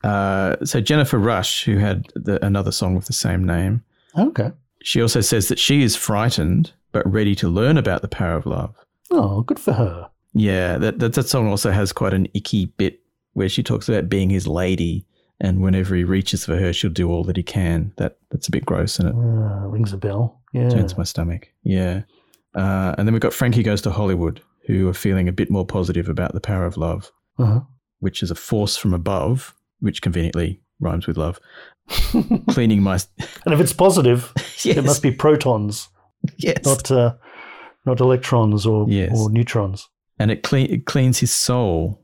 Uh, 0.04 0.56
so 0.66 0.80
Jennifer 0.82 1.20
Rush, 1.20 1.66
who 1.66 1.78
had 1.78 2.08
the, 2.16 2.44
another 2.44 2.72
song 2.72 2.96
with 2.96 3.06
the 3.06 3.14
same 3.14 3.44
name, 3.44 3.84
Okay. 4.18 4.52
she 4.82 5.02
also 5.02 5.20
says 5.22 5.50
that 5.50 5.60
she 5.60 5.84
is 5.84 5.96
frightened 5.98 6.72
but 6.92 7.10
ready 7.12 7.36
to 7.36 7.48
learn 7.50 7.78
about 7.78 8.02
the 8.02 8.08
power 8.08 8.36
of 8.36 8.46
love. 8.46 8.76
Oh, 9.12 9.42
good 9.42 9.60
for 9.60 9.74
her. 9.74 10.10
Yeah, 10.34 10.78
that, 10.78 11.00
that 11.00 11.14
that 11.14 11.28
song 11.28 11.48
also 11.48 11.72
has 11.72 11.92
quite 11.92 12.14
an 12.14 12.28
icky 12.34 12.66
bit 12.66 13.00
where 13.34 13.50
she 13.50 13.64
talks 13.64 13.90
about 13.90 14.10
being 14.10 14.30
his 14.30 14.48
lady, 14.48 15.06
and 15.40 15.62
whenever 15.62 15.96
he 15.96 16.04
reaches 16.04 16.46
for 16.46 16.56
her, 16.58 16.72
she'll 16.74 16.92
do 16.92 17.10
all 17.10 17.24
that 17.24 17.38
he 17.38 17.44
can. 17.44 17.94
That 17.98 18.18
that's 18.30 18.48
a 18.48 18.52
bit 18.52 18.66
gross, 18.66 19.00
and 19.00 19.10
it 19.10 19.16
Uh, 19.16 19.68
rings 19.68 19.94
a 19.94 19.98
bell. 19.98 20.40
Yeah. 20.54 20.70
turns 20.70 20.98
my 20.98 21.04
stomach. 21.04 21.48
Yeah, 21.64 22.02
uh, 22.56 22.96
and 22.98 23.08
then 23.08 23.14
we've 23.14 23.22
got 23.22 23.34
Frankie 23.34 23.64
goes 23.64 23.82
to 23.84 23.92
Hollywood, 23.92 24.42
who 24.68 24.88
are 24.88 24.94
feeling 24.94 25.28
a 25.28 25.32
bit 25.32 25.50
more 25.50 25.66
positive 25.66 26.10
about 26.10 26.34
the 26.34 26.42
power 26.42 26.66
of 26.66 26.76
love, 26.78 27.12
Uh-huh. 27.38 27.62
which 28.00 28.22
is 28.24 28.30
a 28.32 28.36
force 28.36 28.78
from 28.78 28.94
above, 28.94 29.56
which 29.80 30.02
conveniently 30.02 30.62
rhymes 30.80 31.08
with 31.08 31.18
love. 31.18 31.40
Cleaning 32.50 32.82
my 32.84 33.00
And 33.46 33.54
if 33.54 33.60
it's 33.60 33.74
positive, 33.74 34.32
yes, 34.64 34.66
it 34.78 34.84
must 34.86 35.02
be 35.04 35.12
protons, 35.12 35.90
yes, 36.38 36.66
not 36.66 36.90
uh, 36.92 37.14
not 37.86 38.00
electrons 38.00 38.66
or 38.66 38.86
Yes. 38.90 39.12
or 39.18 39.30
neutrons. 39.30 39.88
and 40.20 40.32
it, 40.32 40.44
clean, 40.44 40.70
it 40.72 40.86
cleans 40.86 41.20
his 41.20 41.32
soul. 41.34 42.02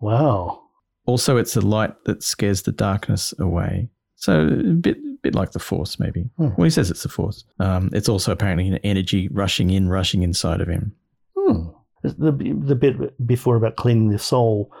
Wow. 0.00 0.62
Also, 1.06 1.36
it's 1.36 1.56
a 1.56 1.60
light 1.60 1.92
that 2.04 2.22
scares 2.22 2.62
the 2.62 2.72
darkness 2.72 3.34
away. 3.38 3.88
So 4.16 4.40
a 4.46 4.72
bit, 4.72 4.96
bit 5.22 5.34
like 5.34 5.52
the 5.52 5.58
Force, 5.58 5.98
maybe. 5.98 6.28
Hmm. 6.36 6.48
Well, 6.56 6.64
he 6.64 6.70
says 6.70 6.90
it's 6.90 7.02
the 7.02 7.08
Force. 7.08 7.44
Um, 7.60 7.90
it's 7.92 8.08
also 8.08 8.32
apparently 8.32 8.68
an 8.68 8.76
energy 8.84 9.28
rushing 9.28 9.70
in, 9.70 9.88
rushing 9.88 10.22
inside 10.22 10.60
of 10.60 10.68
him. 10.68 10.92
Hmm. 11.36 11.68
The 12.02 12.32
the 12.32 12.74
bit 12.74 13.26
before 13.26 13.56
about 13.56 13.76
cleaning 13.76 14.10
the 14.10 14.18
soul 14.18 14.72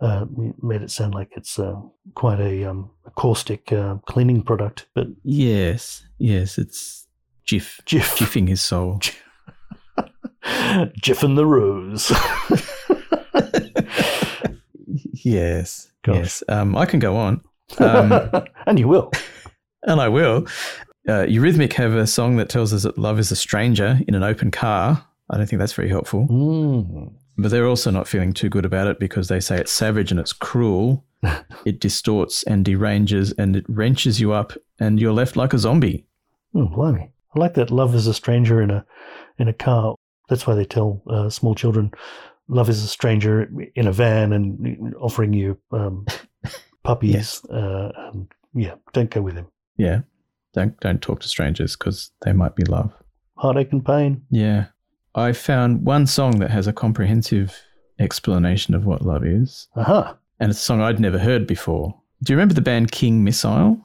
uh, 0.00 0.24
made 0.62 0.82
it 0.82 0.90
sound 0.90 1.14
like 1.14 1.30
it's 1.36 1.58
uh, 1.58 1.74
quite 2.14 2.40
a, 2.40 2.64
um, 2.64 2.90
a 3.06 3.10
caustic 3.10 3.70
uh, 3.72 3.96
cleaning 4.06 4.42
product, 4.42 4.86
but 4.94 5.06
Yes, 5.24 6.02
yes, 6.18 6.58
it's 6.58 6.99
Jif, 7.50 7.80
Jif, 7.84 8.16
jiffing 8.16 8.46
his 8.46 8.62
soul. 8.62 9.00
Jiffing 11.00 11.34
the 11.34 11.44
Rose. 11.44 12.12
yes, 15.24 15.90
Gosh. 16.04 16.16
yes. 16.16 16.42
Um, 16.48 16.76
I 16.76 16.86
can 16.86 17.00
go 17.00 17.16
on, 17.16 17.40
um, 17.78 18.30
and 18.68 18.78
you 18.78 18.86
will. 18.86 19.10
and 19.82 20.00
I 20.00 20.08
will. 20.08 20.46
Uh, 21.08 21.26
Eurythmic 21.26 21.72
have 21.72 21.94
a 21.94 22.06
song 22.06 22.36
that 22.36 22.48
tells 22.48 22.72
us 22.72 22.84
that 22.84 22.98
love 22.98 23.18
is 23.18 23.32
a 23.32 23.36
stranger 23.36 23.98
in 24.06 24.14
an 24.14 24.22
open 24.22 24.52
car. 24.52 25.04
I 25.30 25.36
don't 25.36 25.46
think 25.48 25.58
that's 25.58 25.72
very 25.72 25.88
helpful. 25.88 26.28
Mm. 26.28 27.12
But 27.36 27.50
they're 27.50 27.66
also 27.66 27.90
not 27.90 28.06
feeling 28.06 28.32
too 28.32 28.48
good 28.48 28.64
about 28.64 28.86
it 28.86 29.00
because 29.00 29.26
they 29.26 29.40
say 29.40 29.58
it's 29.58 29.72
savage 29.72 30.12
and 30.12 30.20
it's 30.20 30.32
cruel. 30.32 31.04
it 31.64 31.80
distorts 31.80 32.44
and 32.44 32.64
deranges 32.64 33.32
and 33.32 33.56
it 33.56 33.64
wrenches 33.68 34.20
you 34.20 34.32
up 34.32 34.52
and 34.78 35.00
you're 35.00 35.12
left 35.12 35.36
like 35.36 35.52
a 35.52 35.58
zombie. 35.58 36.06
Oh, 36.54 36.66
blimey. 36.66 37.10
I 37.34 37.38
like 37.38 37.54
that 37.54 37.70
love 37.70 37.94
is 37.94 38.06
a 38.06 38.14
stranger 38.14 38.60
in 38.60 38.70
a 38.70 38.84
in 39.38 39.48
a 39.48 39.52
car. 39.52 39.94
That's 40.28 40.46
why 40.46 40.54
they 40.54 40.64
tell 40.64 41.02
uh, 41.08 41.30
small 41.30 41.54
children 41.54 41.92
love 42.50 42.68
is 42.68 42.82
a 42.82 42.88
stranger 42.88 43.48
in 43.74 43.86
a 43.86 43.92
van 43.92 44.32
and 44.32 44.94
offering 44.96 45.32
you 45.32 45.56
um, 45.72 46.04
puppies. 46.82 47.14
Yes. 47.14 47.44
Uh, 47.46 47.92
and 48.12 48.30
yeah, 48.54 48.74
don't 48.92 49.10
go 49.10 49.22
with 49.22 49.36
him. 49.36 49.46
Yeah. 49.76 50.00
Don't 50.52 50.78
don't 50.80 51.00
talk 51.00 51.20
to 51.20 51.28
strangers 51.28 51.76
because 51.76 52.10
they 52.22 52.32
might 52.32 52.56
be 52.56 52.64
love. 52.64 52.92
Heartache 53.36 53.72
and 53.72 53.86
pain. 53.86 54.22
Yeah. 54.30 54.66
I 55.14 55.32
found 55.32 55.84
one 55.84 56.06
song 56.06 56.38
that 56.40 56.50
has 56.50 56.66
a 56.66 56.72
comprehensive 56.72 57.56
explanation 57.98 58.74
of 58.74 58.84
what 58.84 59.02
love 59.02 59.24
is. 59.24 59.68
Aha. 59.76 60.16
And 60.40 60.50
it's 60.50 60.60
a 60.60 60.64
song 60.64 60.80
I'd 60.80 61.00
never 61.00 61.18
heard 61.18 61.46
before. 61.46 61.94
Do 62.22 62.32
you 62.32 62.36
remember 62.36 62.54
the 62.54 62.60
band 62.60 62.92
King 62.92 63.24
Missile? 63.24 63.80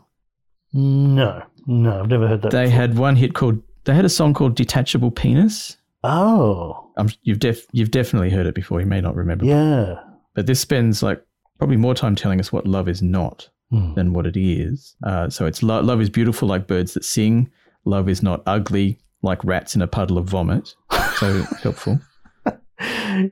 No, 0.76 1.42
no, 1.68 2.00
I've 2.02 2.10
never 2.10 2.28
heard 2.28 2.42
that. 2.44 2.52
They 2.52 2.66
before. 2.66 2.78
had 2.80 2.98
one 2.98 3.16
hit 3.16 3.34
called 3.34 3.62
they 3.86 3.94
had 3.96 4.04
a 4.06 4.10
song 4.10 4.34
called 4.34 4.56
Detachable 4.56 5.12
Penis. 5.12 5.78
Oh, 6.04 6.90
Um, 6.98 7.10
you've 7.24 7.40
def, 7.40 7.66
you've 7.72 7.92
definitely 7.92 8.30
heard 8.30 8.46
it 8.46 8.54
before. 8.56 8.80
You 8.82 8.86
may 8.88 9.00
not 9.02 9.16
remember. 9.16 9.46
yeah. 9.46 9.96
But 10.34 10.48
this 10.48 10.60
spends 10.60 11.02
like 11.02 11.24
probably 11.60 11.78
more 11.78 11.94
time 11.96 12.16
telling 12.16 12.40
us 12.40 12.52
what 12.52 12.68
love 12.68 12.88
is 12.90 13.02
not 13.02 13.50
Hmm. 13.72 13.94
than 13.96 14.14
what 14.14 14.28
it 14.28 14.36
is. 14.38 14.96
Uh, 15.04 15.30
so 15.30 15.46
it's 15.48 15.64
lo- 15.64 15.82
love 15.82 16.02
is 16.02 16.10
beautiful 16.10 16.48
like 16.48 16.68
birds 16.68 16.94
that 16.94 17.04
sing. 17.06 17.50
Love 17.86 18.10
is 18.10 18.22
not 18.22 18.44
ugly 18.46 19.00
like 19.24 19.44
rats 19.44 19.76
in 19.76 19.82
a 19.82 19.88
puddle 19.88 20.18
of 20.18 20.26
vomit. 20.28 20.76
So 21.16 21.44
helpful. 21.64 22.00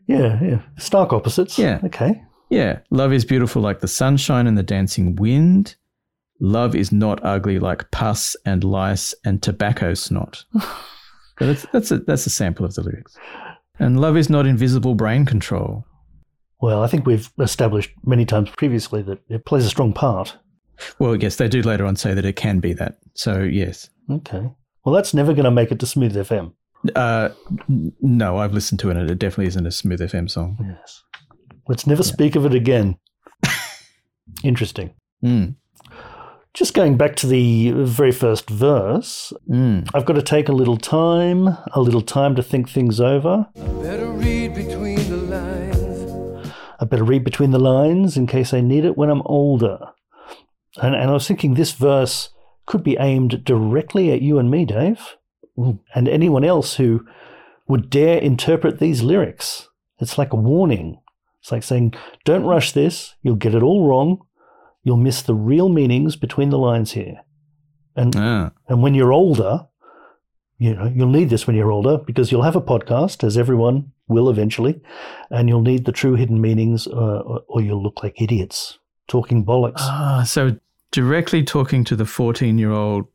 Yeah, 0.08 0.42
yeah. 0.42 0.62
Stark 0.78 1.12
opposites. 1.12 1.60
Yeah. 1.60 1.80
Okay. 1.84 2.22
Yeah, 2.50 2.80
love 2.92 3.12
is 3.12 3.26
beautiful 3.26 3.62
like 3.62 3.82
the 3.82 3.88
sunshine 3.88 4.48
and 4.48 4.58
the 4.58 4.64
dancing 4.64 5.16
wind. 5.18 5.76
Love 6.44 6.76
is 6.76 6.92
not 6.92 7.24
ugly 7.24 7.58
like 7.58 7.90
pus 7.92 8.36
and 8.46 8.66
lice 8.66 9.16
and 9.24 9.42
tobacco 9.42 9.94
snot. 9.94 10.44
but 10.54 11.46
that's 11.48 11.66
that's 11.72 11.90
a 11.90 12.00
that's 12.00 12.26
a 12.26 12.30
sample 12.30 12.66
of 12.66 12.76
the 12.76 12.84
lyrics. 12.84 13.16
And 13.80 14.02
love 14.02 14.18
is 14.18 14.30
not 14.30 14.46
invisible 14.46 14.94
brain 14.94 15.26
control. 15.26 15.86
Well, 16.62 16.84
I 16.84 16.88
think 16.88 17.06
we've 17.06 17.32
established 17.40 17.92
many 18.06 18.26
times 18.26 18.50
previously 18.58 19.02
that 19.04 19.20
it 19.30 19.46
plays 19.46 19.66
a 19.66 19.70
strong 19.70 19.94
part. 19.94 20.36
Well, 21.00 21.16
yes, 21.16 21.38
they 21.38 21.48
do 21.48 21.62
later 21.62 21.86
on 21.86 21.96
say 21.96 22.14
that 22.14 22.26
it 22.26 22.36
can 22.36 22.60
be 22.60 22.74
that. 22.74 22.98
So 23.14 23.40
yes. 23.40 23.90
Okay. 24.12 24.52
Well, 24.84 24.94
that's 24.94 25.14
never 25.14 25.32
going 25.32 25.46
to 25.46 25.52
make 25.52 25.72
it 25.72 25.80
to 25.80 25.86
Smooth 25.86 26.14
FM. 26.14 26.52
Uh, 26.94 27.30
no, 28.02 28.38
I've 28.38 28.54
listened 28.54 28.82
to 28.82 28.90
it 28.90 28.98
and 28.98 29.10
it 29.10 29.18
definitely 29.18 29.48
isn't 29.48 29.66
a 29.66 29.72
smooth 29.72 30.02
FM 30.02 30.30
song. 30.30 30.58
Yes. 30.62 31.04
Let's 31.70 31.88
never 31.88 32.04
speak 32.04 32.36
of 32.36 32.46
it 32.46 32.54
again. 32.54 32.98
Interesting. 34.44 34.94
Mm. 35.24 35.56
Just 36.54 36.76
going 36.76 36.98
back 36.98 37.16
to 37.16 37.28
the 37.28 37.72
very 37.72 38.12
first 38.12 38.48
verse, 38.48 39.34
Mm. 39.50 39.90
I've 39.94 40.06
got 40.06 40.14
to 40.14 40.22
take 40.22 40.50
a 40.50 40.54
little 40.54 40.78
time, 40.78 41.48
a 41.74 41.82
little 41.82 42.02
time 42.02 42.36
to 42.36 42.44
think 42.44 42.70
things 42.70 43.02
over. 43.02 43.48
I 43.56 43.68
Better 43.82 44.08
read 44.12 44.54
between 44.54 44.98
the 45.10 45.18
lines. 45.18 46.52
I 46.80 46.86
better 46.86 47.04
read 47.04 47.24
between 47.24 47.52
the 47.52 47.60
lines 47.60 48.18
in 48.18 48.28
case 48.28 48.54
I 48.54 48.62
need 48.62 48.86
it 48.86 48.96
when 48.98 49.10
I'm 49.10 49.24
older. 49.26 49.80
And, 50.82 50.94
and 50.94 51.10
I 51.10 51.14
was 51.14 51.28
thinking 51.28 51.54
this 51.56 51.72
verse 51.72 52.30
could 52.68 52.84
be 52.84 52.98
aimed 53.00 53.44
directly 53.44 54.12
at 54.12 54.22
you 54.22 54.38
and 54.38 54.52
me, 54.52 54.66
Dave, 54.66 55.18
and 55.58 56.08
anyone 56.08 56.44
else 56.44 56.76
who 56.76 57.04
would 57.68 57.90
dare 57.90 58.20
interpret 58.20 58.78
these 58.80 59.02
lyrics. 59.02 59.70
It's 60.00 60.18
like 60.20 60.34
a 60.34 60.38
warning. 60.38 61.00
It's 61.42 61.52
like 61.52 61.64
saying, 61.64 61.96
don't 62.26 62.44
rush 62.46 62.74
this, 62.74 63.16
you'll 63.24 63.36
get 63.38 63.56
it 63.56 63.64
all 63.64 63.88
wrong. 63.88 64.20
You'll 64.84 64.98
miss 64.98 65.22
the 65.22 65.36
real 65.36 65.70
meanings 65.70 66.16
between 66.16 66.50
the 66.50 66.58
lines 66.58 66.92
here. 66.92 67.22
And 67.96 68.16
Ah. 68.18 68.52
and 68.68 68.82
when 68.84 68.94
you're 68.96 69.14
older, 69.14 69.68
you 70.58 70.74
know, 70.76 70.92
you'll 70.96 71.10
need 71.10 71.30
this 71.30 71.46
when 71.48 71.56
you're 71.56 71.72
older 71.72 71.98
because 71.98 72.32
you'll 72.32 72.44
have 72.44 72.56
a 72.56 72.62
podcast, 72.62 73.24
as 73.24 73.38
everyone 73.38 73.92
will 74.08 74.30
eventually, 74.30 74.82
and 75.30 75.48
you'll 75.50 75.62
need 75.62 75.86
the 75.86 75.92
true 75.92 76.16
hidden 76.16 76.40
meanings, 76.42 76.88
uh, 76.88 77.20
or, 77.20 77.42
or 77.48 77.62
you'll 77.62 77.82
look 77.84 78.04
like 78.04 78.22
idiots 78.22 78.80
talking 79.08 79.44
bollocks. 79.46 79.80
Ah, 79.82 80.24
so 80.26 80.56
directly 80.92 81.44
talking 81.44 81.84
to 81.86 81.96
the 81.96 82.06
14 82.06 82.58
year 82.58 82.72
old 82.72 83.06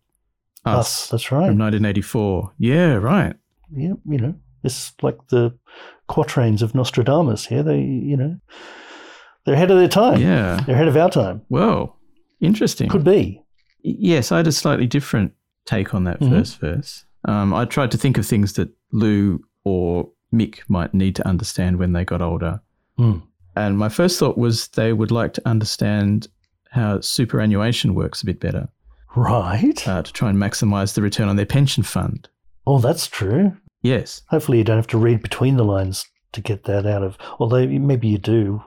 us, 0.64 0.76
Us, 1.04 1.08
that's 1.10 1.32
right. 1.32 1.48
from 1.48 1.58
1984. 1.58 2.52
Yeah, 2.58 2.94
right. 2.94 3.34
Yeah, 3.74 3.94
you 4.06 4.18
know, 4.18 4.34
it's 4.64 4.92
like 5.02 5.16
the 5.28 5.56
quatrains 6.08 6.62
of 6.62 6.74
Nostradamus 6.74 7.46
here. 7.46 7.62
They, 7.62 7.80
you 7.80 8.16
know, 8.16 8.36
they're 9.48 9.54
ahead 9.56 9.70
of 9.70 9.78
their 9.78 9.88
time. 9.88 10.20
Yeah. 10.20 10.60
They're 10.66 10.74
ahead 10.74 10.88
of 10.88 10.96
our 10.98 11.08
time. 11.10 11.40
Whoa. 11.48 11.94
Interesting. 12.40 12.90
Could 12.90 13.02
be. 13.04 13.42
Yes, 13.82 14.30
I 14.30 14.36
had 14.36 14.46
a 14.46 14.52
slightly 14.52 14.86
different 14.86 15.32
take 15.64 15.94
on 15.94 16.04
that 16.04 16.20
Mhm. 16.20 16.28
first 16.28 16.60
verse. 16.60 17.06
Um, 17.24 17.54
I 17.54 17.64
tried 17.64 17.90
to 17.92 17.96
think 17.96 18.18
of 18.18 18.26
things 18.26 18.52
that 18.54 18.68
Lou 18.92 19.40
or 19.64 20.10
Mick 20.34 20.58
might 20.68 20.92
need 20.92 21.16
to 21.16 21.26
understand 21.26 21.78
when 21.78 21.92
they 21.94 22.04
got 22.04 22.20
older. 22.20 22.60
Hmm. 22.98 23.20
And 23.56 23.78
my 23.78 23.88
first 23.88 24.18
thought 24.18 24.36
was 24.36 24.68
they 24.68 24.92
would 24.92 25.10
like 25.10 25.32
to 25.34 25.42
understand 25.48 26.28
how 26.70 27.00
superannuation 27.00 27.94
works 27.94 28.20
a 28.22 28.26
bit 28.26 28.38
better 28.40 28.68
Right. 29.16 29.88
uh, 29.88 30.02
to 30.02 30.12
try 30.12 30.28
and 30.28 30.38
maximize 30.38 30.92
the 30.94 31.00
return 31.02 31.28
on 31.30 31.36
their 31.36 31.46
pension 31.46 31.82
fund. 31.82 32.28
oh, 32.66 32.78
that's 32.78 33.06
true. 33.06 33.56
Yes. 33.82 34.20
Hopefully, 34.28 34.58
you 34.58 34.64
don't 34.64 34.76
have 34.76 34.86
to 34.88 34.98
read 34.98 35.22
between 35.22 35.56
the 35.56 35.64
lines 35.64 36.04
to 36.32 36.42
get 36.42 36.64
that 36.64 36.84
out 36.84 37.02
of. 37.02 37.16
Although 37.38 37.66
maybe 37.66 38.08
you 38.08 38.18
do, 38.18 38.62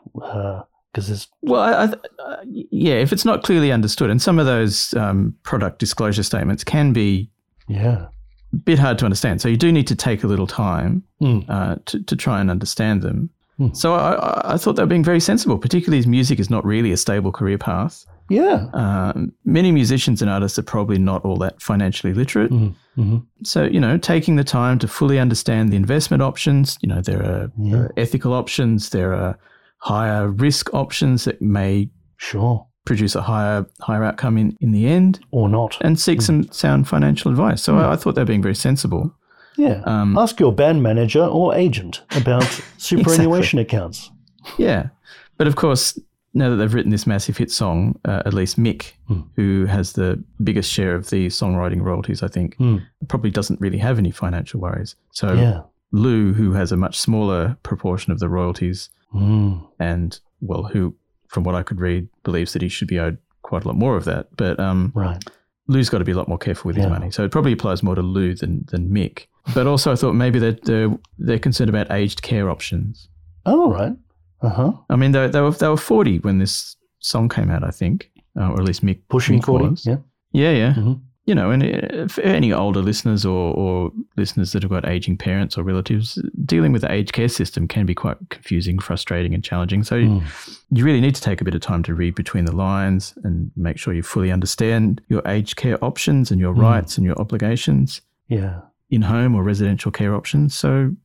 because 0.91 1.07
there's. 1.07 1.27
Well, 1.41 1.61
I, 1.61 1.71
I, 1.85 1.93
uh, 2.23 2.37
yeah, 2.45 2.95
if 2.95 3.11
it's 3.13 3.25
not 3.25 3.43
clearly 3.43 3.71
understood, 3.71 4.09
and 4.09 4.21
some 4.21 4.39
of 4.39 4.45
those 4.45 4.93
um, 4.95 5.33
product 5.43 5.79
disclosure 5.79 6.23
statements 6.23 6.63
can 6.63 6.93
be 6.93 7.29
Yeah. 7.67 8.07
a 8.53 8.57
bit 8.65 8.79
hard 8.79 8.97
to 8.99 9.05
understand. 9.05 9.41
So 9.41 9.47
you 9.49 9.57
do 9.57 9.71
need 9.71 9.87
to 9.87 9.95
take 9.95 10.23
a 10.23 10.27
little 10.27 10.47
time 10.47 11.03
Hmm. 11.19 11.39
uh, 11.47 11.75
to, 11.85 12.03
to 12.03 12.15
try 12.15 12.41
and 12.41 12.49
understand 12.51 13.01
them. 13.01 13.29
Hmm. 13.57 13.73
So 13.73 13.93
I, 13.93 14.53
I- 14.53 14.57
thought 14.57 14.75
they 14.75 14.83
were 14.83 14.87
being 14.87 15.03
very 15.03 15.19
sensible, 15.19 15.57
particularly 15.57 15.99
as 15.99 16.07
music 16.07 16.39
is 16.39 16.49
not 16.49 16.65
really 16.65 16.91
a 16.91 16.97
stable 16.97 17.31
career 17.31 17.57
path. 17.57 18.05
Yeah. 18.29 18.67
Um, 18.73 19.33
many 19.43 19.71
musicians 19.73 20.21
and 20.21 20.31
artists 20.31 20.57
are 20.57 20.63
probably 20.63 20.97
not 20.97 21.23
all 21.25 21.35
that 21.37 21.61
financially 21.61 22.13
literate. 22.13 22.49
Mhm. 22.51 22.73
Mhm. 22.97 23.25
So, 23.43 23.63
you 23.65 23.79
know, 23.79 23.97
taking 23.97 24.37
the 24.37 24.43
time 24.45 24.79
to 24.79 24.87
fully 24.87 25.19
understand 25.19 25.71
the 25.71 25.75
investment 25.75 26.23
options, 26.23 26.77
you 26.81 26.87
know, 26.87 27.01
there 27.01 27.21
are, 27.21 27.51
Yeah. 27.59 27.71
there 27.71 27.81
are 27.83 27.93
ethical 27.97 28.33
options, 28.33 28.89
there 28.89 29.13
are 29.13 29.37
higher 29.81 30.27
risk 30.29 30.73
options 30.73 31.25
that 31.25 31.41
may 31.41 31.89
Sure. 32.17 32.65
produce 32.85 33.15
a 33.15 33.21
higher 33.21 33.65
higher 33.81 34.03
outcome 34.03 34.37
in, 34.37 34.57
in 34.61 34.71
the 34.71 34.87
end, 34.87 35.19
Or 35.31 35.49
not. 35.49 35.77
and 35.81 35.99
seek 35.99 36.21
some 36.21 36.43
sound 36.51 36.87
financial 36.87 37.29
advice. 37.31 37.61
So 37.63 37.77
I, 37.77 37.93
I 37.93 37.95
thought 37.95 38.15
they 38.15 38.21
were 38.21 38.25
being 38.25 38.41
very 38.43 38.55
sensible. 38.55 39.13
Yeah. 39.57 39.81
Um, 39.85 40.17
Ask 40.17 40.39
your 40.39 40.53
band 40.53 40.81
manager 40.81 41.23
or 41.25 41.53
agent 41.55 42.01
about 42.15 42.43
superannuation 42.77 43.59
accounts. 43.59 44.09
Yeah. 44.57 44.89
But 45.37 45.47
of 45.47 45.55
course, 45.55 45.99
now 46.33 46.49
that 46.49 46.55
they've 46.55 46.73
written 46.73 46.91
this 46.91 47.05
massive 47.05 47.37
hit 47.37 47.51
song, 47.51 47.99
uh, 48.05 48.21
at 48.25 48.33
least 48.33 48.57
Mick, 48.57 48.93
Hmm. 49.07 49.21
who 49.35 49.65
has 49.65 49.93
the 49.93 50.23
biggest 50.43 50.71
share 50.71 50.95
of 50.95 51.09
the 51.09 51.27
songwriting 51.27 51.81
royalties, 51.81 52.23
I 52.23 52.27
think, 52.27 52.55
Hmm. 52.57 52.77
probably 53.07 53.31
doesn't 53.31 53.59
really 53.59 53.79
have 53.79 53.97
any 53.99 54.11
financial 54.11 54.61
worries. 54.61 54.95
So 55.11 55.33
Yeah. 55.33 55.61
Lou, 55.91 56.33
who 56.33 56.53
has 56.53 56.71
a 56.71 56.77
much 56.77 56.97
smaller 56.99 57.57
proportion 57.63 58.13
of 58.13 58.19
the 58.19 58.29
royalties, 58.29 58.89
Mm. 59.13 59.67
and 59.79 60.19
well, 60.41 60.63
who, 60.63 60.95
from 61.27 61.43
what 61.43 61.55
I 61.55 61.63
could 61.63 61.79
read, 61.79 62.07
believes 62.23 62.53
that 62.53 62.61
he 62.61 62.69
should 62.69 62.87
be 62.87 62.99
owed 62.99 63.17
quite 63.41 63.63
a 63.63 63.67
lot 63.67 63.75
more 63.77 63.95
of 63.97 64.05
that. 64.05 64.27
But 64.37 64.59
um, 64.59 64.91
Right. 64.95 65.23
Lou's 65.67 65.89
got 65.89 65.99
to 65.99 66.03
be 66.05 66.11
a 66.11 66.15
lot 66.17 66.27
more 66.27 66.37
careful 66.37 66.69
with 66.69 66.75
his 66.75 66.87
money. 66.87 67.11
So 67.11 67.23
it 67.23 67.31
probably 67.31 67.53
applies 67.53 67.81
more 67.83 67.95
to 67.95 68.01
Lou 68.01 68.33
than, 68.35 68.65
than 68.71 68.89
Mick. 68.89 69.27
But 69.53 69.67
also, 69.67 69.91
I 69.91 69.95
thought 69.95 70.13
maybe 70.13 70.37
they're, 70.39 70.57
they're, 70.63 70.89
they're 71.17 71.39
concerned 71.39 71.69
about 71.69 71.91
aged 71.91 72.21
care 72.21 72.49
options. 72.49 73.07
Oh, 73.45 73.71
right. 73.71 73.93
Uh 74.41 74.49
huh. 74.49 74.71
I 74.89 74.95
mean, 74.95 75.11
they, 75.13 75.27
they 75.27 75.39
were 75.41 75.51
they 75.51 75.67
were 75.67 75.77
forty 75.77 76.17
when 76.19 76.39
this 76.39 76.75
song 76.99 77.29
came 77.29 77.49
out, 77.51 77.63
I 77.63 77.69
think, 77.71 78.11
uh, 78.39 78.49
or 78.49 78.59
at 78.59 78.63
least 78.65 78.83
Mick 78.83 78.99
Pushing 79.07 79.39
Mick 79.39 79.45
40. 79.45 79.67
was. 79.67 79.85
Yeah. 79.85 79.97
yeah, 80.31 80.51
yeah. 80.51 80.73
Mhm. 80.73 80.99
You 81.25 81.35
know, 81.35 81.51
and 81.51 81.63
uh, 81.63 82.07
for 82.07 82.21
any 82.21 82.51
older 82.51 82.81
listeners 82.81 83.25
or, 83.27 83.53
or 83.53 83.91
listeners 84.17 84.53
that 84.53 84.63
have 84.63 84.71
got 84.71 84.87
aging 84.87 85.17
parents 85.17 85.55
or 85.55 85.61
relatives, 85.63 86.17
dealing 86.45 86.71
with 86.71 86.81
the 86.81 86.91
aged 86.91 87.13
care 87.13 87.27
system 87.29 87.67
can 87.67 87.85
be 87.85 87.93
quite 87.93 88.17
confusing, 88.29 88.79
frustrating, 88.79 89.33
and 89.35 89.43
challenging. 89.43 89.83
So 89.83 89.97
Mm. 89.97 90.23
you 90.71 90.83
really 90.83 90.99
need 90.99 91.13
to 91.13 91.21
take 91.21 91.39
a 91.39 91.43
bit 91.43 91.53
of 91.53 91.61
time 91.61 91.83
to 91.83 91.93
read 91.93 92.15
between 92.15 92.45
the 92.45 92.55
lines 92.55 93.13
and 93.23 93.51
make 93.55 93.77
sure 93.77 93.93
you 93.93 94.01
fully 94.01 94.31
understand 94.31 94.99
your 95.09 95.21
aged 95.27 95.57
care 95.57 95.77
options 95.85 96.31
and 96.31 96.41
your 96.41 96.55
Mm. 96.55 96.61
rights 96.61 96.97
and 96.97 97.05
your 97.05 97.15
obligations 97.21 98.01
Yeah. 98.27 98.61
in 98.89 99.03
home 99.03 99.35
or 99.35 99.43
residential 99.43 99.91
care 99.91 100.15
options. 100.15 100.55
So 100.55 100.95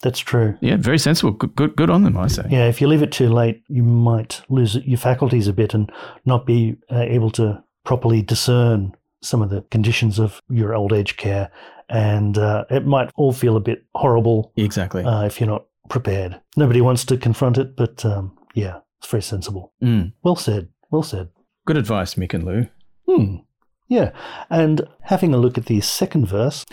That's 0.00 0.18
true. 0.18 0.56
yeah, 0.62 0.76
very 0.76 0.98
sensible. 0.98 1.32
Good, 1.32 1.54
good, 1.56 1.76
good 1.76 1.90
on 1.90 2.04
them, 2.04 2.16
I 2.16 2.28
say. 2.28 2.46
Yeah, 2.48 2.68
if 2.68 2.80
you 2.80 2.88
leave 2.88 3.02
it 3.02 3.12
too 3.12 3.28
late, 3.28 3.62
you 3.68 3.82
might 3.82 4.40
lose 4.48 4.76
your 4.76 4.98
faculties 4.98 5.46
a 5.46 5.52
bit 5.52 5.74
and 5.74 5.92
not 6.24 6.46
be 6.46 6.76
uh, 6.90 7.00
able 7.00 7.30
to 7.32 7.62
properly 7.84 8.22
discern 8.22 8.92
some 9.22 9.42
of 9.42 9.50
the 9.50 9.62
conditions 9.70 10.18
of 10.18 10.40
your 10.48 10.74
old 10.74 10.92
age 10.92 11.16
care. 11.16 11.50
And 11.90 12.36
uh, 12.38 12.64
it 12.70 12.86
might 12.86 13.10
all 13.16 13.32
feel 13.32 13.56
a 13.56 13.60
bit 13.60 13.84
horrible 13.94 14.52
Exactly. 14.56 15.04
uh, 15.04 15.24
if 15.24 15.40
you're 15.40 15.48
not 15.48 15.64
prepared. 15.88 16.38
Nobody 16.56 16.80
wants 16.82 17.04
to 17.06 17.16
confront 17.16 17.56
it, 17.58 17.76
but 17.76 18.04
um, 18.04 18.36
yeah, 18.54 18.78
it's 19.00 19.10
very 19.10 19.22
sensible. 19.22 19.72
Mm. 19.82 20.12
Well 20.22 20.36
said. 20.36 20.68
Well 20.90 21.02
said. 21.02 21.28
Good 21.66 21.78
advice, 21.78 22.14
Mick 22.14 22.34
and 22.34 22.44
Lou. 22.44 22.66
Hmm. 23.08 23.36
Yeah. 23.88 24.10
And 24.50 24.86
having 25.02 25.32
a 25.32 25.38
look 25.38 25.56
at 25.56 25.64
the 25.66 25.80
second 25.80 26.26
verse 26.26 26.64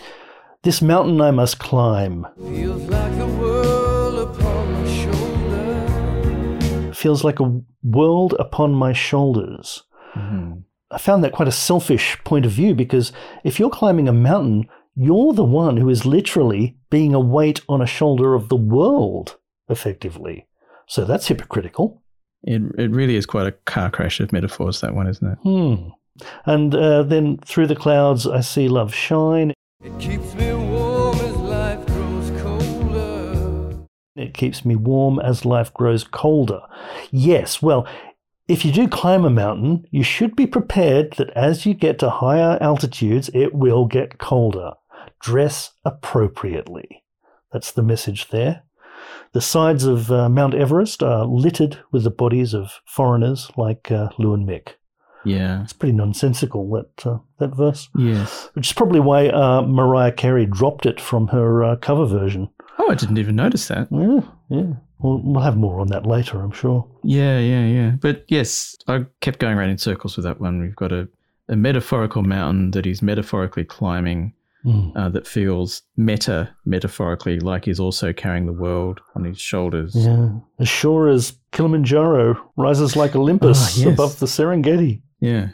this 0.62 0.82
mountain 0.82 1.20
I 1.20 1.30
must 1.30 1.58
climb 1.60 2.26
Feels 2.38 2.82
like 2.90 3.16
the 3.18 3.26
world 3.26 4.18
upon 4.36 4.72
my 4.72 4.86
shoulder. 5.02 6.92
feels 6.92 7.24
like 7.24 7.40
a 7.40 7.60
world 7.84 8.34
upon 8.38 8.72
my 8.74 8.92
shoulders. 8.92 9.84
Mhm. 10.14 10.64
I 10.96 10.98
found 10.98 11.22
that 11.22 11.32
quite 11.34 11.46
a 11.46 11.52
selfish 11.52 12.16
point 12.24 12.46
of 12.46 12.52
view 12.52 12.74
because 12.74 13.12
if 13.44 13.60
you're 13.60 13.68
climbing 13.68 14.08
a 14.08 14.14
mountain, 14.14 14.66
you're 14.94 15.34
the 15.34 15.44
one 15.44 15.76
who 15.76 15.90
is 15.90 16.06
literally 16.06 16.78
being 16.88 17.12
a 17.12 17.20
weight 17.20 17.60
on 17.68 17.82
a 17.82 17.86
shoulder 17.86 18.32
of 18.32 18.48
the 18.48 18.56
world, 18.56 19.36
effectively. 19.68 20.46
So 20.86 21.04
that's 21.04 21.28
hypocritical. 21.28 22.02
It 22.44 22.62
it 22.78 22.90
really 22.92 23.16
is 23.16 23.26
quite 23.26 23.46
a 23.46 23.52
car 23.66 23.90
crash 23.90 24.20
of 24.20 24.32
metaphors. 24.32 24.80
That 24.80 24.94
one, 24.94 25.06
isn't 25.06 25.32
it? 25.32 25.38
Hmm. 25.42 25.88
And 26.46 26.74
uh, 26.74 27.02
then 27.02 27.36
through 27.44 27.66
the 27.66 27.76
clouds, 27.76 28.26
I 28.26 28.40
see 28.40 28.66
love 28.66 28.94
shine. 28.94 29.52
It 29.84 29.98
keeps 29.98 30.32
me 30.34 30.54
warm 30.54 31.18
as 31.18 31.36
life 31.36 31.86
grows 31.86 32.40
colder. 32.40 33.86
It 34.16 34.32
keeps 34.32 34.64
me 34.64 34.76
warm 34.76 35.18
as 35.18 35.44
life 35.44 35.74
grows 35.74 36.04
colder. 36.04 36.62
Yes, 37.10 37.60
well, 37.60 37.86
if 38.48 38.64
you 38.64 38.72
do 38.72 38.86
climb 38.88 39.24
a 39.24 39.30
mountain, 39.30 39.84
you 39.90 40.02
should 40.02 40.36
be 40.36 40.46
prepared 40.46 41.12
that 41.14 41.30
as 41.30 41.66
you 41.66 41.74
get 41.74 41.98
to 42.00 42.10
higher 42.10 42.58
altitudes, 42.60 43.30
it 43.34 43.54
will 43.54 43.86
get 43.86 44.18
colder. 44.18 44.72
Dress 45.20 45.72
appropriately. 45.84 47.02
That's 47.52 47.72
the 47.72 47.82
message 47.82 48.28
there. 48.28 48.62
The 49.32 49.40
sides 49.40 49.84
of 49.84 50.10
uh, 50.10 50.28
Mount 50.28 50.54
Everest 50.54 51.02
are 51.02 51.24
littered 51.26 51.78
with 51.92 52.04
the 52.04 52.10
bodies 52.10 52.54
of 52.54 52.80
foreigners 52.86 53.50
like 53.56 53.90
uh, 53.90 54.08
Lou 54.18 54.32
and 54.34 54.48
Mick. 54.48 54.74
Yeah. 55.24 55.62
It's 55.62 55.72
pretty 55.72 55.92
nonsensical, 55.94 56.70
that, 56.72 57.06
uh, 57.06 57.18
that 57.38 57.54
verse, 57.56 57.88
Yes. 57.96 58.48
which 58.54 58.68
is 58.68 58.72
probably 58.72 59.00
why 59.00 59.28
uh, 59.28 59.62
Mariah 59.62 60.12
Carey 60.12 60.46
dropped 60.46 60.86
it 60.86 61.00
from 61.00 61.28
her 61.28 61.64
uh, 61.64 61.76
cover 61.76 62.06
version. 62.06 62.48
Oh, 62.78 62.90
I 62.90 62.94
didn't 62.94 63.18
even 63.18 63.34
notice 63.36 63.66
that. 63.68 63.88
Yeah, 63.90 64.20
yeah. 64.48 64.72
We'll, 64.98 65.20
we'll 65.22 65.42
have 65.42 65.56
more 65.56 65.80
on 65.80 65.88
that 65.88 66.06
later, 66.06 66.40
I'm 66.40 66.52
sure. 66.52 66.86
Yeah, 67.02 67.38
yeah, 67.38 67.66
yeah. 67.66 67.90
But 68.00 68.24
yes, 68.28 68.76
I 68.88 69.04
kept 69.20 69.38
going 69.38 69.56
around 69.58 69.70
in 69.70 69.78
circles 69.78 70.16
with 70.16 70.24
that 70.24 70.40
one. 70.40 70.60
We've 70.60 70.74
got 70.76 70.92
a, 70.92 71.08
a 71.48 71.56
metaphorical 71.56 72.22
mountain 72.22 72.70
that 72.72 72.84
he's 72.84 73.02
metaphorically 73.02 73.64
climbing 73.64 74.32
Mm. 74.64 74.96
uh, 74.96 75.08
that 75.10 75.28
feels 75.28 75.82
meta 75.96 76.50
metaphorically 76.64 77.38
like 77.38 77.66
he's 77.66 77.78
also 77.78 78.12
carrying 78.12 78.46
the 78.46 78.52
world 78.52 79.00
on 79.14 79.22
his 79.22 79.38
shoulders. 79.38 79.94
Yeah. 79.94 80.30
As 80.58 80.68
sure 80.68 81.06
as 81.08 81.36
Kilimanjaro 81.52 82.36
rises 82.56 82.96
like 82.96 83.14
Olympus 83.14 83.58
Ah, 83.60 83.80
yes. 83.84 83.92
above 83.94 84.18
the 84.18 84.26
Serengeti. 84.26 85.02
Yeah. 85.20 85.50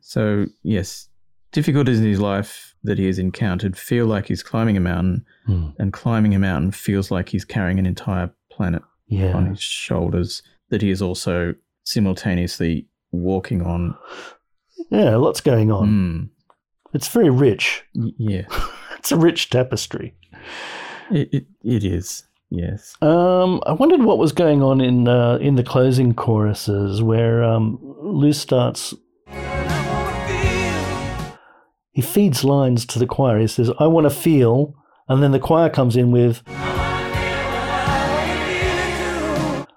So, 0.00 0.46
yes, 0.62 1.06
difficulties 1.52 1.98
in 2.00 2.06
his 2.06 2.20
life 2.20 2.74
that 2.84 2.96
he 2.98 3.04
has 3.06 3.18
encountered 3.18 3.76
feel 3.76 4.06
like 4.06 4.26
he's 4.28 4.42
climbing 4.42 4.76
a 4.78 4.80
mountain, 4.80 5.26
Mm. 5.48 5.74
and 5.78 5.92
climbing 5.92 6.34
a 6.34 6.38
mountain 6.38 6.70
feels 6.72 7.10
like 7.10 7.28
he's 7.28 7.44
carrying 7.44 7.78
an 7.78 7.84
entire 7.84 8.30
planet 8.56 8.82
Yeah. 9.08 9.34
on 9.36 9.46
his 9.46 9.60
shoulders 9.60 10.42
that 10.70 10.82
he 10.82 10.90
is 10.90 11.00
also 11.02 11.54
simultaneously 11.84 12.86
walking 13.12 13.62
on. 13.62 13.94
Yeah, 14.90 15.16
lots 15.16 15.40
going 15.40 15.70
on. 15.70 15.88
Mm, 15.88 16.28
It's 16.94 17.08
very 17.08 17.30
rich. 17.30 17.84
yeah, 17.94 18.42
It's 18.98 19.12
a 19.12 19.16
rich 19.16 19.50
tapestry. 19.50 20.14
it, 21.10 21.28
it, 21.32 21.46
it 21.64 21.84
is. 21.84 22.24
Yes. 22.50 22.94
Um, 23.02 23.60
I 23.66 23.72
wondered 23.72 24.02
what 24.02 24.18
was 24.18 24.32
going 24.32 24.62
on 24.62 24.80
in 24.80 25.08
uh, 25.08 25.36
in 25.40 25.56
the 25.56 25.64
closing 25.64 26.14
choruses 26.14 27.02
where 27.02 27.42
um, 27.42 27.78
Lou 28.02 28.32
starts. 28.32 28.94
He 31.92 32.02
feeds 32.02 32.44
lines 32.44 32.84
to 32.86 32.98
the 32.98 33.06
choir. 33.06 33.38
He 33.40 33.46
says, 33.48 33.70
"I 33.80 33.86
want 33.86 34.04
to 34.04 34.10
feel," 34.10 34.74
and 35.08 35.22
then 35.22 35.32
the 35.32 35.38
choir 35.40 35.68
comes 35.70 35.96
in 35.96 36.10
with, 36.12 36.42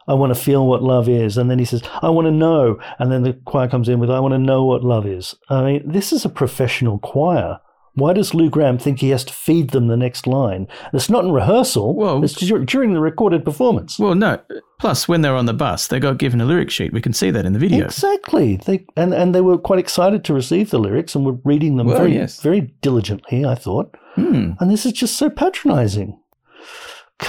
"I 0.10 0.14
want 0.16 0.34
to 0.36 0.39
feel 0.41 0.68
what 0.68 0.84
love 0.84 1.07
is," 1.07 1.38
and 1.38 1.49
then 1.49 1.60
he 1.60 1.66
says, 1.66 1.82
"I 2.01 2.10
want 2.10 2.26
to 2.28 2.32
know," 2.32 2.78
and 2.99 3.10
then 3.12 3.24
the 3.24 3.34
choir 3.45 3.68
comes 3.70 3.88
in 3.88 3.99
with, 3.99 4.10
"I 4.12 4.20
want 4.20 4.34
to 4.34 4.38
know 4.51 4.66
what 4.66 4.84
love 4.84 5.05
is." 5.05 5.36
I 5.49 5.64
mean, 5.64 5.84
this 5.86 6.12
is 6.12 6.26
a 6.26 6.30
professional 6.30 6.97
choir. 6.99 7.60
Why 7.95 8.14
does 8.14 8.34
Lou 8.34 8.49
Gramm 8.49 8.78
think 8.78 8.99
he 8.99 9.10
has 9.10 9.26
to 9.26 9.34
feed 9.34 9.72
them 9.72 9.88
the 9.88 9.97
next 9.97 10.26
line? 10.26 10.68
It's 10.93 11.10
not 11.10 11.26
in 11.26 11.32
rehearsal. 11.32 11.95
Well- 11.95 12.24
it's 12.24 12.36
dur- 12.36 12.64
during 12.64 12.93
the 12.93 13.01
recorded 13.01 13.43
performance. 13.43 13.99
Well, 13.99 14.16
no. 14.16 14.38
Plus, 14.80 15.07
when 15.10 15.22
they're 15.22 15.36
on 15.36 15.47
the 15.47 15.53
bus, 15.53 15.88
they 15.88 15.99
got 15.99 16.18
given 16.20 16.39
a 16.39 16.45
lyric 16.45 16.70
sheet. 16.70 16.93
We 16.93 17.01
can 17.01 17.12
see 17.14 17.30
that 17.32 17.45
in 17.45 17.51
the 17.51 17.60
video. 17.60 17.84
Exactly. 17.86 18.55
They 18.66 18.86
and, 18.95 19.14
and 19.14 19.36
they 19.36 19.41
were 19.41 19.57
quite 19.57 19.80
excited 19.80 20.24
to 20.26 20.34
receive 20.34 20.70
the 20.70 20.80
lyrics 20.80 21.14
and 21.16 21.26
were 21.26 21.38
reading 21.43 21.76
them 21.76 21.88
Well, 21.88 21.97
very 21.97 22.14
yes. 22.14 22.39
very 22.41 22.62
diligently. 22.82 23.43
I 23.43 23.55
thought, 23.55 23.95
Hmm. 24.16 24.51
and 24.62 24.72
this 24.72 24.86
is 24.86 24.93
just 24.93 25.18
so 25.18 25.30
patronising. 25.30 26.18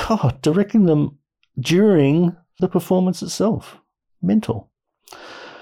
God, 0.09 0.41
directing 0.43 0.85
them 0.87 1.17
during 1.59 2.37
the 2.61 2.69
performance 2.69 3.23
itself, 3.23 3.79
mental. 4.23 4.71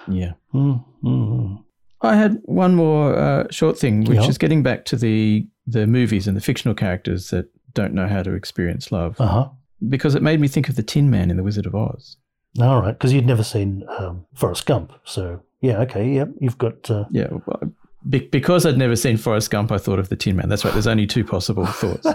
Yeah. 0.09 0.33
Mm, 0.55 0.85
mm, 1.03 1.65
I 2.03 2.17
had 2.17 2.41
one 2.45 2.75
more 2.75 3.15
uh, 3.17 3.45
short 3.51 3.79
thing, 3.79 4.05
which 4.05 4.19
Yeah. 4.19 4.29
is 4.29 4.39
getting 4.39 4.63
back 4.63 4.85
to 4.87 4.97
the 4.97 5.47
the 5.67 5.87
movies 5.87 6.27
and 6.27 6.35
the 6.37 6.41
fictional 6.41 6.75
characters 6.75 7.29
that 7.31 7.47
don't 7.75 7.93
know 7.93 8.09
how 8.09 8.23
to 8.23 8.33
experience 8.33 8.91
love, 8.91 9.21
Uh 9.21 9.27
huh. 9.27 9.49
because 9.89 10.15
it 10.15 10.23
made 10.23 10.41
me 10.41 10.49
think 10.49 10.69
of 10.71 10.77
the 10.77 10.83
Tin 10.83 11.11
Man 11.11 11.31
in 11.31 11.37
The 11.37 11.43
Wizard 11.43 11.67
of 11.67 11.75
Oz. 11.75 12.17
All 12.59 12.81
right, 12.81 12.93
because 12.99 13.13
you'd 13.13 13.27
never 13.27 13.43
seen 13.45 13.85
um, 13.99 14.25
Forrest 14.35 14.65
Gump, 14.67 14.93
so 15.05 15.41
yeah, 15.61 15.79
okay, 15.81 16.09
yep, 16.15 16.31
you've 16.41 16.57
got. 16.59 16.91
Uh, 16.91 17.05
Yeah, 17.11 17.29
well, 17.47 17.61
be- 18.09 18.29
because 18.29 18.67
I'd 18.67 18.77
never 18.79 18.97
seen 18.97 19.17
Forrest 19.17 19.51
Gump, 19.51 19.73
I 19.73 19.79
thought 19.79 19.99
of 19.99 20.09
the 20.09 20.17
Tin 20.17 20.37
Man. 20.37 20.49
That's 20.49 20.65
right. 20.65 20.73
There's 20.73 20.87
only 20.87 21.07
two 21.07 21.25
possible 21.25 21.65
thoughts. 21.81 22.07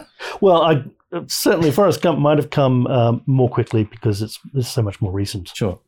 well, 0.41 0.61
I 0.61 0.84
certainly 1.27 1.71
Forrest 1.71 2.01
Gump 2.01 2.19
might 2.19 2.38
have 2.38 2.49
come 2.49 2.88
um, 2.88 3.21
more 3.25 3.49
quickly 3.49 3.84
because 3.86 4.21
it's 4.21 4.39
it's 4.53 4.69
so 4.69 4.81
much 4.81 5.01
more 5.01 5.11
recent. 5.11 5.51
Sure. 5.55 5.79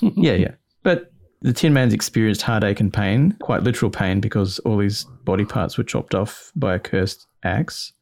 Yeah, 0.00 0.32
yeah. 0.34 0.54
But 0.82 1.12
the 1.42 1.52
Tin 1.52 1.72
Man's 1.72 1.94
experienced 1.94 2.42
heartache 2.42 2.80
and 2.80 2.92
pain, 2.92 3.36
quite 3.40 3.62
literal 3.62 3.90
pain, 3.90 4.20
because 4.20 4.58
all 4.60 4.78
his 4.80 5.04
body 5.24 5.44
parts 5.44 5.76
were 5.78 5.84
chopped 5.84 6.14
off 6.14 6.50
by 6.56 6.74
a 6.74 6.78
cursed 6.78 7.26
axe. 7.44 7.92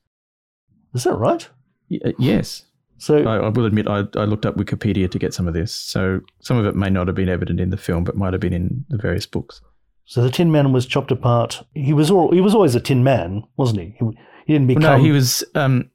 Is 0.95 1.05
that 1.05 1.17
right? 1.17 1.47
Y- 1.91 1.99
uh, 2.05 2.13
yes. 2.19 2.65
So 2.99 3.19
I, 3.25 3.37
I 3.39 3.49
will 3.49 3.67
admit, 3.67 3.87
I, 3.89 4.05
I 4.17 4.25
looked 4.25 4.47
up 4.47 4.57
Wikipedia 4.57 5.11
to 5.11 5.19
get 5.19 5.35
some 5.35 5.47
of 5.49 5.53
this. 5.53 5.75
So 5.75 6.21
some 6.41 6.57
of 6.57 6.65
it 6.65 6.75
may 6.75 6.89
not 6.89 7.07
have 7.09 7.17
been 7.17 7.29
evident 7.29 7.61
in 7.61 7.69
the 7.71 7.77
film, 7.77 8.05
but 8.05 8.17
might 8.17 8.33
have 8.33 8.41
been 8.41 8.53
in 8.55 8.85
the 8.89 8.97
various 8.97 9.27
books. 9.27 9.61
So 10.07 10.23
the 10.23 10.31
Tin 10.31 10.53
Man 10.53 10.73
was 10.73 10.87
chopped 10.87 11.11
apart. 11.11 11.63
He 11.75 11.93
was 11.93 12.11
all, 12.11 12.33
he 12.33 12.41
was 12.41 12.55
always 12.55 12.75
a 12.75 12.81
Tin 12.81 13.03
Man, 13.03 13.43
wasn't 13.57 13.81
he? 13.81 13.97
He, 13.99 14.07
he 14.47 14.53
didn't 14.53 14.69
become. 14.69 14.83
no, 14.83 14.99
he 14.99 15.11
was. 15.11 15.45
Um, 15.55 15.91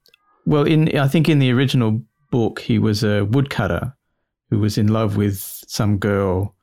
well, 0.45 0.63
in 0.63 0.97
I 0.97 1.07
think 1.07 1.29
in 1.29 1.39
the 1.39 1.51
original 1.51 2.01
book, 2.31 2.59
he 2.59 2.79
was 2.79 3.03
a 3.03 3.25
woodcutter 3.25 3.95
who 4.49 4.59
was 4.59 4.77
in 4.77 4.87
love 4.87 5.15
with 5.15 5.63
some 5.67 5.97
girl, 5.97 6.55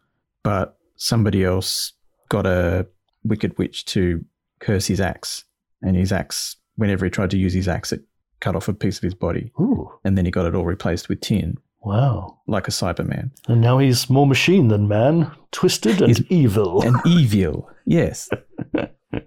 but 0.43 0.77
somebody 0.97 1.45
else 1.45 1.93
got 2.29 2.47
a 2.47 2.87
wicked 3.25 3.57
witch 3.59 3.85
to 3.87 4.25
curse 4.59 4.87
his 4.87 5.01
axe, 5.01 5.45
and 5.83 5.97
his 5.97 6.13
axe, 6.13 6.57
whenever 6.75 7.05
he 7.05 7.11
tried 7.11 7.31
to 7.31 7.39
use 7.39 7.53
his 7.53 7.69
axe, 7.69 7.93
it 7.93 8.03
cut 8.41 8.57
off 8.57 8.69
a 8.69 8.75
piece 8.75 8.97
of 8.97 9.03
his 9.03 9.15
body, 9.15 9.53
Ooh, 9.61 9.89
and 10.05 10.19
then 10.19 10.25
he 10.25 10.31
got 10.31 10.47
it 10.47 10.55
all 10.55 10.65
replaced 10.65 11.09
with 11.09 11.21
tin, 11.21 11.59
wow! 11.87 12.39
like 12.47 12.69
a 12.69 12.71
Cyberman. 12.71 13.31
And 13.49 13.61
now 13.61 13.79
he's 13.79 14.11
more 14.11 14.27
machine 14.27 14.69
than 14.69 14.89
man, 14.89 15.31
twisted 15.53 16.01
and 16.03 16.17
He's- 16.17 16.31
evil. 16.31 16.83
and 16.83 16.97
evil. 17.07 17.69
Yes. 17.87 18.29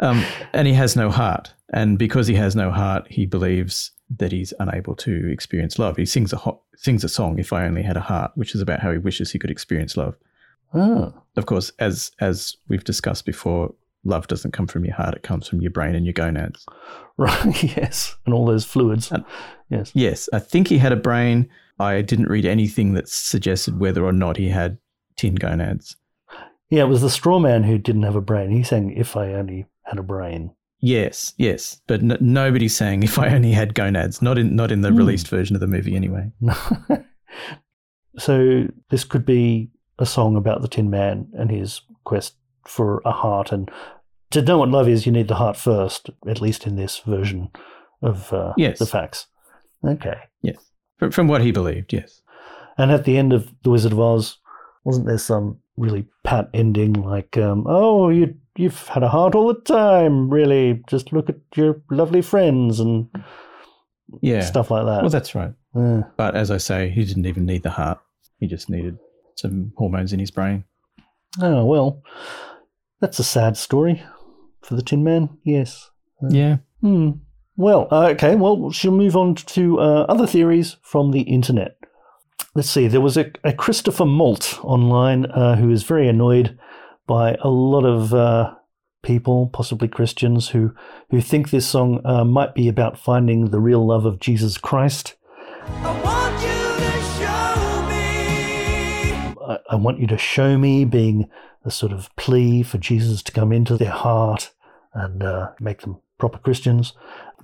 Um, 0.01 0.24
and 0.53 0.68
he 0.68 0.74
has 0.74 0.95
no 0.95 1.10
heart. 1.10 1.53
And 1.74 1.97
because 1.97 2.28
he 2.28 2.36
has 2.36 2.55
no 2.55 2.72
heart, 2.72 3.07
he 3.10 3.26
believes 3.26 3.91
that 4.18 4.32
he's 4.32 4.53
unable 4.60 4.95
to 4.95 5.32
experience 5.32 5.80
love. 5.80 5.95
He 5.97 6.05
sings 6.05 6.34
a 6.34 6.38
ho- 6.38 6.62
sings 6.76 7.03
a 7.03 7.10
song, 7.10 7.39
"If 7.39 7.53
I 7.53 7.66
Only 7.66 7.84
Had 7.84 7.97
a 7.97 8.01
Heart," 8.01 8.32
which 8.36 8.55
is 8.55 8.62
about 8.62 8.80
how 8.82 8.91
he 8.91 8.97
wishes 8.97 9.32
he 9.32 9.39
could 9.39 9.51
experience 9.51 9.95
love. 9.97 10.16
Ah, 10.74 11.14
Of 11.36 11.45
course, 11.45 11.72
as 11.80 12.12
as 12.20 12.55
we've 12.68 12.84
discussed 12.84 13.26
before, 13.26 13.74
love 14.04 14.28
doesn't 14.28 14.52
come 14.52 14.68
from 14.68 14.86
your 14.86 14.95
heart; 14.95 15.16
it 15.16 15.24
comes 15.24 15.47
from 15.47 15.62
your 15.62 15.72
brain 15.72 15.95
and 15.95 16.06
your 16.06 16.14
gonads. 16.14 16.66
right. 17.18 17.64
Yes, 17.64 18.16
and 18.26 18.34
all 18.34 18.45
those 18.45 18.66
fluids. 18.66 19.12
And- 19.12 19.26
yes. 19.70 19.91
Yes, 19.93 20.30
I 20.34 20.39
think 20.39 20.68
he 20.68 20.78
had 20.78 20.91
a 20.91 20.95
brain. 20.97 21.50
I 21.80 22.02
didn't 22.02 22.28
read 22.30 22.45
anything 22.45 22.93
that 22.95 23.08
suggested 23.10 23.80
whether 23.80 24.04
or 24.04 24.12
not 24.14 24.38
he 24.38 24.50
had 24.50 24.78
tin 25.16 25.36
gonads. 25.36 25.95
Yeah, 26.70 26.84
it 26.84 26.88
was 26.89 27.02
the 27.02 27.10
straw 27.10 27.39
man 27.39 27.64
who 27.64 27.78
didn't 27.78 28.04
have 28.04 28.16
a 28.16 28.22
brain. 28.22 28.52
He 28.52 28.64
sang, 28.64 28.91
"If 28.91 29.16
I 29.18 29.34
only 29.34 29.66
had 29.84 29.97
a 30.00 30.04
brain." 30.04 30.52
Yes, 30.82 31.34
yes, 31.38 31.82
but 31.88 32.02
n- 32.02 32.18
nobody's 32.22 32.76
saying 32.76 33.04
if 33.04 33.20
I 33.20 33.34
only 33.36 33.52
had 33.52 33.74
gonads. 33.76 34.22
Not 34.22 34.38
in 34.38 34.56
not 34.56 34.72
in 34.72 34.82
the 34.82 34.89
Hmm. 34.91 34.97
released 34.97 35.28
version 35.28 35.56
of 35.56 35.60
the 35.60 35.68
movie, 35.68 35.95
anyway. 35.95 36.32
so 38.18 38.66
this 38.89 39.04
could 39.04 39.26
be 39.26 39.70
a 39.97 40.06
song 40.06 40.36
about 40.36 40.62
the 40.62 40.68
Tin 40.68 40.89
Man 40.89 41.28
and 41.38 41.50
his 41.52 41.82
quest 42.04 42.36
for 42.70 43.02
a 43.06 43.12
heart. 43.12 43.52
And 43.52 43.70
to 44.32 44.42
know 44.42 44.60
what 44.60 44.70
love 44.70 44.88
is, 44.88 45.06
you 45.06 45.12
need 45.12 45.28
the 45.28 45.36
heart 45.36 45.58
first, 45.58 46.10
at 46.28 46.42
least 46.42 46.68
in 46.68 46.76
this 46.76 47.00
version 47.00 47.50
of 48.02 48.32
uh, 48.32 48.54
Yes. 48.58 48.80
the 48.80 48.86
facts. 48.86 49.28
Okay. 49.86 50.18
Yes, 50.42 50.58
from, 50.98 51.12
from 51.12 51.28
what 51.28 51.42
he 51.42 51.52
believed. 51.52 51.94
Yes. 51.94 52.22
And 52.78 52.92
at 52.92 53.06
the 53.06 53.18
end 53.18 53.34
of 53.34 53.52
The 53.64 53.70
Wizard 53.72 53.92
of 53.94 54.00
Oz, 54.00 54.38
wasn't 54.84 55.08
there 55.08 55.18
some 55.18 55.60
really 55.78 56.06
pat 56.24 56.50
ending 56.54 56.94
like, 56.94 57.38
um, 57.38 57.66
oh, 57.68 58.10
you, 58.10 58.36
you've 58.56 58.88
had 58.88 59.04
a 59.04 59.10
heart 59.10 59.36
all 59.36 59.48
the 59.54 59.60
time, 59.62 60.30
really? 60.30 60.82
Just 60.88 61.12
look 61.12 61.30
at 61.30 61.38
your 61.56 61.82
lovely 61.90 62.22
friends 62.22 62.80
and 62.80 63.08
Yeah. 64.22 64.42
stuff 64.42 64.72
like 64.72 64.86
that. 64.86 65.02
Well, 65.02 65.10
that's 65.10 65.36
right. 65.36 65.54
Uh, 65.76 66.02
But 66.18 66.36
as 66.36 66.52
I 66.52 66.58
say, 66.58 66.90
he 66.90 67.04
didn't 67.06 67.26
even 67.26 67.46
need 67.46 67.64
the 67.64 67.70
heart. 67.70 68.00
He 68.40 68.48
just 68.48 68.70
needed 68.70 68.98
some 69.36 69.72
hormones 69.78 70.14
in 70.14 70.20
his 70.20 70.32
brain. 70.32 70.64
oh, 71.42 71.64
well, 71.66 72.02
that's 73.00 73.20
a 73.20 73.24
sad 73.24 73.58
story 73.58 74.04
for 74.62 74.76
the 74.76 74.82
Tin 74.82 75.04
Man, 75.04 75.30
yes. 75.43 75.89
Yeah. 76.30 76.58
Hmm. 76.82 77.12
Well, 77.56 77.88
uh, 77.91 78.08
okay. 78.10 78.36
Well, 78.36 78.72
she'll 78.72 78.91
move 78.91 79.18
on 79.18 79.36
to 79.36 79.80
uh, 79.80 80.06
other 80.08 80.28
theories 80.28 80.78
from 80.82 81.12
the 81.12 81.22
internet. 81.22 81.78
Let's 82.56 82.70
see. 82.70 82.88
There 82.88 83.02
was 83.02 83.18
a, 83.18 83.32
a 83.43 83.54
Christopher 83.54 84.06
Malt 84.06 84.60
online 84.64 85.26
uh, 85.26 85.56
who 85.58 85.70
is 85.70 85.84
very 85.84 86.08
annoyed 86.08 86.58
by 87.06 87.36
a 87.41 87.50
lot 87.50 87.86
of 87.86 88.14
uh, 88.14 88.54
people, 89.04 89.50
possibly 89.52 89.88
Christians, 89.88 90.50
who 90.50 90.72
who 91.10 91.22
think 91.22 91.50
this 91.50 91.68
song 91.68 92.02
uh, 92.06 92.24
might 92.24 92.56
be 92.56 92.68
about 92.68 92.97
finding 92.97 93.50
the 93.50 93.60
real 93.60 93.86
love 93.86 94.06
of 94.06 94.20
Jesus 94.20 94.58
Christ. 94.58 95.16
I 95.68 96.02
want 96.02 96.41
you 96.41 96.50
to 96.80 96.91
show 97.18 97.88
me. 97.89 99.36
I, 99.45 99.58
I 99.72 99.76
want 99.76 100.00
you 100.00 100.08
to 100.08 100.18
show 100.18 100.58
me 100.58 100.86
being 100.86 101.30
a 101.66 101.72
sort 101.72 101.91
of 101.91 102.10
plea 102.16 102.64
for 102.64 102.78
Jesus 102.78 103.22
to 103.24 103.32
come 103.32 103.51
into 103.51 103.78
their 103.78 103.91
heart 103.91 104.51
and 104.93 105.24
uh, 105.24 105.51
make 105.60 105.82
them 105.82 105.97
proper 106.18 106.38
Christians. 106.39 106.93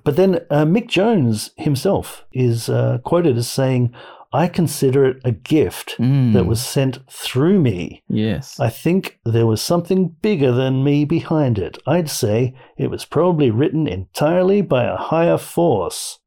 But 0.04 0.16
then 0.16 0.36
uh, 0.50 0.64
Mick 0.64 0.88
Jones 0.88 1.50
himself 1.56 2.24
is 2.32 2.68
uh, 2.68 2.98
quoted 3.04 3.36
as 3.36 3.48
saying, 3.50 3.92
I 4.32 4.48
consider 4.48 5.04
it 5.06 5.16
a 5.24 5.32
gift 5.32 5.96
Mm. 5.98 6.32
that 6.34 6.44
was 6.46 6.60
sent 6.64 6.98
through 7.10 7.60
me. 7.60 8.02
Yes. 8.08 8.58
I 8.60 8.68
think 8.70 9.18
there 9.24 9.46
was 9.46 9.62
something 9.62 10.08
bigger 10.20 10.52
than 10.52 10.84
me 10.84 11.04
behind 11.04 11.58
it. 11.58 11.78
I'd 11.86 12.10
say 12.10 12.54
it 12.76 12.90
was 12.90 13.04
probably 13.04 13.50
written 13.50 13.86
entirely 13.86 14.62
by 14.62 14.84
a 14.84 14.96
higher 14.96 15.38
force. 15.38 16.18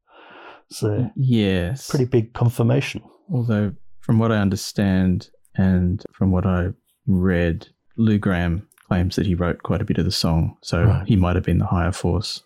So, 0.70 1.10
yes. 1.16 1.88
pretty 1.88 2.04
big 2.06 2.32
confirmation. 2.32 3.02
Although, 3.32 3.72
from 4.00 4.18
what 4.18 4.32
I 4.32 4.38
understand 4.38 5.30
and 5.54 6.02
from 6.12 6.32
what 6.32 6.46
I 6.46 6.68
read, 7.06 7.68
Lou 7.96 8.18
Gramm 8.18 8.66
claims 8.88 9.16
that 9.16 9.26
he 9.26 9.34
wrote 9.34 9.62
quite 9.62 9.80
a 9.80 9.84
bit 9.84 9.98
of 9.98 10.04
the 10.04 10.10
song, 10.10 10.56
so 10.62 10.84
Right. 10.84 11.06
he 11.06 11.16
might 11.16 11.36
have 11.36 11.44
been 11.44 11.58
the 11.58 11.66
higher 11.66 11.92
force. 11.92 12.42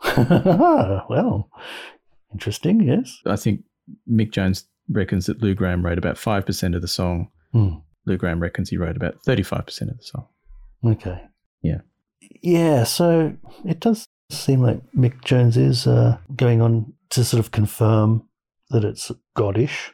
well, 0.16 1.48
interesting, 2.32 2.80
yes. 2.80 3.20
I 3.26 3.36
think 3.36 3.64
Mick 4.10 4.30
Jones 4.32 4.66
reckons 4.88 5.26
that 5.26 5.42
Lou 5.42 5.54
Gramm 5.54 5.84
wrote 5.84 5.98
about 5.98 6.16
5% 6.16 6.74
of 6.76 6.82
the 6.82 6.88
song. 6.88 7.30
Hmm. 7.52 7.74
Lou 8.06 8.16
Gramm 8.16 8.40
reckons 8.40 8.70
he 8.70 8.76
wrote 8.76 8.96
about 8.96 9.22
35% 9.26 9.90
of 9.90 9.96
the 9.98 10.02
song. 10.04 10.26
Okay. 10.84 11.20
Yeah. 11.62 11.80
Yeah, 12.42 12.84
so 12.84 13.34
it 13.64 13.80
does 13.80 14.06
seem 14.30 14.60
like 14.60 14.80
Mick 14.96 15.24
Jones 15.24 15.56
is 15.56 15.86
uh, 15.86 16.18
going 16.36 16.60
on 16.62 16.92
to 17.10 17.24
sort 17.24 17.40
of 17.40 17.50
confirm 17.50 18.22
that 18.70 18.84
it's 18.84 19.10
Godish. 19.36 19.90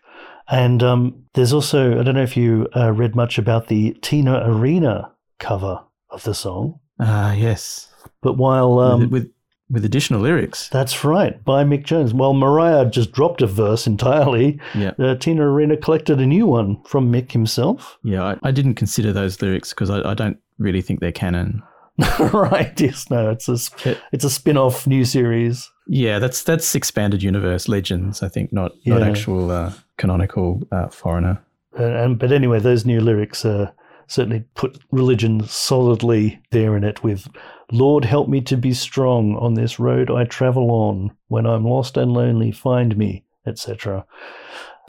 And 0.48 0.82
um, 0.82 1.24
there's 1.34 1.52
also, 1.52 1.98
I 1.98 2.02
don't 2.02 2.14
know 2.14 2.22
if 2.22 2.36
you 2.36 2.68
uh, 2.76 2.92
read 2.92 3.16
much 3.16 3.38
about 3.38 3.68
the 3.68 3.96
Tina 4.02 4.42
Arena 4.44 5.10
cover 5.38 5.80
of 6.10 6.22
the 6.24 6.34
song, 6.34 6.78
Ah, 7.00 7.32
yes. 7.32 7.88
but 8.22 8.36
while. 8.36 8.78
Um, 8.78 9.00
with, 9.00 9.10
with 9.10 9.30
with 9.70 9.84
additional 9.86 10.20
lyrics. 10.20 10.68
that's 10.68 11.04
right, 11.04 11.42
by 11.42 11.64
Mick 11.64 11.84
Jones. 11.84 12.12
While 12.12 12.34
Mariah 12.34 12.84
just 12.84 13.12
dropped 13.12 13.40
a 13.40 13.46
verse 13.46 13.86
entirely, 13.86 14.60
Yeah. 14.74 14.92
uh, 14.98 15.14
Tina 15.14 15.42
Arena 15.50 15.78
collected 15.78 16.20
a 16.20 16.26
new 16.26 16.46
one 16.46 16.82
from 16.84 17.10
Mick 17.10 17.32
himself. 17.32 17.96
Yeah, 18.04 18.22
I, 18.22 18.36
I 18.42 18.50
didn't 18.50 18.74
consider 18.74 19.10
those 19.12 19.40
lyrics 19.40 19.70
because 19.70 19.88
I, 19.88 20.10
I 20.10 20.14
don't 20.14 20.36
really 20.58 20.82
think 20.82 21.00
they're 21.00 21.12
canon. 21.12 21.62
right, 22.20 22.78
yes, 22.78 23.08
no, 23.10 23.30
it's 23.30 23.48
a, 23.48 23.56
It- 23.88 23.98
it's 24.12 24.24
a 24.24 24.30
spin 24.30 24.58
off 24.58 24.86
new 24.86 25.04
series. 25.06 25.68
Yeah, 25.88 26.18
that's 26.18 26.42
that's 26.42 26.74
expanded 26.74 27.22
universe 27.22 27.66
legends. 27.66 28.22
I 28.22 28.28
think 28.28 28.52
not 28.52 28.72
not 28.86 29.02
actual 29.02 29.50
uh, 29.50 29.72
canonical 29.96 30.62
uh, 30.72 30.88
foreigner. 30.88 31.42
And 31.76 32.18
but 32.18 32.32
anyway, 32.32 32.60
those 32.60 32.86
new 32.86 33.00
lyrics 33.00 33.44
uh, 33.44 33.70
certainly 34.06 34.44
put 34.54 34.78
religion 34.92 35.44
solidly 35.46 36.40
there 36.50 36.76
in 36.76 36.84
it. 36.84 37.02
With 37.02 37.28
"Lord, 37.72 38.04
help 38.04 38.28
me 38.28 38.40
to 38.42 38.56
be 38.56 38.72
strong 38.74 39.36
on 39.36 39.54
this 39.54 39.78
road 39.78 40.10
I 40.10 40.24
travel 40.24 40.70
on. 40.70 41.16
When 41.28 41.46
I'm 41.46 41.64
lost 41.64 41.96
and 41.96 42.12
lonely, 42.12 42.52
find 42.52 42.96
me," 42.96 43.24
etc. 43.46 44.06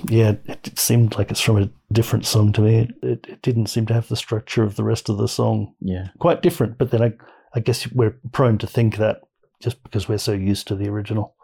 Yeah, 0.10 0.34
it, 0.46 0.68
it 0.68 0.78
seemed 0.78 1.18
like 1.18 1.32
it's 1.32 1.42
from 1.42 1.58
a 1.62 1.70
different 1.92 2.26
song 2.26 2.52
to 2.54 2.62
me. 2.62 2.76
It, 2.80 2.92
it, 3.02 3.26
it 3.30 3.42
didn't 3.42 3.68
seem 3.68 3.86
to 3.88 3.94
have 3.94 4.10
the 4.10 4.18
structure 4.18 4.64
of 4.64 4.76
the 4.76 4.84
rest 4.84 5.10
of 5.10 5.18
the 5.18 5.28
song. 5.28 5.74
Yeah, 5.80 6.10
Quite 6.20 6.42
different, 6.42 6.78
but 6.78 6.92
then 6.92 7.02
I, 7.02 7.14
I 7.56 7.62
guess 7.62 7.90
we're 7.94 8.20
prone 8.34 8.58
to 8.60 8.68
think 8.68 8.98
that 8.98 9.22
just 9.62 9.82
because 9.84 10.10
we're 10.10 10.18
so 10.18 10.34
used 10.34 10.68
to 10.68 10.76
the 10.76 10.90
original. 10.90 11.36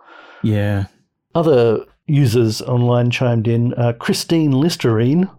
yeah, 0.44 0.86
Other 1.34 1.86
users 2.08 2.62
online 2.62 3.10
chimed 3.10 3.48
in. 3.48 3.74
Uh, 3.76 3.94
Christine 3.94 4.52
Listerine, 4.52 5.30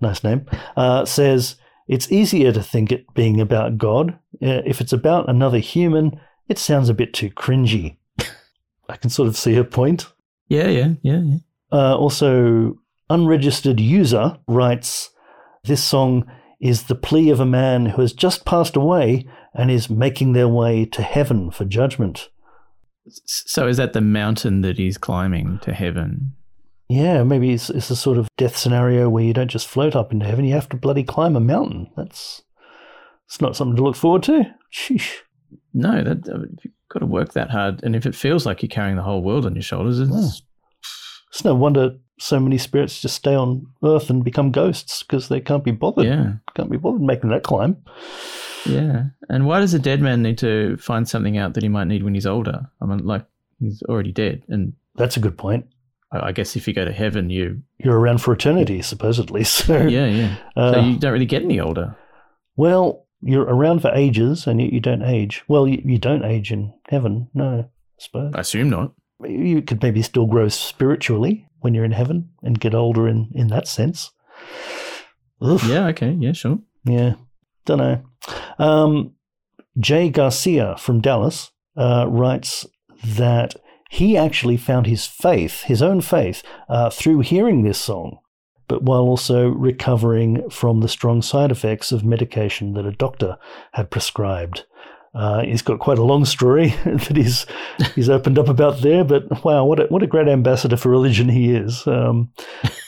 nice 0.00 0.24
name, 0.24 0.46
uh, 0.76 1.04
says 1.04 1.56
it's 1.88 2.10
easier 2.10 2.52
to 2.52 2.62
think 2.62 2.90
it 2.92 3.12
being 3.14 3.40
about 3.40 3.78
God. 3.78 4.18
Uh, 4.42 4.62
if 4.64 4.80
it's 4.80 4.92
about 4.92 5.28
another 5.28 5.58
human, 5.58 6.18
it 6.48 6.58
sounds 6.58 6.88
a 6.88 6.94
bit 6.94 7.12
too 7.12 7.30
cringy. 7.30 7.96
I 8.88 8.96
can 8.96 9.10
sort 9.10 9.28
of 9.28 9.36
see 9.36 9.54
her 9.54 9.64
point. 9.64 10.12
yeah, 10.48 10.68
yeah, 10.68 10.94
yeah, 11.02 11.20
yeah. 11.22 11.36
Uh, 11.70 11.96
also, 11.96 12.78
unregistered 13.08 13.80
user 13.80 14.38
writes, 14.46 15.10
"This 15.64 15.82
song 15.82 16.26
is 16.60 16.84
the 16.84 16.94
plea 16.94 17.30
of 17.30 17.40
a 17.40 17.46
man 17.46 17.86
who 17.86 18.02
has 18.02 18.12
just 18.12 18.44
passed 18.44 18.76
away 18.76 19.26
and 19.54 19.70
is 19.70 19.88
making 19.90 20.32
their 20.32 20.48
way 20.48 20.84
to 20.86 21.02
heaven 21.02 21.50
for 21.50 21.64
judgment." 21.64 22.28
So 23.08 23.66
is 23.66 23.76
that 23.78 23.92
the 23.92 24.00
mountain 24.00 24.60
that 24.62 24.78
he's 24.78 24.98
climbing 24.98 25.58
to 25.62 25.72
heaven? 25.72 26.34
Yeah, 26.88 27.22
maybe 27.22 27.52
it's, 27.52 27.70
it's 27.70 27.90
a 27.90 27.96
sort 27.96 28.18
of 28.18 28.28
death 28.36 28.56
scenario 28.56 29.08
where 29.08 29.24
you 29.24 29.32
don't 29.32 29.50
just 29.50 29.66
float 29.66 29.96
up 29.96 30.12
into 30.12 30.26
heaven; 30.26 30.44
you 30.44 30.54
have 30.54 30.68
to 30.70 30.76
bloody 30.76 31.04
climb 31.04 31.36
a 31.36 31.40
mountain. 31.40 31.90
That's 31.96 32.42
it's 33.26 33.40
not 33.40 33.56
something 33.56 33.76
to 33.76 33.82
look 33.82 33.96
forward 33.96 34.22
to. 34.24 34.44
Sheesh. 34.72 35.18
No, 35.74 36.02
that 36.02 36.28
uh, 36.28 36.40
you've 36.62 36.74
got 36.90 37.00
to 37.00 37.06
work 37.06 37.32
that 37.32 37.50
hard, 37.50 37.82
and 37.82 37.96
if 37.96 38.04
it 38.04 38.14
feels 38.14 38.44
like 38.44 38.62
you're 38.62 38.68
carrying 38.68 38.96
the 38.96 39.02
whole 39.02 39.22
world 39.22 39.46
on 39.46 39.54
your 39.54 39.62
shoulders, 39.62 40.00
it's, 40.00 40.42
It's 41.30 41.44
no 41.44 41.54
wonder 41.54 41.96
so 42.18 42.38
many 42.38 42.58
spirits 42.58 43.00
just 43.00 43.16
stay 43.16 43.34
on 43.34 43.66
Earth 43.82 44.10
and 44.10 44.22
become 44.22 44.52
ghosts 44.52 45.02
because 45.02 45.28
they 45.28 45.40
can't 45.40 45.64
be 45.64 45.70
bothered. 45.70 46.04
Yeah. 46.04 46.34
Can't 46.54 46.70
be 46.70 46.76
bothered 46.76 47.00
making 47.00 47.30
that 47.30 47.42
climb. 47.42 47.78
Yeah. 48.66 49.04
And 49.28 49.46
why 49.46 49.60
does 49.60 49.74
a 49.74 49.78
dead 49.78 50.00
man 50.00 50.22
need 50.22 50.38
to 50.38 50.76
find 50.78 51.08
something 51.08 51.36
out 51.38 51.54
that 51.54 51.62
he 51.62 51.68
might 51.68 51.88
need 51.88 52.02
when 52.02 52.14
he's 52.14 52.26
older? 52.26 52.68
I 52.80 52.86
mean, 52.86 53.04
like, 53.04 53.24
he's 53.58 53.82
already 53.88 54.12
dead. 54.12 54.42
And 54.48 54.72
That's 54.96 55.16
a 55.16 55.20
good 55.20 55.36
point. 55.38 55.66
I 56.12 56.28
I 56.28 56.32
guess 56.32 56.56
if 56.56 56.68
you 56.68 56.74
go 56.74 56.84
to 56.84 56.92
heaven, 56.92 57.30
you. 57.30 57.62
You're 57.78 57.98
around 57.98 58.18
for 58.18 58.32
eternity, 58.34 58.82
supposedly. 58.82 59.44
So, 59.58 59.86
Yeah, 59.86 60.06
yeah. 60.06 60.36
uh, 60.56 60.72
so 60.74 60.80
you 60.80 60.98
don't 60.98 61.12
really 61.12 61.26
get 61.26 61.42
any 61.42 61.58
older. 61.60 61.96
well, 62.56 63.06
you're 63.24 63.44
around 63.44 63.80
for 63.82 63.92
ages 63.94 64.48
and 64.48 64.60
yet 64.60 64.72
you 64.72 64.80
don't 64.80 65.02
age. 65.04 65.44
Well, 65.46 65.68
you, 65.68 65.80
you 65.84 65.96
don't 65.98 66.24
age 66.24 66.50
in 66.50 66.74
heaven, 66.88 67.28
no, 67.34 67.60
I 67.60 67.64
suppose. 67.96 68.32
I 68.34 68.40
assume 68.40 68.68
not. 68.68 68.94
you 69.24 69.62
could 69.62 69.80
maybe 69.80 70.02
still 70.02 70.26
grow 70.26 70.48
spiritually 70.48 71.46
when 71.60 71.72
you're 71.72 71.84
in 71.84 71.92
heaven 71.92 72.30
and 72.42 72.58
get 72.58 72.74
older 72.74 73.06
in, 73.06 73.30
in 73.32 73.46
that 73.48 73.68
sense. 73.68 74.10
Oof. 75.44 75.62
Yeah, 75.64 75.86
okay. 75.88 76.10
Yeah, 76.18 76.32
sure. 76.32 76.58
Yeah. 76.84 77.14
Don't 77.64 77.78
know. 77.78 78.02
Um, 78.58 79.12
Jay 79.78 80.10
Garcia 80.10 80.76
from 80.78 81.00
Dallas 81.00 81.50
uh, 81.76 82.06
writes 82.08 82.66
that 83.04 83.56
he 83.90 84.16
actually 84.16 84.56
found 84.56 84.86
his 84.86 85.06
faith, 85.06 85.62
his 85.62 85.82
own 85.82 86.00
faith, 86.00 86.42
uh, 86.68 86.90
through 86.90 87.20
hearing 87.20 87.62
this 87.62 87.78
song, 87.78 88.18
but 88.68 88.82
while 88.82 89.02
also 89.02 89.48
recovering 89.48 90.48
from 90.50 90.80
the 90.80 90.88
strong 90.88 91.20
side 91.22 91.50
effects 91.50 91.92
of 91.92 92.04
medication 92.04 92.74
that 92.74 92.86
a 92.86 92.92
doctor 92.92 93.36
had 93.72 93.90
prescribed. 93.90 94.64
Uh, 95.14 95.42
he's 95.42 95.60
got 95.60 95.78
quite 95.78 95.98
a 95.98 96.02
long 96.02 96.24
story 96.24 96.68
that 96.84 97.16
he's 97.16 97.44
he's 97.94 98.08
opened 98.08 98.38
up 98.38 98.48
about 98.48 98.80
there, 98.80 99.04
but 99.04 99.44
wow, 99.44 99.64
what 99.64 99.78
a, 99.78 99.84
what 99.84 100.02
a 100.02 100.06
great 100.06 100.28
ambassador 100.28 100.76
for 100.76 100.88
religion 100.88 101.28
he 101.28 101.54
is. 101.54 101.86
Um, 101.86 102.32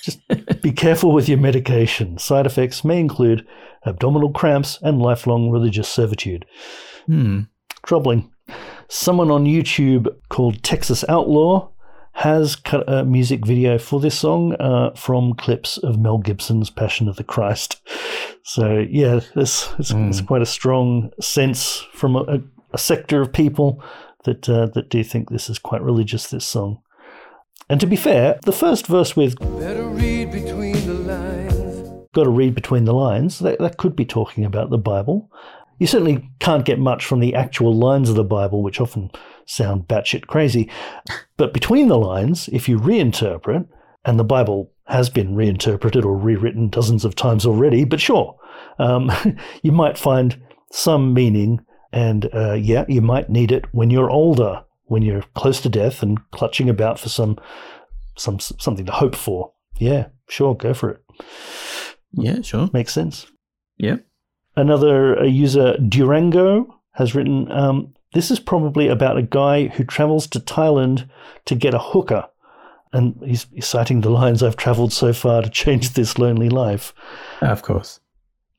just 0.03 0.21
be 0.63 0.73
careful 0.73 1.13
with 1.13 1.29
your 1.29 1.39
medication. 1.39 2.17
Side 2.19 2.47
effects 2.47 2.85
may 2.85 2.99
include 2.99 3.47
abdominal 3.85 4.33
cramps 4.33 4.79
and 4.81 5.03
lifelong 5.03 5.51
religious 5.51 5.89
servitude. 5.89 6.47
Hmm. 7.07 7.41
Troubling. 7.85 8.31
Someone 8.89 9.31
on 9.31 9.45
YouTube 9.45 10.09
called 10.31 10.63
Texas 10.63 11.05
Outlaw 11.09 11.69
has 12.15 12.55
cut 12.55 12.89
a 12.89 13.05
music 13.05 13.45
video 13.45 13.77
for 13.77 13.99
this 13.99 14.19
song 14.19 14.55
uh, 14.61 14.93
from 14.95 15.35
clips 15.35 15.79
of 15.79 15.99
Mel 15.99 16.19
Gibson's 16.19 16.71
Passion 16.71 17.09
of 17.09 17.17
the 17.17 17.25
Christ. 17.25 17.81
So 18.45 18.87
yeah, 18.89 19.21
this 19.35 19.69
it's, 19.79 19.91
it's 19.91 20.21
quite 20.21 20.43
a 20.43 20.47
strong 20.47 21.11
sense 21.21 21.85
from 21.93 22.15
a, 22.15 22.41
a 22.73 22.79
sector 22.79 23.21
of 23.21 23.33
people 23.33 23.83
that 24.25 24.49
uh, 24.49 24.67
that 24.75 24.91
do 24.91 25.03
think 25.03 25.29
this 25.29 25.51
is 25.51 25.59
quite 25.59 25.83
religious. 25.83 26.29
This 26.29 26.47
song. 26.47 26.81
And 27.69 27.81
to 27.81 27.87
be 27.87 27.97
fair, 27.97 28.39
the 28.45 28.53
first 28.53 28.87
verse 28.87 29.17
with 29.17 29.39
Better 29.39 29.89
read 29.89 30.31
between 30.31 30.87
the 30.87 30.95
lines. 30.95 32.09
got 32.13 32.25
to 32.25 32.31
read 32.31 32.55
between 32.55 32.85
the 32.85 32.95
lines. 32.95 33.41
That, 33.41 33.59
that 33.59 33.77
could 33.77 33.97
be 33.97 34.05
talking 34.05 34.45
about 34.45 34.71
the 34.71 34.79
Bible. 34.79 35.31
You 35.79 35.87
certainly 35.87 36.29
can't 36.39 36.65
get 36.65 36.79
much 36.79 37.05
from 37.05 37.21
the 37.21 37.35
actual 37.35 37.75
lines 37.75 38.09
of 38.09 38.17
the 38.17 38.25
Bible, 38.25 38.63
which 38.63 38.81
often 38.81 39.11
sound 39.47 39.89
batshit 39.89 40.27
crazy. 40.27 40.71
But 41.37 41.53
between 41.53 41.89
the 41.89 41.99
lines, 41.99 42.49
if 42.53 42.69
you 42.69 42.79
reinterpret, 42.79 43.67
and 44.05 44.19
the 44.19 44.25
Bible 44.25 44.71
has 44.87 45.09
been 45.09 45.35
reinterpreted 45.35 46.05
or 46.05 46.17
rewritten 46.17 46.69
dozens 46.69 47.05
of 47.05 47.15
times 47.15 47.47
already, 47.47 47.85
but 47.85 48.01
sure, 48.01 48.39
um, 48.79 49.11
you 49.63 49.73
might 49.73 49.99
find 49.99 50.41
some 50.71 51.15
meaning. 51.15 51.61
And 51.93 52.29
uh, 52.35 52.55
yeah, 52.55 52.85
you 52.89 53.01
might 53.01 53.31
need 53.31 53.53
it 53.53 53.67
when 53.73 53.91
you're 53.91 54.11
older, 54.11 54.65
when 54.87 55.03
you're 55.03 55.23
close 55.35 55.61
to 55.63 55.69
death 55.69 56.03
and 56.03 56.19
clutching 56.33 56.69
about 56.69 56.99
for 56.99 57.09
some, 57.09 57.39
some 58.17 58.41
something 58.41 58.87
to 58.87 58.93
hope 58.93 59.15
for. 59.15 59.53
Yeah, 59.79 60.09
sure, 60.29 60.55
go 60.55 60.75
for 60.75 60.91
it. 60.91 61.05
Yeah, 62.13 62.43
sure. 62.43 62.69
Makes 62.73 62.93
sense. 62.93 63.27
Yeah. 63.77 63.97
Another 64.57 65.19
uh, 65.19 65.25
user, 65.25 65.77
Durango, 65.79 66.81
has 66.93 67.15
written 67.15 67.51
um, 67.51 67.95
This 68.13 68.31
is 68.31 68.39
probably 68.39 68.89
about 68.89 69.19
a 69.19 69.23
guy 69.23 69.69
who 69.69 69.85
travels 69.85 70.27
to 70.29 70.41
Thailand 70.41 71.09
to 71.47 71.55
get 71.55 71.75
a 71.75 71.79
hooker. 71.79 72.29
And 72.93 73.21
he's, 73.25 73.47
he's 73.53 73.67
citing 73.67 74.01
the 74.03 74.11
lines 74.11 74.43
I've 74.43 74.57
traveled 74.57 74.93
so 74.93 75.13
far 75.13 75.43
to 75.43 75.51
change 75.51 75.91
this 75.91 76.19
lonely 76.19 76.49
life. 76.49 76.95
Of 77.41 77.63
course. 77.63 77.99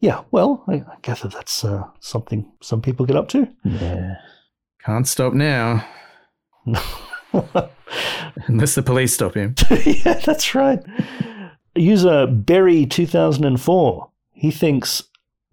Yeah, 0.01 0.23
well, 0.31 0.63
I, 0.67 0.73
I 0.73 0.97
gather 1.01 1.29
that's 1.29 1.63
uh, 1.63 1.83
something 2.01 2.51
some 2.61 2.81
people 2.81 3.05
get 3.05 3.15
up 3.15 3.29
to. 3.29 3.47
Yeah. 3.63 4.15
Can't 4.85 5.07
stop 5.07 5.33
now. 5.33 5.87
Unless 8.47 8.75
the 8.75 8.83
police 8.83 9.13
stop 9.13 9.35
him. 9.35 9.55
yeah, 9.85 10.19
that's 10.25 10.53
right. 10.53 10.83
User 11.75 12.27
Berry2004, 12.27 14.09
he 14.33 14.51
thinks 14.51 15.03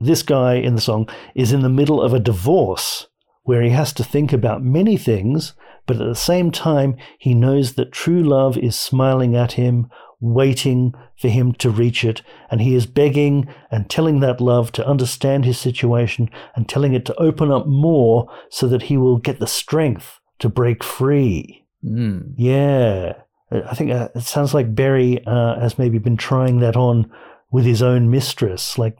this 0.02 0.22
guy 0.22 0.54
in 0.54 0.74
the 0.74 0.80
song 0.80 1.08
is 1.34 1.52
in 1.52 1.62
the 1.62 1.68
middle 1.68 2.00
of 2.00 2.12
a 2.12 2.20
divorce 2.20 3.06
where 3.44 3.62
he 3.62 3.70
has 3.70 3.92
to 3.94 4.04
think 4.04 4.32
about 4.32 4.62
many 4.62 4.96
things, 4.96 5.54
but 5.86 6.00
at 6.00 6.06
the 6.06 6.14
same 6.14 6.50
time, 6.50 6.96
he 7.18 7.34
knows 7.34 7.74
that 7.74 7.92
true 7.92 8.22
love 8.22 8.56
is 8.56 8.78
smiling 8.78 9.34
at 9.34 9.52
him, 9.52 9.88
waiting 10.20 10.92
for 11.18 11.28
him 11.28 11.52
to 11.52 11.70
reach 11.70 12.04
it, 12.04 12.22
and 12.50 12.60
he 12.60 12.74
is 12.74 12.86
begging 12.86 13.48
and 13.70 13.90
telling 13.90 14.20
that 14.20 14.40
love 14.40 14.70
to 14.72 14.86
understand 14.86 15.44
his 15.44 15.58
situation 15.58 16.30
and 16.54 16.68
telling 16.68 16.94
it 16.94 17.04
to 17.04 17.20
open 17.20 17.50
up 17.50 17.66
more 17.66 18.32
so 18.48 18.68
that 18.68 18.82
he 18.82 18.96
will 18.96 19.18
get 19.18 19.40
the 19.40 19.46
strength 19.46 20.20
to 20.38 20.48
break 20.48 20.84
free. 20.84 21.66
Mm. 21.84 22.34
Yeah, 22.36 23.14
I 23.50 23.74
think 23.74 23.90
uh, 23.90 24.08
it 24.14 24.22
sounds 24.22 24.54
like 24.54 24.74
Barry 24.74 25.24
uh, 25.26 25.60
has 25.60 25.78
maybe 25.78 25.98
been 25.98 26.16
trying 26.16 26.60
that 26.60 26.76
on 26.76 27.10
with 27.50 27.64
his 27.64 27.82
own 27.82 28.10
mistress, 28.10 28.78
like 28.78 28.96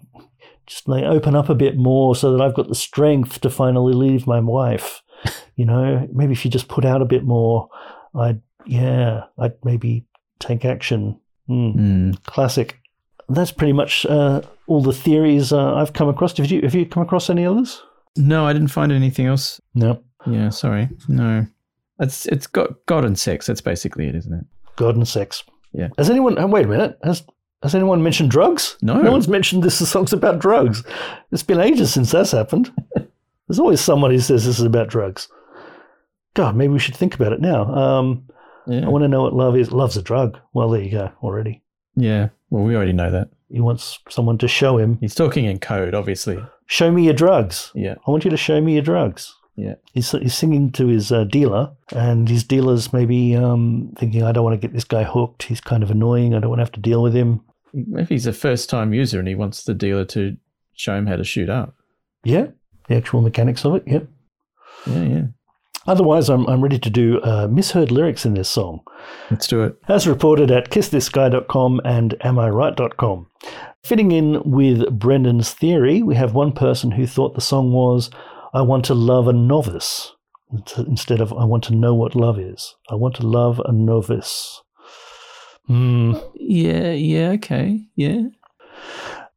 just 0.67 0.89
like 0.89 1.05
open 1.05 1.35
up 1.35 1.49
a 1.49 1.55
bit 1.55 1.77
more 1.77 2.15
so 2.17 2.33
that 2.33 2.43
I've 2.43 2.55
got 2.55 2.69
the 2.69 2.75
strength 2.75 3.41
to 3.43 3.51
finally 3.51 3.95
leave 3.95 4.27
my 4.27 4.41
wife. 4.41 5.03
You 5.55 5.67
know, 5.67 6.09
maybe 6.13 6.33
if 6.33 6.45
you 6.45 6.51
just 6.51 6.67
put 6.69 6.85
out 6.85 7.03
a 7.03 7.05
bit 7.05 7.25
more, 7.25 7.69
I'd 8.19 8.41
yeah, 8.67 9.25
I'd 9.39 9.53
maybe 9.63 10.07
take 10.41 10.65
action. 10.65 11.21
Mm, 11.49 11.77
Mm. 11.77 12.25
Classic. 12.25 12.81
That's 13.29 13.53
pretty 13.53 13.75
much 13.75 14.07
uh, 14.07 14.41
all 14.67 14.81
the 14.83 14.93
theories 14.95 15.53
uh, 15.53 15.75
I've 15.75 15.93
come 15.93 16.09
across. 16.09 16.37
Have 16.39 16.51
you 16.51 16.63
have 16.63 16.75
you 16.75 16.87
come 16.87 17.03
across 17.03 17.29
any 17.31 17.45
others? 17.47 17.83
No, 18.17 18.47
I 18.47 18.53
didn't 18.55 18.69
find 18.69 18.91
anything 18.91 19.27
else. 19.27 19.61
No. 19.75 20.03
Yeah, 20.27 20.49
sorry. 20.49 20.89
No. 21.07 21.47
It's 22.01 22.27
it's 22.27 22.47
got 22.47 22.85
God 22.87 23.05
and 23.05 23.17
sex. 23.19 23.47
That's 23.47 23.61
basically 23.61 24.09
it, 24.09 24.15
isn't 24.17 24.33
it? 24.33 24.45
God 24.77 24.97
and 24.97 25.07
sex. 25.07 25.45
Yeah. 25.73 25.89
Has 25.99 26.09
anyone? 26.11 26.39
oh, 26.39 26.47
Wait 26.47 26.65
a 26.65 26.69
minute. 26.69 26.99
Has 27.05 27.25
has 27.63 27.75
anyone 27.75 28.03
mentioned 28.03 28.31
drugs? 28.31 28.77
No. 28.83 29.01
No 29.01 29.13
one's 29.13 29.29
mentioned 29.29 29.63
this 29.63 29.87
song's 29.89 30.13
about 30.13 30.39
drugs. 30.41 30.83
It's 31.31 31.43
been 31.43 31.61
ages 31.61 31.93
since 31.93 32.11
that's 32.11 32.33
happened. 32.33 32.73
There's 33.49 33.59
always 33.59 33.81
someone 33.81 34.11
who 34.11 34.19
says 34.21 34.45
this 34.45 34.59
is 34.59 34.65
about 34.65 34.89
drugs. 34.89 35.29
God, 36.35 36.57
maybe 36.57 36.73
we 36.73 36.79
should 36.79 36.97
think 36.97 37.15
about 37.15 37.33
it 37.33 37.41
now. 37.41 37.65
Um, 37.75 38.29
Yeah. 38.67 38.87
I 38.87 38.89
want 38.89 39.03
to 39.03 39.09
know 39.09 39.23
what 39.23 39.35
love 39.35 39.57
is. 39.57 39.73
Love's 39.73 39.97
a 39.97 40.03
drug. 40.03 40.39
Well, 40.55 40.71
there 40.71 40.81
you 40.83 40.91
go 40.91 41.11
already. 41.23 41.63
Yeah. 41.97 42.29
Well, 42.51 42.65
we 42.65 42.75
already 42.77 42.93
know 42.93 43.11
that. 43.11 43.29
He 43.51 43.61
wants 43.61 43.99
someone 44.09 44.39
to 44.39 44.49
show 44.49 44.79
him. 44.79 44.97
He's 45.01 45.15
talking 45.15 45.45
in 45.45 45.59
code, 45.59 45.95
obviously. 45.95 46.43
Show 46.67 46.91
me 46.91 47.05
your 47.05 47.13
drugs. 47.15 47.71
Yeah. 47.75 47.97
I 48.07 48.11
want 48.11 48.25
you 48.25 48.31
to 48.31 48.37
show 48.37 48.61
me 48.63 48.73
your 48.75 48.83
drugs. 48.83 49.35
Yeah. 49.57 49.75
He's, 49.93 50.11
he's 50.13 50.35
singing 50.35 50.73
to 50.73 50.87
his 50.87 51.13
uh, 51.13 51.25
dealer, 51.25 51.73
and 51.95 52.27
his 52.29 52.45
dealer's 52.45 52.93
maybe 52.95 53.37
um, 53.37 53.93
thinking, 53.99 54.23
I 54.23 54.33
don't 54.33 54.45
want 54.45 54.59
to 54.59 54.67
get 54.67 54.73
this 54.75 54.85
guy 54.85 55.03
hooked. 55.05 55.43
He's 55.43 55.61
kind 55.61 55.83
of 55.83 55.91
annoying. 55.91 56.35
I 56.35 56.39
don't 56.39 56.49
want 56.49 56.61
to 56.61 56.65
have 56.65 56.73
to 56.73 56.81
deal 56.81 57.03
with 57.03 57.15
him. 57.15 57.43
Maybe 57.73 58.15
he's 58.15 58.27
a 58.27 58.33
first 58.33 58.69
time 58.71 58.93
user 58.93 59.19
and 59.19 59.29
he 59.29 59.35
wants 59.35 59.65
the 59.65 59.75
dealer 59.75 60.05
to 60.07 60.37
show 60.75 60.95
him 60.97 61.07
how 61.07 61.17
to 61.17 61.25
shoot 61.25 61.49
up. 61.49 61.75
Yeah, 62.25 62.49
the 62.89 62.97
actual 62.97 63.23
mechanics 63.23 63.65
of 63.65 63.77
it. 63.77 63.83
Yep. 63.87 64.07
Yeah, 64.87 65.03
yeah. 65.03 65.23
Otherwise, 65.87 66.29
I'm, 66.29 66.47
I'm 66.47 66.63
ready 66.63 66.79
to 66.79 66.91
do 66.91 67.21
uh, 67.23 67.49
misheard 67.51 67.91
lyrics 67.91 68.25
in 68.25 68.35
this 68.35 68.49
song, 68.49 68.83
Let's 69.33 69.49
do 69.49 69.63
it. 69.65 69.77
as 69.89 70.07
reported 70.07 70.51
at 70.53 70.71
kissthisguy.com 70.71 71.81
and 71.85 72.15
amiright.com. 72.25 73.27
Fitting 73.83 74.13
in 74.13 74.41
with 74.49 74.87
Brendan's 74.97 75.53
theory, 75.53 76.01
we 76.03 76.15
have 76.15 76.35
one 76.35 76.53
person 76.53 76.93
who 76.93 77.05
thought 77.05 77.35
the 77.35 77.41
song 77.41 77.73
was 77.73 78.11
I 78.55 78.63
Want 78.63 78.85
to 78.87 78.95
Love 78.95 79.27
a 79.27 79.33
Novice 79.33 80.13
instead 80.77 81.21
of 81.21 81.33
I 81.33 81.45
Want 81.45 81.65
to 81.65 81.75
Know 81.75 81.95
What 81.95 82.15
Love 82.15 82.39
Is. 82.39 82.77
I 82.89 82.95
Want 82.95 83.17
to 83.17 83.27
Love 83.27 83.61
a 83.65 83.73
Novice. 83.73 84.63
Hmm. 85.67 86.15
Yeah, 86.35 86.93
yeah, 86.93 87.31
okay. 87.31 87.87
Yeah. 87.95 88.23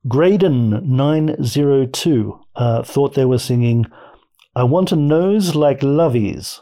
Graydon902 0.07 2.39
uh, 2.55 2.83
thought 2.83 3.15
they 3.15 3.25
were 3.25 3.39
singing 3.39 3.85
I 4.55 4.63
Want 4.63 4.93
a 4.93 4.95
Nose 4.95 5.55
Like 5.55 5.83
Lovey's, 5.83 6.61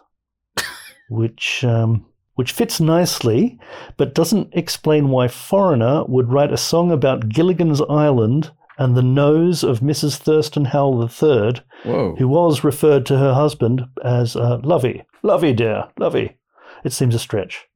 which, 1.09 1.63
um, 1.63 2.05
which 2.35 2.51
fits 2.51 2.79
nicely, 2.79 3.59
but 3.97 4.15
doesn't 4.15 4.49
explain 4.53 5.09
why 5.09 5.27
Foreigner 5.27 6.03
would 6.05 6.31
write 6.31 6.51
a 6.51 6.57
song 6.57 6.91
about 6.91 7.29
Gilligan's 7.29 7.81
Island 7.81 8.49
and 8.79 8.97
the 8.97 9.03
nose 9.03 9.63
of 9.63 9.81
Mrs. 9.81 10.17
Thurston 10.17 10.65
Howell 10.65 11.03
III, 11.03 11.61
Whoa. 11.83 12.15
who 12.17 12.27
was 12.27 12.63
referred 12.63 13.05
to 13.05 13.19
her 13.19 13.35
husband 13.35 13.83
as 14.03 14.35
uh, 14.35 14.57
Lovey. 14.63 15.03
Lovey, 15.21 15.53
dear, 15.53 15.89
Lovey. 15.99 16.37
It 16.83 16.93
seems 16.93 17.13
a 17.13 17.19
stretch. 17.19 17.67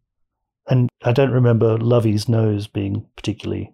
And 0.70 0.90
I 1.04 1.12
don't 1.14 1.32
remember 1.32 1.78
Lovey's 1.78 2.28
nose 2.28 2.68
being 2.68 3.06
particularly 3.16 3.74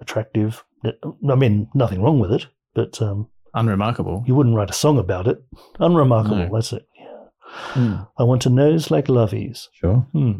attractive. 0.00 0.64
I 0.84 1.34
mean, 1.34 1.68
nothing 1.74 2.02
wrong 2.02 2.18
with 2.20 2.32
it, 2.32 2.46
but 2.74 3.00
um, 3.00 3.28
Unremarkable. 3.54 4.24
you 4.26 4.34
wouldn't 4.34 4.56
write 4.56 4.70
a 4.70 4.74
song 4.74 4.98
about 4.98 5.26
it. 5.26 5.42
Unremarkable, 5.78 6.36
No. 6.36 6.50
that's 6.52 6.72
it. 6.72 6.86
Yeah. 6.98 7.16
Hmm. 7.48 7.94
I 8.18 8.24
want 8.24 8.46
a 8.46 8.50
nose 8.50 8.90
like 8.90 9.08
Lovey's. 9.08 9.68
Sure. 9.72 10.06
Hmm. 10.12 10.32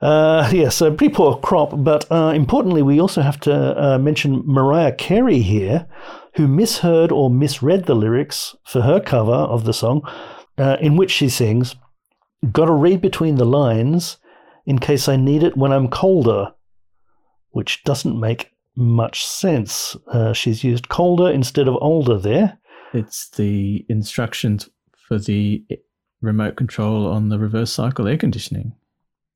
Uh, 0.00 0.48
yes, 0.52 0.80
a 0.80 0.90
pretty 0.92 1.12
poor 1.12 1.36
crop, 1.38 1.72
but 1.76 2.10
uh, 2.10 2.32
importantly, 2.34 2.82
we 2.82 3.00
also 3.00 3.20
have 3.20 3.40
to 3.40 3.52
uh, 3.54 3.98
mention 3.98 4.42
Mariah 4.46 4.92
Carey 4.92 5.40
here, 5.40 5.86
who 6.36 6.46
misheard 6.46 7.10
or 7.12 7.28
misread 7.30 7.84
the 7.86 7.94
lyrics 7.94 8.54
for 8.64 8.82
her 8.82 9.00
cover 9.00 9.32
of 9.32 9.64
the 9.64 9.72
song, 9.74 10.02
uh, 10.56 10.76
in 10.80 10.96
which 10.96 11.10
she 11.10 11.28
sings, 11.28 11.74
Gotta 12.52 12.72
read 12.72 13.00
between 13.00 13.36
the 13.36 13.44
lines 13.46 14.18
in 14.66 14.78
case 14.78 15.08
I 15.08 15.16
need 15.16 15.42
it 15.42 15.56
when 15.56 15.72
I'm 15.72 15.88
colder, 15.88 16.52
which 17.50 17.82
doesn't 17.84 18.18
make 18.18 18.52
much 18.74 19.24
sense. 19.24 19.96
Uh, 20.12 20.32
she's 20.32 20.62
used 20.64 20.88
colder 20.88 21.30
instead 21.30 21.68
of 21.68 21.78
older 21.80 22.18
there. 22.18 22.58
It's 22.92 23.30
the 23.30 23.86
instructions 23.88 24.68
for 25.08 25.18
the 25.18 25.64
remote 26.20 26.56
control 26.56 27.06
on 27.06 27.28
the 27.28 27.38
reverse 27.38 27.72
cycle 27.72 28.08
air 28.08 28.18
conditioning. 28.18 28.74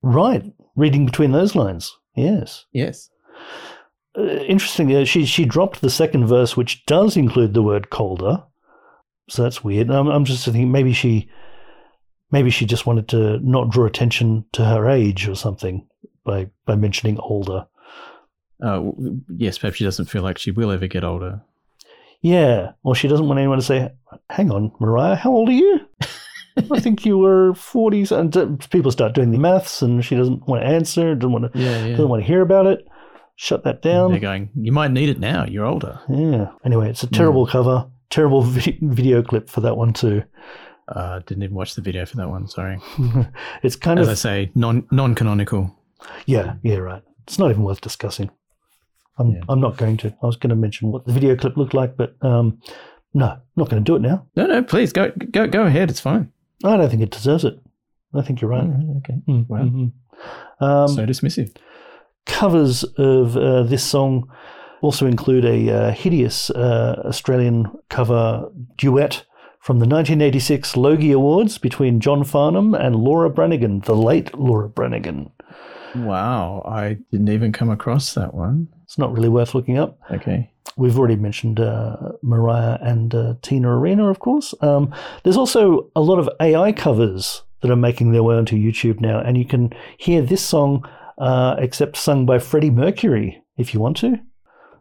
Right, 0.03 0.45
reading 0.76 1.07
between 1.07 1.33
those 1.33 1.55
lines. 1.55 1.97
Yes. 2.16 2.66
Yes. 2.72 3.11
uh, 4.18 4.22
interesting. 4.22 4.95
Uh, 4.95 5.05
she 5.05 5.24
she 5.24 5.45
dropped 5.45 5.81
the 5.81 5.91
second 5.91 6.26
verse, 6.26 6.57
which 6.57 6.85
does 6.87 7.16
include 7.16 7.55
the 7.55 7.62
word 7.62 7.91
colder. 7.91 8.43
So 9.28 9.43
that's 9.43 9.62
weird. 9.62 9.91
I'm, 9.91 10.09
I'm 10.09 10.24
just 10.24 10.45
thinking 10.45 10.72
maybe 10.72 10.93
she 10.93 11.31
maybe 12.31 12.51
she 12.51 12.66
just 12.66 12.87
wanted 12.87 13.09
to 13.09 13.39
not 13.41 13.70
draw 13.70 13.87
attention 13.87 14.45
to 14.53 14.64
her 14.64 14.89
age 14.89 15.28
or 15.28 15.35
something 15.35 15.87
by 16.24 16.51
by 16.66 16.76
mentioning 16.76 17.18
older. 17.20 17.66
Uh, 18.62 18.91
yes, 19.37 19.59
perhaps 19.59 19.76
she 19.78 19.85
doesn't 19.85 20.07
feel 20.07 20.22
like 20.22 20.39
she 20.39 20.51
will 20.51 20.70
ever 20.70 20.87
get 20.87 21.05
older. 21.05 21.41
Yeah, 22.20 22.72
or 22.83 22.95
she 22.95 23.09
doesn't 23.09 23.26
want 23.26 23.39
anyone 23.39 23.59
to 23.59 23.64
say, 23.64 23.91
"Hang 24.28 24.51
on, 24.51 24.72
Mariah, 24.81 25.14
how 25.16 25.31
old 25.33 25.49
are 25.49 25.53
you?" 25.53 25.81
I 26.70 26.81
think 26.81 27.07
you 27.07 27.16
were 27.16 27.53
40s, 27.53 28.11
and 28.12 28.37
uh, 28.37 28.49
people 28.70 28.91
start 28.91 29.14
doing 29.14 29.31
the 29.31 29.39
maths, 29.39 29.81
and 29.81 30.05
she 30.05 30.14
doesn't 30.16 30.47
want 30.47 30.62
to 30.62 30.68
answer, 30.68 31.14
doesn't 31.14 31.33
want 31.33 31.51
to, 31.53 31.59
Yeah, 31.59 31.85
yeah. 31.87 31.91
doesn't 31.93 32.09
want 32.09 32.22
to 32.22 32.26
hear 32.26 32.43
about 32.43 32.66
it. 32.66 32.87
Shut 33.37 33.64
that 33.64 33.81
down. 33.81 34.11
They're 34.11 34.20
going, 34.20 34.51
you 34.55 34.72
might 34.72 34.91
need 34.91 35.09
it 35.09 35.18
now. 35.18 35.47
You're 35.47 35.64
older. 35.64 36.01
Yeah. 36.11 36.51
Anyway, 36.62 36.91
it's 36.91 37.03
a 37.03 37.07
terrible 37.07 37.47
cover, 37.47 37.87
terrible 38.11 38.43
video 38.83 39.22
clip 39.22 39.49
for 39.49 39.62
that 39.62 39.78
one 39.78 39.95
too. 39.95 40.22
Uh, 40.91 41.20
didn't 41.20 41.43
even 41.45 41.55
watch 41.57 41.74
the 41.74 41.82
video 41.82 42.05
for 42.05 42.16
that 42.16 42.28
one. 42.28 42.49
Sorry. 42.49 42.78
it's 43.62 43.76
kind 43.76 43.99
As 44.01 44.09
of 44.09 44.12
as 44.12 44.24
I 44.24 44.28
say, 44.28 44.51
non 44.55 44.86
non 44.91 45.14
canonical. 45.14 45.74
yeah, 46.26 46.55
yeah, 46.62 46.76
right. 46.76 47.03
It's 47.24 47.38
not 47.38 47.51
even 47.51 47.62
worth 47.62 47.80
discussing. 47.80 48.30
I'm 49.18 49.32
Yeah. 49.32 49.43
I'm 49.49 49.61
not 49.61 49.76
going 49.76 49.97
to. 49.99 50.09
I 50.22 50.26
was 50.26 50.36
going 50.36 50.51
to 50.51 50.57
mention 50.57 50.91
what 50.91 51.07
the 51.07 51.12
video 51.12 51.36
clip 51.36 51.57
looked 51.57 51.74
like, 51.74 51.97
but 51.97 52.14
um, 52.22 52.61
no, 53.14 53.36
not 53.57 53.68
going 53.68 53.84
to 53.84 53.88
do 53.88 53.97
it 53.97 54.03
now. 54.03 54.26
No, 54.36 54.47
no, 54.47 54.62
please 54.62 54.93
go 54.93 55.12
go 55.30 55.47
go 55.47 55.62
ahead. 55.62 55.91
It's 55.91 56.01
fine. 56.01 56.32
I 56.64 56.76
don't 56.76 56.91
think 56.91 57.03
it 57.03 57.11
deserves 57.11 57.45
it. 57.45 57.59
I 58.14 58.22
think 58.22 58.41
you're 58.41 58.51
right. 58.51 58.64
Mm, 58.64 58.97
okay. 58.99 59.14
Mm, 59.28 59.49
Wow. 59.49 59.59
mhm. 59.62 59.93
Um, 60.61 60.88
so 60.88 61.07
dismissive. 61.07 61.55
covers 62.26 62.84
of 62.99 63.36
uh, 63.36 63.62
this 63.62 63.84
song 63.84 64.28
also 64.82 65.07
include 65.07 65.45
a 65.45 65.70
uh, 65.70 65.91
hideous 65.93 66.51
uh, 66.51 67.03
Australian 67.05 67.70
cover 67.88 68.49
duet 68.76 69.24
from 69.61 69.78
the 69.78 69.86
1986 69.86 70.76
Logie 70.76 71.12
Awards 71.12 71.58
between 71.58 72.00
John 72.00 72.24
Farnham 72.24 72.74
and 72.74 72.96
Laura 72.96 73.28
Branigan, 73.28 73.80
the 73.80 73.94
late 73.94 74.36
Laura 74.36 74.68
Branigan. 74.68 75.30
Wow, 75.94 76.62
I 76.66 76.98
didn't 77.11 77.28
even 77.28 77.52
come 77.52 77.68
across 77.68 78.14
that 78.14 78.32
one. 78.32 78.68
It's 78.84 78.96
not 78.96 79.12
really 79.12 79.28
worth 79.28 79.54
looking 79.54 79.78
up. 79.78 79.98
Okay. 80.11 80.50
We've 80.76 80.98
already 80.98 81.16
mentioned 81.16 81.61
uh, 81.61 82.12
Mariah 82.22 82.78
and 82.80 83.14
uh, 83.14 83.34
Tina 83.42 83.68
Arena, 83.68 84.08
of 84.08 84.18
course. 84.18 84.54
Um, 84.62 84.94
there's 85.24 85.36
also 85.36 85.90
a 85.94 86.00
lot 86.00 86.18
of 86.18 86.30
AI 86.40 86.72
covers 86.72 87.42
that 87.61 87.70
are 87.70 87.76
making 87.76 88.12
their 88.12 88.22
way 88.22 88.36
onto 88.36 88.56
YouTube 88.56 89.00
now, 89.00 89.20
and 89.20 89.36
you 89.36 89.44
can 89.44 89.70
hear 89.98 90.22
this 90.22 90.44
song, 90.44 90.88
uh, 91.18 91.56
except 91.58 91.96
sung 91.96 92.24
by 92.24 92.38
Freddie 92.38 92.70
Mercury, 92.70 93.42
if 93.58 93.74
you 93.74 93.80
want 93.80 93.98
to, 93.98 94.18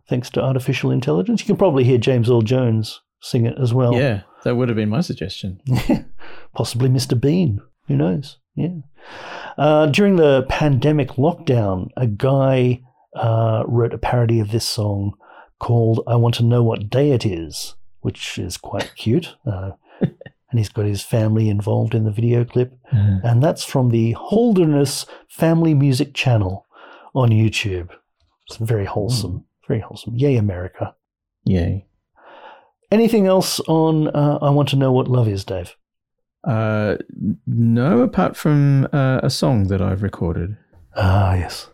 thanks 0.08 0.30
to 0.32 0.42
artificial 0.42 0.90
intelligence. 0.90 1.42
You 1.42 1.48
can 1.48 1.58
probably 1.58 1.84
hear 1.84 1.98
James 1.98 2.30
Earl 2.30 2.44
Jones 2.44 3.02
sing 3.22 3.46
it 3.46 3.58
as 3.60 3.74
well. 3.74 3.94
Yeah, 3.94 4.22
that 4.44 4.56
would 4.56 4.70
have 4.70 4.76
been 4.76 4.90
my 4.90 5.02
suggestion. 5.02 5.62
Possibly 6.54 6.90
Mr. 6.90 7.20
Bean. 7.20 7.62
Who 7.88 7.96
knows? 7.96 8.38
Yeah. 8.56 8.76
Uh, 9.58 9.88
during 9.88 10.16
the 10.16 10.46
pandemic 10.50 11.10
lockdown, 11.12 11.90
a 11.98 12.08
guy 12.08 12.82
uh, 13.16 13.64
wrote 13.68 13.94
a 13.94 13.98
parody 13.98 14.40
of 14.40 14.52
this 14.52 14.66
song 14.66 15.14
called 15.60 16.04
I 16.08 16.16
Want 16.16 16.36
to 16.36 16.44
Know 16.44 16.64
What 16.64 16.90
Day 16.90 17.12
It 17.12 17.26
Is, 17.26 17.76
which 18.02 18.38
is 18.38 18.58
quite 18.58 18.94
cute. 18.98 19.36
Uh, 19.46 19.72
and 20.02 20.58
he's 20.58 20.70
got 20.70 20.86
his 20.86 21.04
family 21.04 21.50
involved 21.50 21.94
in 21.94 22.06
the 22.06 22.12
video 22.12 22.44
clip. 22.44 22.74
And 22.92 23.44
that's 23.44 23.64
from 23.64 23.90
the 23.90 24.14
Holderness 24.14 25.06
Family 25.28 25.74
Music 25.74 26.14
channel 26.14 26.66
on 27.14 27.30
YouTube. 27.30 27.90
It's 28.48 28.58
very 28.58 28.86
wholesome. 28.86 29.46
Very 29.68 29.80
wholesome. 29.80 30.16
Yay, 30.16 30.38
America. 30.38 30.96
Yay. 31.44 31.86
Anything 32.92 33.28
else 33.28 33.60
on 33.62 34.08
uh, 34.10 34.40
I 34.42 34.50
Want 34.50 34.70
to 34.70 34.76
Know 34.76 34.92
What 34.92 35.08
Love 35.08 35.28
Is, 35.28 35.44
Dave? 35.46 35.76
Uh, 36.44 36.96
no, 37.46 38.02
apart 38.02 38.36
from 38.36 38.88
uh, 38.92 39.20
a 39.22 39.30
song 39.30 39.68
that 39.68 39.82
I've 39.82 40.02
recorded. 40.02 40.58
Ah, 40.96 41.36
yes. 41.36 41.70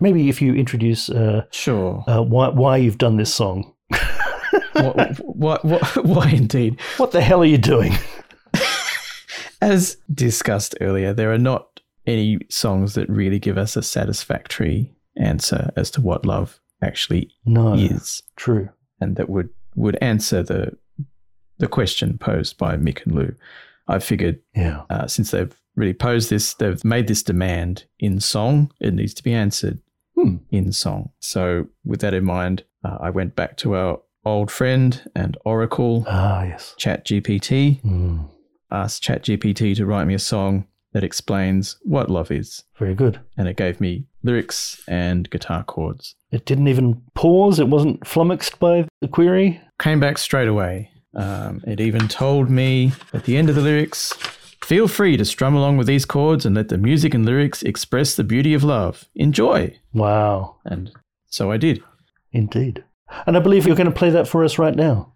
Maybe 0.00 0.28
if 0.28 0.40
you 0.40 0.54
introduce 0.54 1.08
uh, 1.10 1.46
Sure. 1.50 2.04
uh, 2.06 2.22
why, 2.22 2.48
why 2.48 2.76
you've 2.76 2.98
done 2.98 3.16
this 3.16 3.34
song. 3.34 3.72
what, 4.72 5.16
what, 5.24 5.64
what, 5.64 5.96
why 6.04 6.28
indeed? 6.30 6.80
What 6.96 7.10
the 7.12 7.20
hell 7.22 7.40
are 7.42 7.46
you 7.46 7.58
doing? 7.58 7.92
As 9.60 9.96
discussed 10.12 10.74
earlier, 10.80 11.12
there 11.12 11.32
are 11.32 11.38
not 11.38 11.80
any 12.06 12.38
songs 12.50 12.94
that 12.94 13.08
really 13.08 13.38
give 13.38 13.56
us 13.58 13.76
a 13.76 13.82
satisfactory 13.82 14.92
answer 15.16 15.70
as 15.76 15.90
to 15.92 16.00
what 16.00 16.26
love 16.26 16.60
actually 16.82 17.30
No, 17.44 17.74
is, 17.74 18.22
true. 18.36 18.68
and 19.00 19.14
that 19.16 19.28
would 19.28 19.50
would 19.74 19.96
answer 20.00 20.42
the 20.42 20.76
the 21.58 21.68
question 21.68 22.18
posed 22.18 22.58
by 22.58 22.76
Mick 22.76 23.04
and 23.06 23.14
Lou. 23.14 23.34
I 23.86 23.98
figured 24.00 24.40
Yeah. 24.56 24.82
uh, 24.90 25.06
since 25.06 25.30
they've 25.30 25.54
really 25.76 25.94
posed 25.94 26.28
this, 26.30 26.54
they've 26.54 26.84
made 26.84 27.06
this 27.06 27.22
demand 27.22 27.84
in 28.00 28.18
song. 28.20 28.72
It 28.80 28.94
needs 28.94 29.14
to 29.14 29.22
be 29.22 29.32
answered 29.34 29.78
Hmm. 30.16 30.36
in 30.50 30.72
song. 30.72 31.10
So, 31.20 31.68
with 31.84 32.00
that 32.00 32.14
in 32.14 32.24
mind, 32.24 32.64
uh, 32.84 32.98
I 33.00 33.10
went 33.10 33.36
back 33.36 33.56
to 33.58 33.74
our 33.76 34.00
old 34.24 34.50
friend 34.50 35.08
and 35.14 35.36
oracle, 35.44 36.04
Ah, 36.08 36.42
yes. 36.44 36.74
ChatGPT, 36.78 37.80
Mm, 37.82 38.28
asked 38.70 39.02
ChatGPT 39.04 39.74
to 39.76 39.86
write 39.86 40.06
me 40.06 40.14
a 40.14 40.18
song 40.18 40.66
that 40.92 41.04
explains 41.04 41.76
what 41.82 42.10
love 42.10 42.30
is, 42.30 42.64
very 42.78 42.94
good. 42.94 43.20
and 43.36 43.46
it 43.48 43.56
gave 43.56 43.80
me 43.80 44.06
lyrics 44.22 44.80
and 44.88 45.28
guitar 45.30 45.62
chords. 45.64 46.14
It 46.32 46.46
didn't 46.46 46.68
even 46.68 47.00
pause. 47.14 47.58
It 47.60 47.68
wasn't 47.68 48.06
flummoxed 48.06 48.58
by 48.58 48.88
the 49.00 49.08
query. 49.08 49.60
Came 49.78 50.00
back 50.00 50.18
straight 50.18 50.48
away. 50.48 50.90
Um, 51.14 51.60
it 51.66 51.78
even 51.80 52.08
told 52.08 52.48
me 52.48 52.92
at 53.12 53.24
the 53.24 53.36
end 53.36 53.50
of 53.50 53.54
the 53.54 53.60
lyrics, 53.60 54.14
feel 54.64 54.88
free 54.88 55.18
to 55.18 55.24
strum 55.26 55.54
along 55.54 55.76
with 55.76 55.86
these 55.86 56.06
chords 56.06 56.46
and 56.46 56.56
let 56.56 56.68
the 56.70 56.78
music 56.78 57.12
and 57.12 57.26
lyrics 57.26 57.62
express 57.62 58.16
the 58.16 58.24
beauty 58.24 58.54
of 58.54 58.64
love. 58.64 59.04
Enjoy. 59.14 59.76
Wow. 59.92 60.56
And 60.64 60.90
so 61.26 61.50
I 61.52 61.58
did. 61.58 61.82
Indeed. 62.32 62.82
And 63.26 63.36
I 63.36 63.40
believe 63.40 63.66
you're 63.66 63.76
going 63.76 63.90
to 63.90 63.94
play 63.94 64.08
that 64.10 64.26
for 64.26 64.42
us 64.42 64.58
right 64.58 64.74
now. 64.74 65.12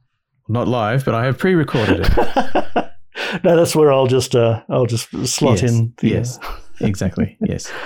Not 0.48 0.68
live, 0.68 1.04
but 1.06 1.14
I 1.14 1.24
have 1.24 1.38
pre-recorded 1.38 2.00
it. 2.00 2.16
no, 3.42 3.56
that's 3.56 3.74
where 3.74 3.90
I'll 3.90 4.06
just 4.06 4.36
uh, 4.36 4.62
I'll 4.68 4.86
just 4.86 5.08
slot 5.26 5.62
Yes, 5.62 5.72
in. 5.72 5.94
The, 5.96 6.08
uh, 6.08 6.18
yes, 6.18 6.38
exactly. 6.80 7.36
Yes. 7.40 7.72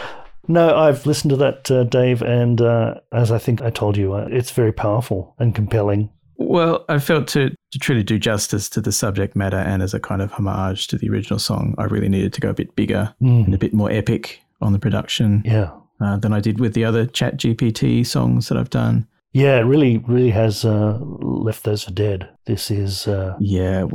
No, 0.51 0.76
I've 0.76 1.07
listened 1.07 1.30
to 1.30 1.36
that, 1.36 1.70
uh, 1.70 1.84
Dave, 1.84 2.22
and 2.22 2.61
uh, 2.61 2.94
as 3.12 3.30
I 3.30 3.38
think 3.38 3.62
I 3.62 3.70
told 3.70 3.96
you, 3.96 4.14
uh, 4.14 4.26
it's 4.30 4.51
very 4.51 4.72
powerful 4.72 5.34
and 5.38 5.55
compelling. 5.55 6.11
Well, 6.38 6.84
I 6.88 6.98
felt 6.98 7.28
to, 7.28 7.51
to 7.51 7.78
truly 7.78 8.03
do 8.03 8.18
justice 8.18 8.68
to 8.70 8.80
the 8.80 8.90
subject 8.92 9.36
matter 9.36 9.59
and 9.59 9.82
as 9.82 9.94
a 9.94 10.01
kind 10.01 10.20
of 10.22 10.32
homage 10.32 10.88
to 10.88 10.98
the 10.98 11.09
original 11.09 11.38
song, 11.38 11.74
I 11.78 11.84
really 11.84 12.09
needed 12.09 12.32
to 12.32 12.40
go 12.40 12.48
a 12.51 12.55
bit 12.55 12.74
bigger 12.74 13.14
and 13.20 13.55
a 13.55 13.57
Mm, 13.57 13.61
bit 13.61 13.74
more 13.74 13.90
epic 13.92 14.40
on 14.61 14.72
the 14.72 14.78
production 14.78 15.42
yeah. 15.44 15.70
uh, 16.01 16.16
than 16.16 16.32
I 16.32 16.40
did 16.40 16.59
with 16.59 16.74
the 16.74 16.84
other 16.84 17.07
Chat 17.07 17.36
GPT 17.36 18.05
songs 18.07 18.48
that 18.48 18.59
I've 18.59 18.70
done. 18.70 19.07
Yeah, 19.32 19.59
it 19.59 19.64
really, 19.64 19.98
really 19.98 20.30
has 20.30 20.64
uh, 20.64 20.98
left 21.01 21.62
those 21.64 21.84
for 21.84 21.92
dead. 21.92 22.28
This 22.46 22.70
is 22.72 23.07
uh, 23.07 23.36
Yeah. 23.38 23.86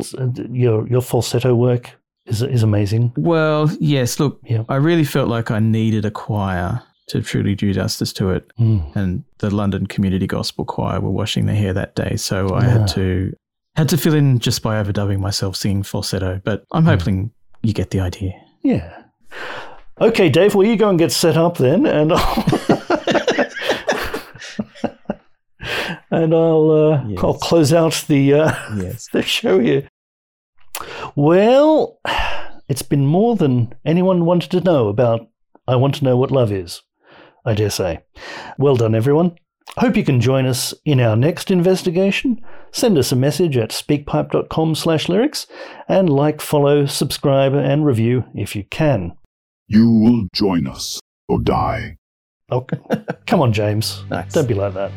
your 0.50 0.88
your 0.88 1.02
falsetto 1.02 1.54
work 1.56 2.00
is 2.26 2.42
is 2.42 2.64
amazing. 2.64 3.12
Well, 3.18 3.70
yes. 3.80 4.20
Look, 4.20 4.40
Yeah. 4.44 4.64
I 4.70 4.76
really 4.78 5.04
felt 5.06 5.30
like 5.30 5.52
I 5.52 5.60
needed 5.60 6.06
a 6.06 6.12
choir 6.12 6.82
to 7.08 7.22
truly 7.22 7.54
do 7.56 7.72
justice 7.74 8.12
to 8.14 8.32
it. 8.32 8.52
Mm. 8.60 8.96
And 8.96 9.24
the 9.38 9.54
London 9.54 9.86
Community 9.88 10.26
Gospel 10.28 10.66
Choir 10.66 11.00
were 11.00 11.12
washing 11.12 11.46
their 11.46 11.56
hair 11.56 11.74
that 11.74 11.94
day, 11.96 12.16
so 12.16 12.48
I 12.50 12.64
Yeah. 12.64 12.70
had 12.80 12.88
to 12.90 13.34
had 13.76 13.90
to 13.90 13.98
fill 13.98 14.14
in 14.16 14.40
just 14.40 14.62
by 14.64 14.82
overdubbing 14.82 15.20
myself 15.20 15.56
singing 15.56 15.84
falsetto. 15.84 16.40
But 16.44 16.64
I'm 16.72 16.84
Hmm. 16.84 16.90
hoping 16.90 17.32
you 17.62 17.74
get 17.74 17.90
the 17.92 18.00
idea. 18.00 18.32
Yeah. 18.64 18.90
Okay, 20.02 20.30
Dave, 20.30 20.56
well, 20.56 20.66
you 20.68 20.76
go 20.78 20.90
and 20.90 20.98
get 21.00 21.12
set 21.12 21.36
up 21.38 21.58
then, 21.58 21.86
and 21.86 22.12
I'll, 22.14 22.46
and 26.12 26.34
I'll, 26.34 26.72
uh, 26.72 27.04
Yes. 27.08 27.20
I'll 27.24 27.34
close 27.36 27.74
out 27.74 28.04
the, 28.08 28.34
uh, 28.34 28.54
Yes. 28.78 29.08
the 29.14 29.22
show 29.22 29.60
here. 29.60 29.88
Well, 31.16 32.00
it's 32.68 32.82
been 32.82 33.06
more 33.06 33.36
than 33.38 33.74
anyone 33.86 34.26
wanted 34.26 34.52
to 34.52 34.62
know 34.62 34.90
about 34.90 35.28
I 35.68 35.78
Want 35.78 35.96
to 35.96 36.04
Know 36.04 36.18
What 36.18 36.32
Love 36.32 36.52
Is, 36.52 36.82
I 37.46 37.54
dare 37.54 37.70
say. 37.70 38.00
Well 38.58 38.76
done, 38.76 38.94
everyone. 38.94 39.36
Hope 39.78 39.96
you 39.98 40.04
can 40.04 40.22
join 40.22 40.46
us 40.46 40.74
in 40.84 41.00
our 41.00 41.16
next 41.16 41.52
investigation. 41.52 42.42
Send 42.72 42.98
us 42.98 43.12
a 43.12 43.16
message 43.16 43.58
at 43.58 43.70
speakpipe.com 43.70 44.76
slash 44.76 45.10
lyrics 45.10 45.48
and 45.88 46.10
like, 46.10 46.42
follow, 46.42 46.86
subscribe, 46.86 47.54
and 47.54 47.86
review 47.86 48.26
if 48.36 48.56
you 48.56 48.66
can. 48.70 49.14
You 49.68 49.90
will 49.90 50.28
join 50.34 50.68
us 50.68 51.00
or 51.28 51.42
die. 51.42 51.98
Oh, 52.52 52.68
come 53.26 53.42
on, 53.42 53.54
James. 53.54 54.04
Nice. 54.10 54.34
Don't 54.34 54.48
be 54.48 54.54
like 54.54 54.74
that. 54.76 54.92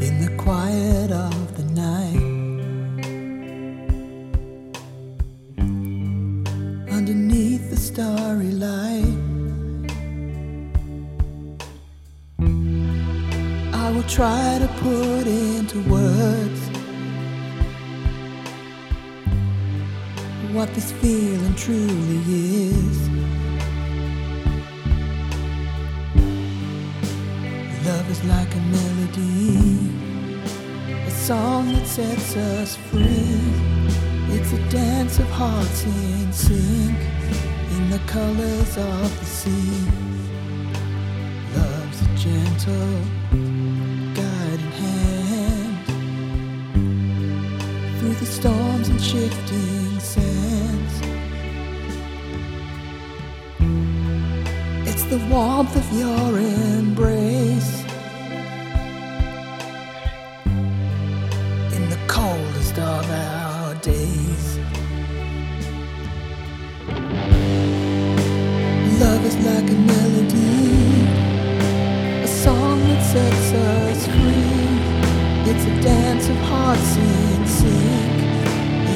In 0.00 0.20
the 0.20 0.30
quiet 0.36 1.10
of 1.10 1.56
the 1.56 1.64
night. 1.64 2.22
Underneath 6.90 7.70
the 7.70 7.76
starry 7.76 8.52
light, 8.52 9.16
I 13.74 13.90
will 13.90 14.08
try 14.08 14.58
to 14.58 14.68
put 14.80 15.26
into 15.26 15.82
words 15.88 16.60
what 20.52 20.72
this 20.74 20.92
feeling 20.92 21.54
truly 21.54 22.20
is. 22.26 23.15
Love 28.06 28.18
is 28.18 28.24
like 28.26 28.54
a 28.54 28.60
melody, 28.60 29.90
a 31.06 31.10
song 31.10 31.72
that 31.72 31.86
sets 31.88 32.36
us 32.36 32.76
free. 32.76 33.40
It's 34.28 34.52
a 34.52 34.68
dance 34.68 35.18
of 35.18 35.28
hearts 35.30 35.82
in 35.82 36.32
sync, 36.32 36.96
in 37.72 37.90
the 37.90 37.98
colors 38.06 38.76
of 38.76 39.18
the 39.18 39.24
sea. 39.24 39.88
Love's 41.56 42.00
a 42.02 42.08
gentle, 42.16 43.00
guiding 44.14 44.72
hand 44.82 45.78
through 47.98 48.14
the 48.14 48.26
storms 48.26 48.88
and 48.88 49.00
shifting 49.02 49.98
sands. 49.98 51.00
It's 54.88 55.04
the 55.04 55.18
warmth 55.28 55.74
of 55.74 55.92
your 55.92 56.38
embrace. 56.38 57.15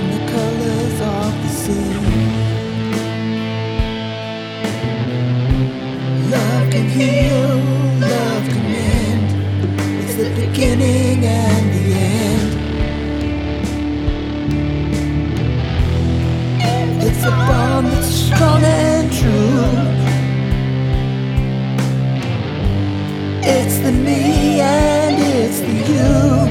In 0.00 0.04
the 0.14 0.22
colors 0.32 1.00
of 1.00 1.32
the 1.42 1.48
sea. 1.48 1.94
Love 6.30 6.70
can 6.70 6.88
heal, 6.88 7.50
love 7.98 8.44
can 8.48 8.62
mend. 8.74 9.28
It's 10.02 10.14
the 10.16 10.30
beginning 10.34 11.24
and 11.26 11.66
the 11.74 11.84
end. 11.94 12.50
It's 17.02 17.22
a 17.24 17.30
bond 17.30 17.86
that's 17.88 18.06
strong 18.06 18.62
and 18.62 19.12
true. 19.12 19.64
It's 23.42 23.78
the 23.78 23.92
me 23.92 24.60
and 24.60 25.16
it's 25.20 25.60
the 25.60 25.72
you. 25.92 26.49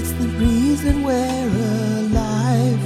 It's 0.00 0.12
the 0.12 0.28
reason 0.38 1.02
we're 1.02 1.48
alive. 1.98 2.84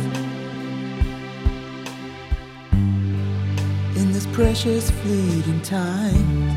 In 3.98 4.12
this 4.12 4.26
precious 4.28 4.90
fleeting 4.90 5.60
time. 5.60 6.48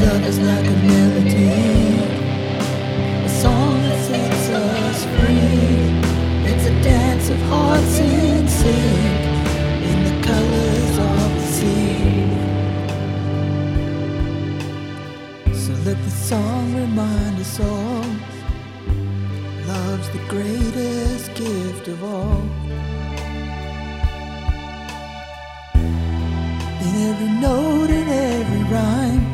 Love 0.00 0.26
is 0.26 0.40
like 0.40 0.66
a 0.66 0.76
melody, 0.90 1.54
a 3.24 3.28
song 3.28 3.80
that 3.82 3.98
sets 4.08 4.48
us 4.50 5.04
free. 5.14 6.50
It's 6.50 6.66
a 6.66 6.82
dance 6.82 7.30
of 7.30 7.38
hearts 7.42 8.00
in 8.00 8.48
song 16.26 16.74
remind 16.74 17.38
us 17.38 17.60
all, 17.60 18.04
love's 19.68 20.08
the 20.10 20.18
greatest 20.28 21.32
gift 21.36 21.86
of 21.86 22.02
all. 22.02 22.42
In 26.84 26.92
every 27.10 27.32
note 27.46 27.90
and 27.90 28.08
every 28.10 28.64
rhyme. 28.74 29.24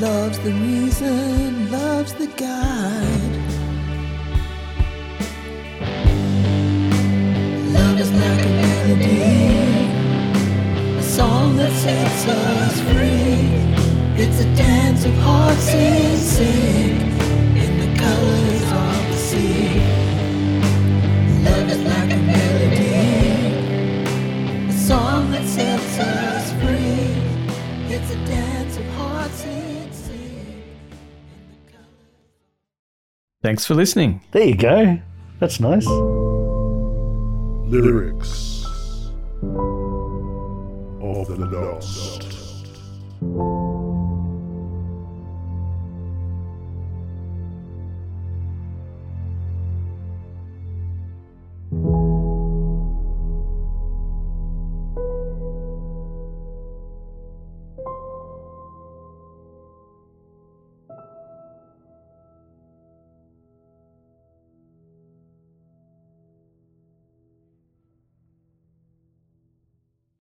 Love's 0.00 0.38
the 0.38 0.52
reason, 0.52 1.72
love's 1.72 2.12
the 2.12 2.28
guide. 2.28 3.34
Love 7.76 7.98
is 7.98 8.12
like 8.12 8.44
a 8.46 8.52
melody, 8.62 9.85
song 11.16 11.56
that 11.56 11.72
sets 11.72 12.26
us 12.28 12.78
free. 12.92 13.48
It's 14.22 14.38
a 14.40 14.54
dance 14.54 15.06
of 15.06 15.14
hearts 15.14 15.68
in 15.72 16.18
sync, 16.18 17.00
in 17.56 17.78
the 17.80 17.88
colors 17.98 18.70
of 18.84 19.06
the 19.08 19.16
sea. 19.16 19.80
Love 21.42 21.70
is 21.70 21.82
like 21.92 22.10
a 22.12 22.16
melody, 22.18 22.92
a 24.68 24.72
song 24.72 25.30
that 25.30 25.46
sets 25.46 25.98
us 25.98 26.52
free. 26.60 27.14
It's 27.94 28.10
a 28.10 28.18
dance 28.26 28.76
of 28.76 28.84
hearts 28.98 29.44
in 29.46 29.90
sync. 29.92 30.20
in 30.20 31.46
the 31.50 31.72
colors. 31.72 32.20
Thanks 33.40 33.64
for 33.64 33.74
listening. 33.74 34.20
There 34.32 34.44
you 34.44 34.54
go. 34.54 34.98
That's 35.40 35.60
nice. 35.60 35.86
Lyrics 37.72 38.36
of 38.36 38.44
the 38.44 38.55
The 41.36 41.44
lost. 41.44 42.22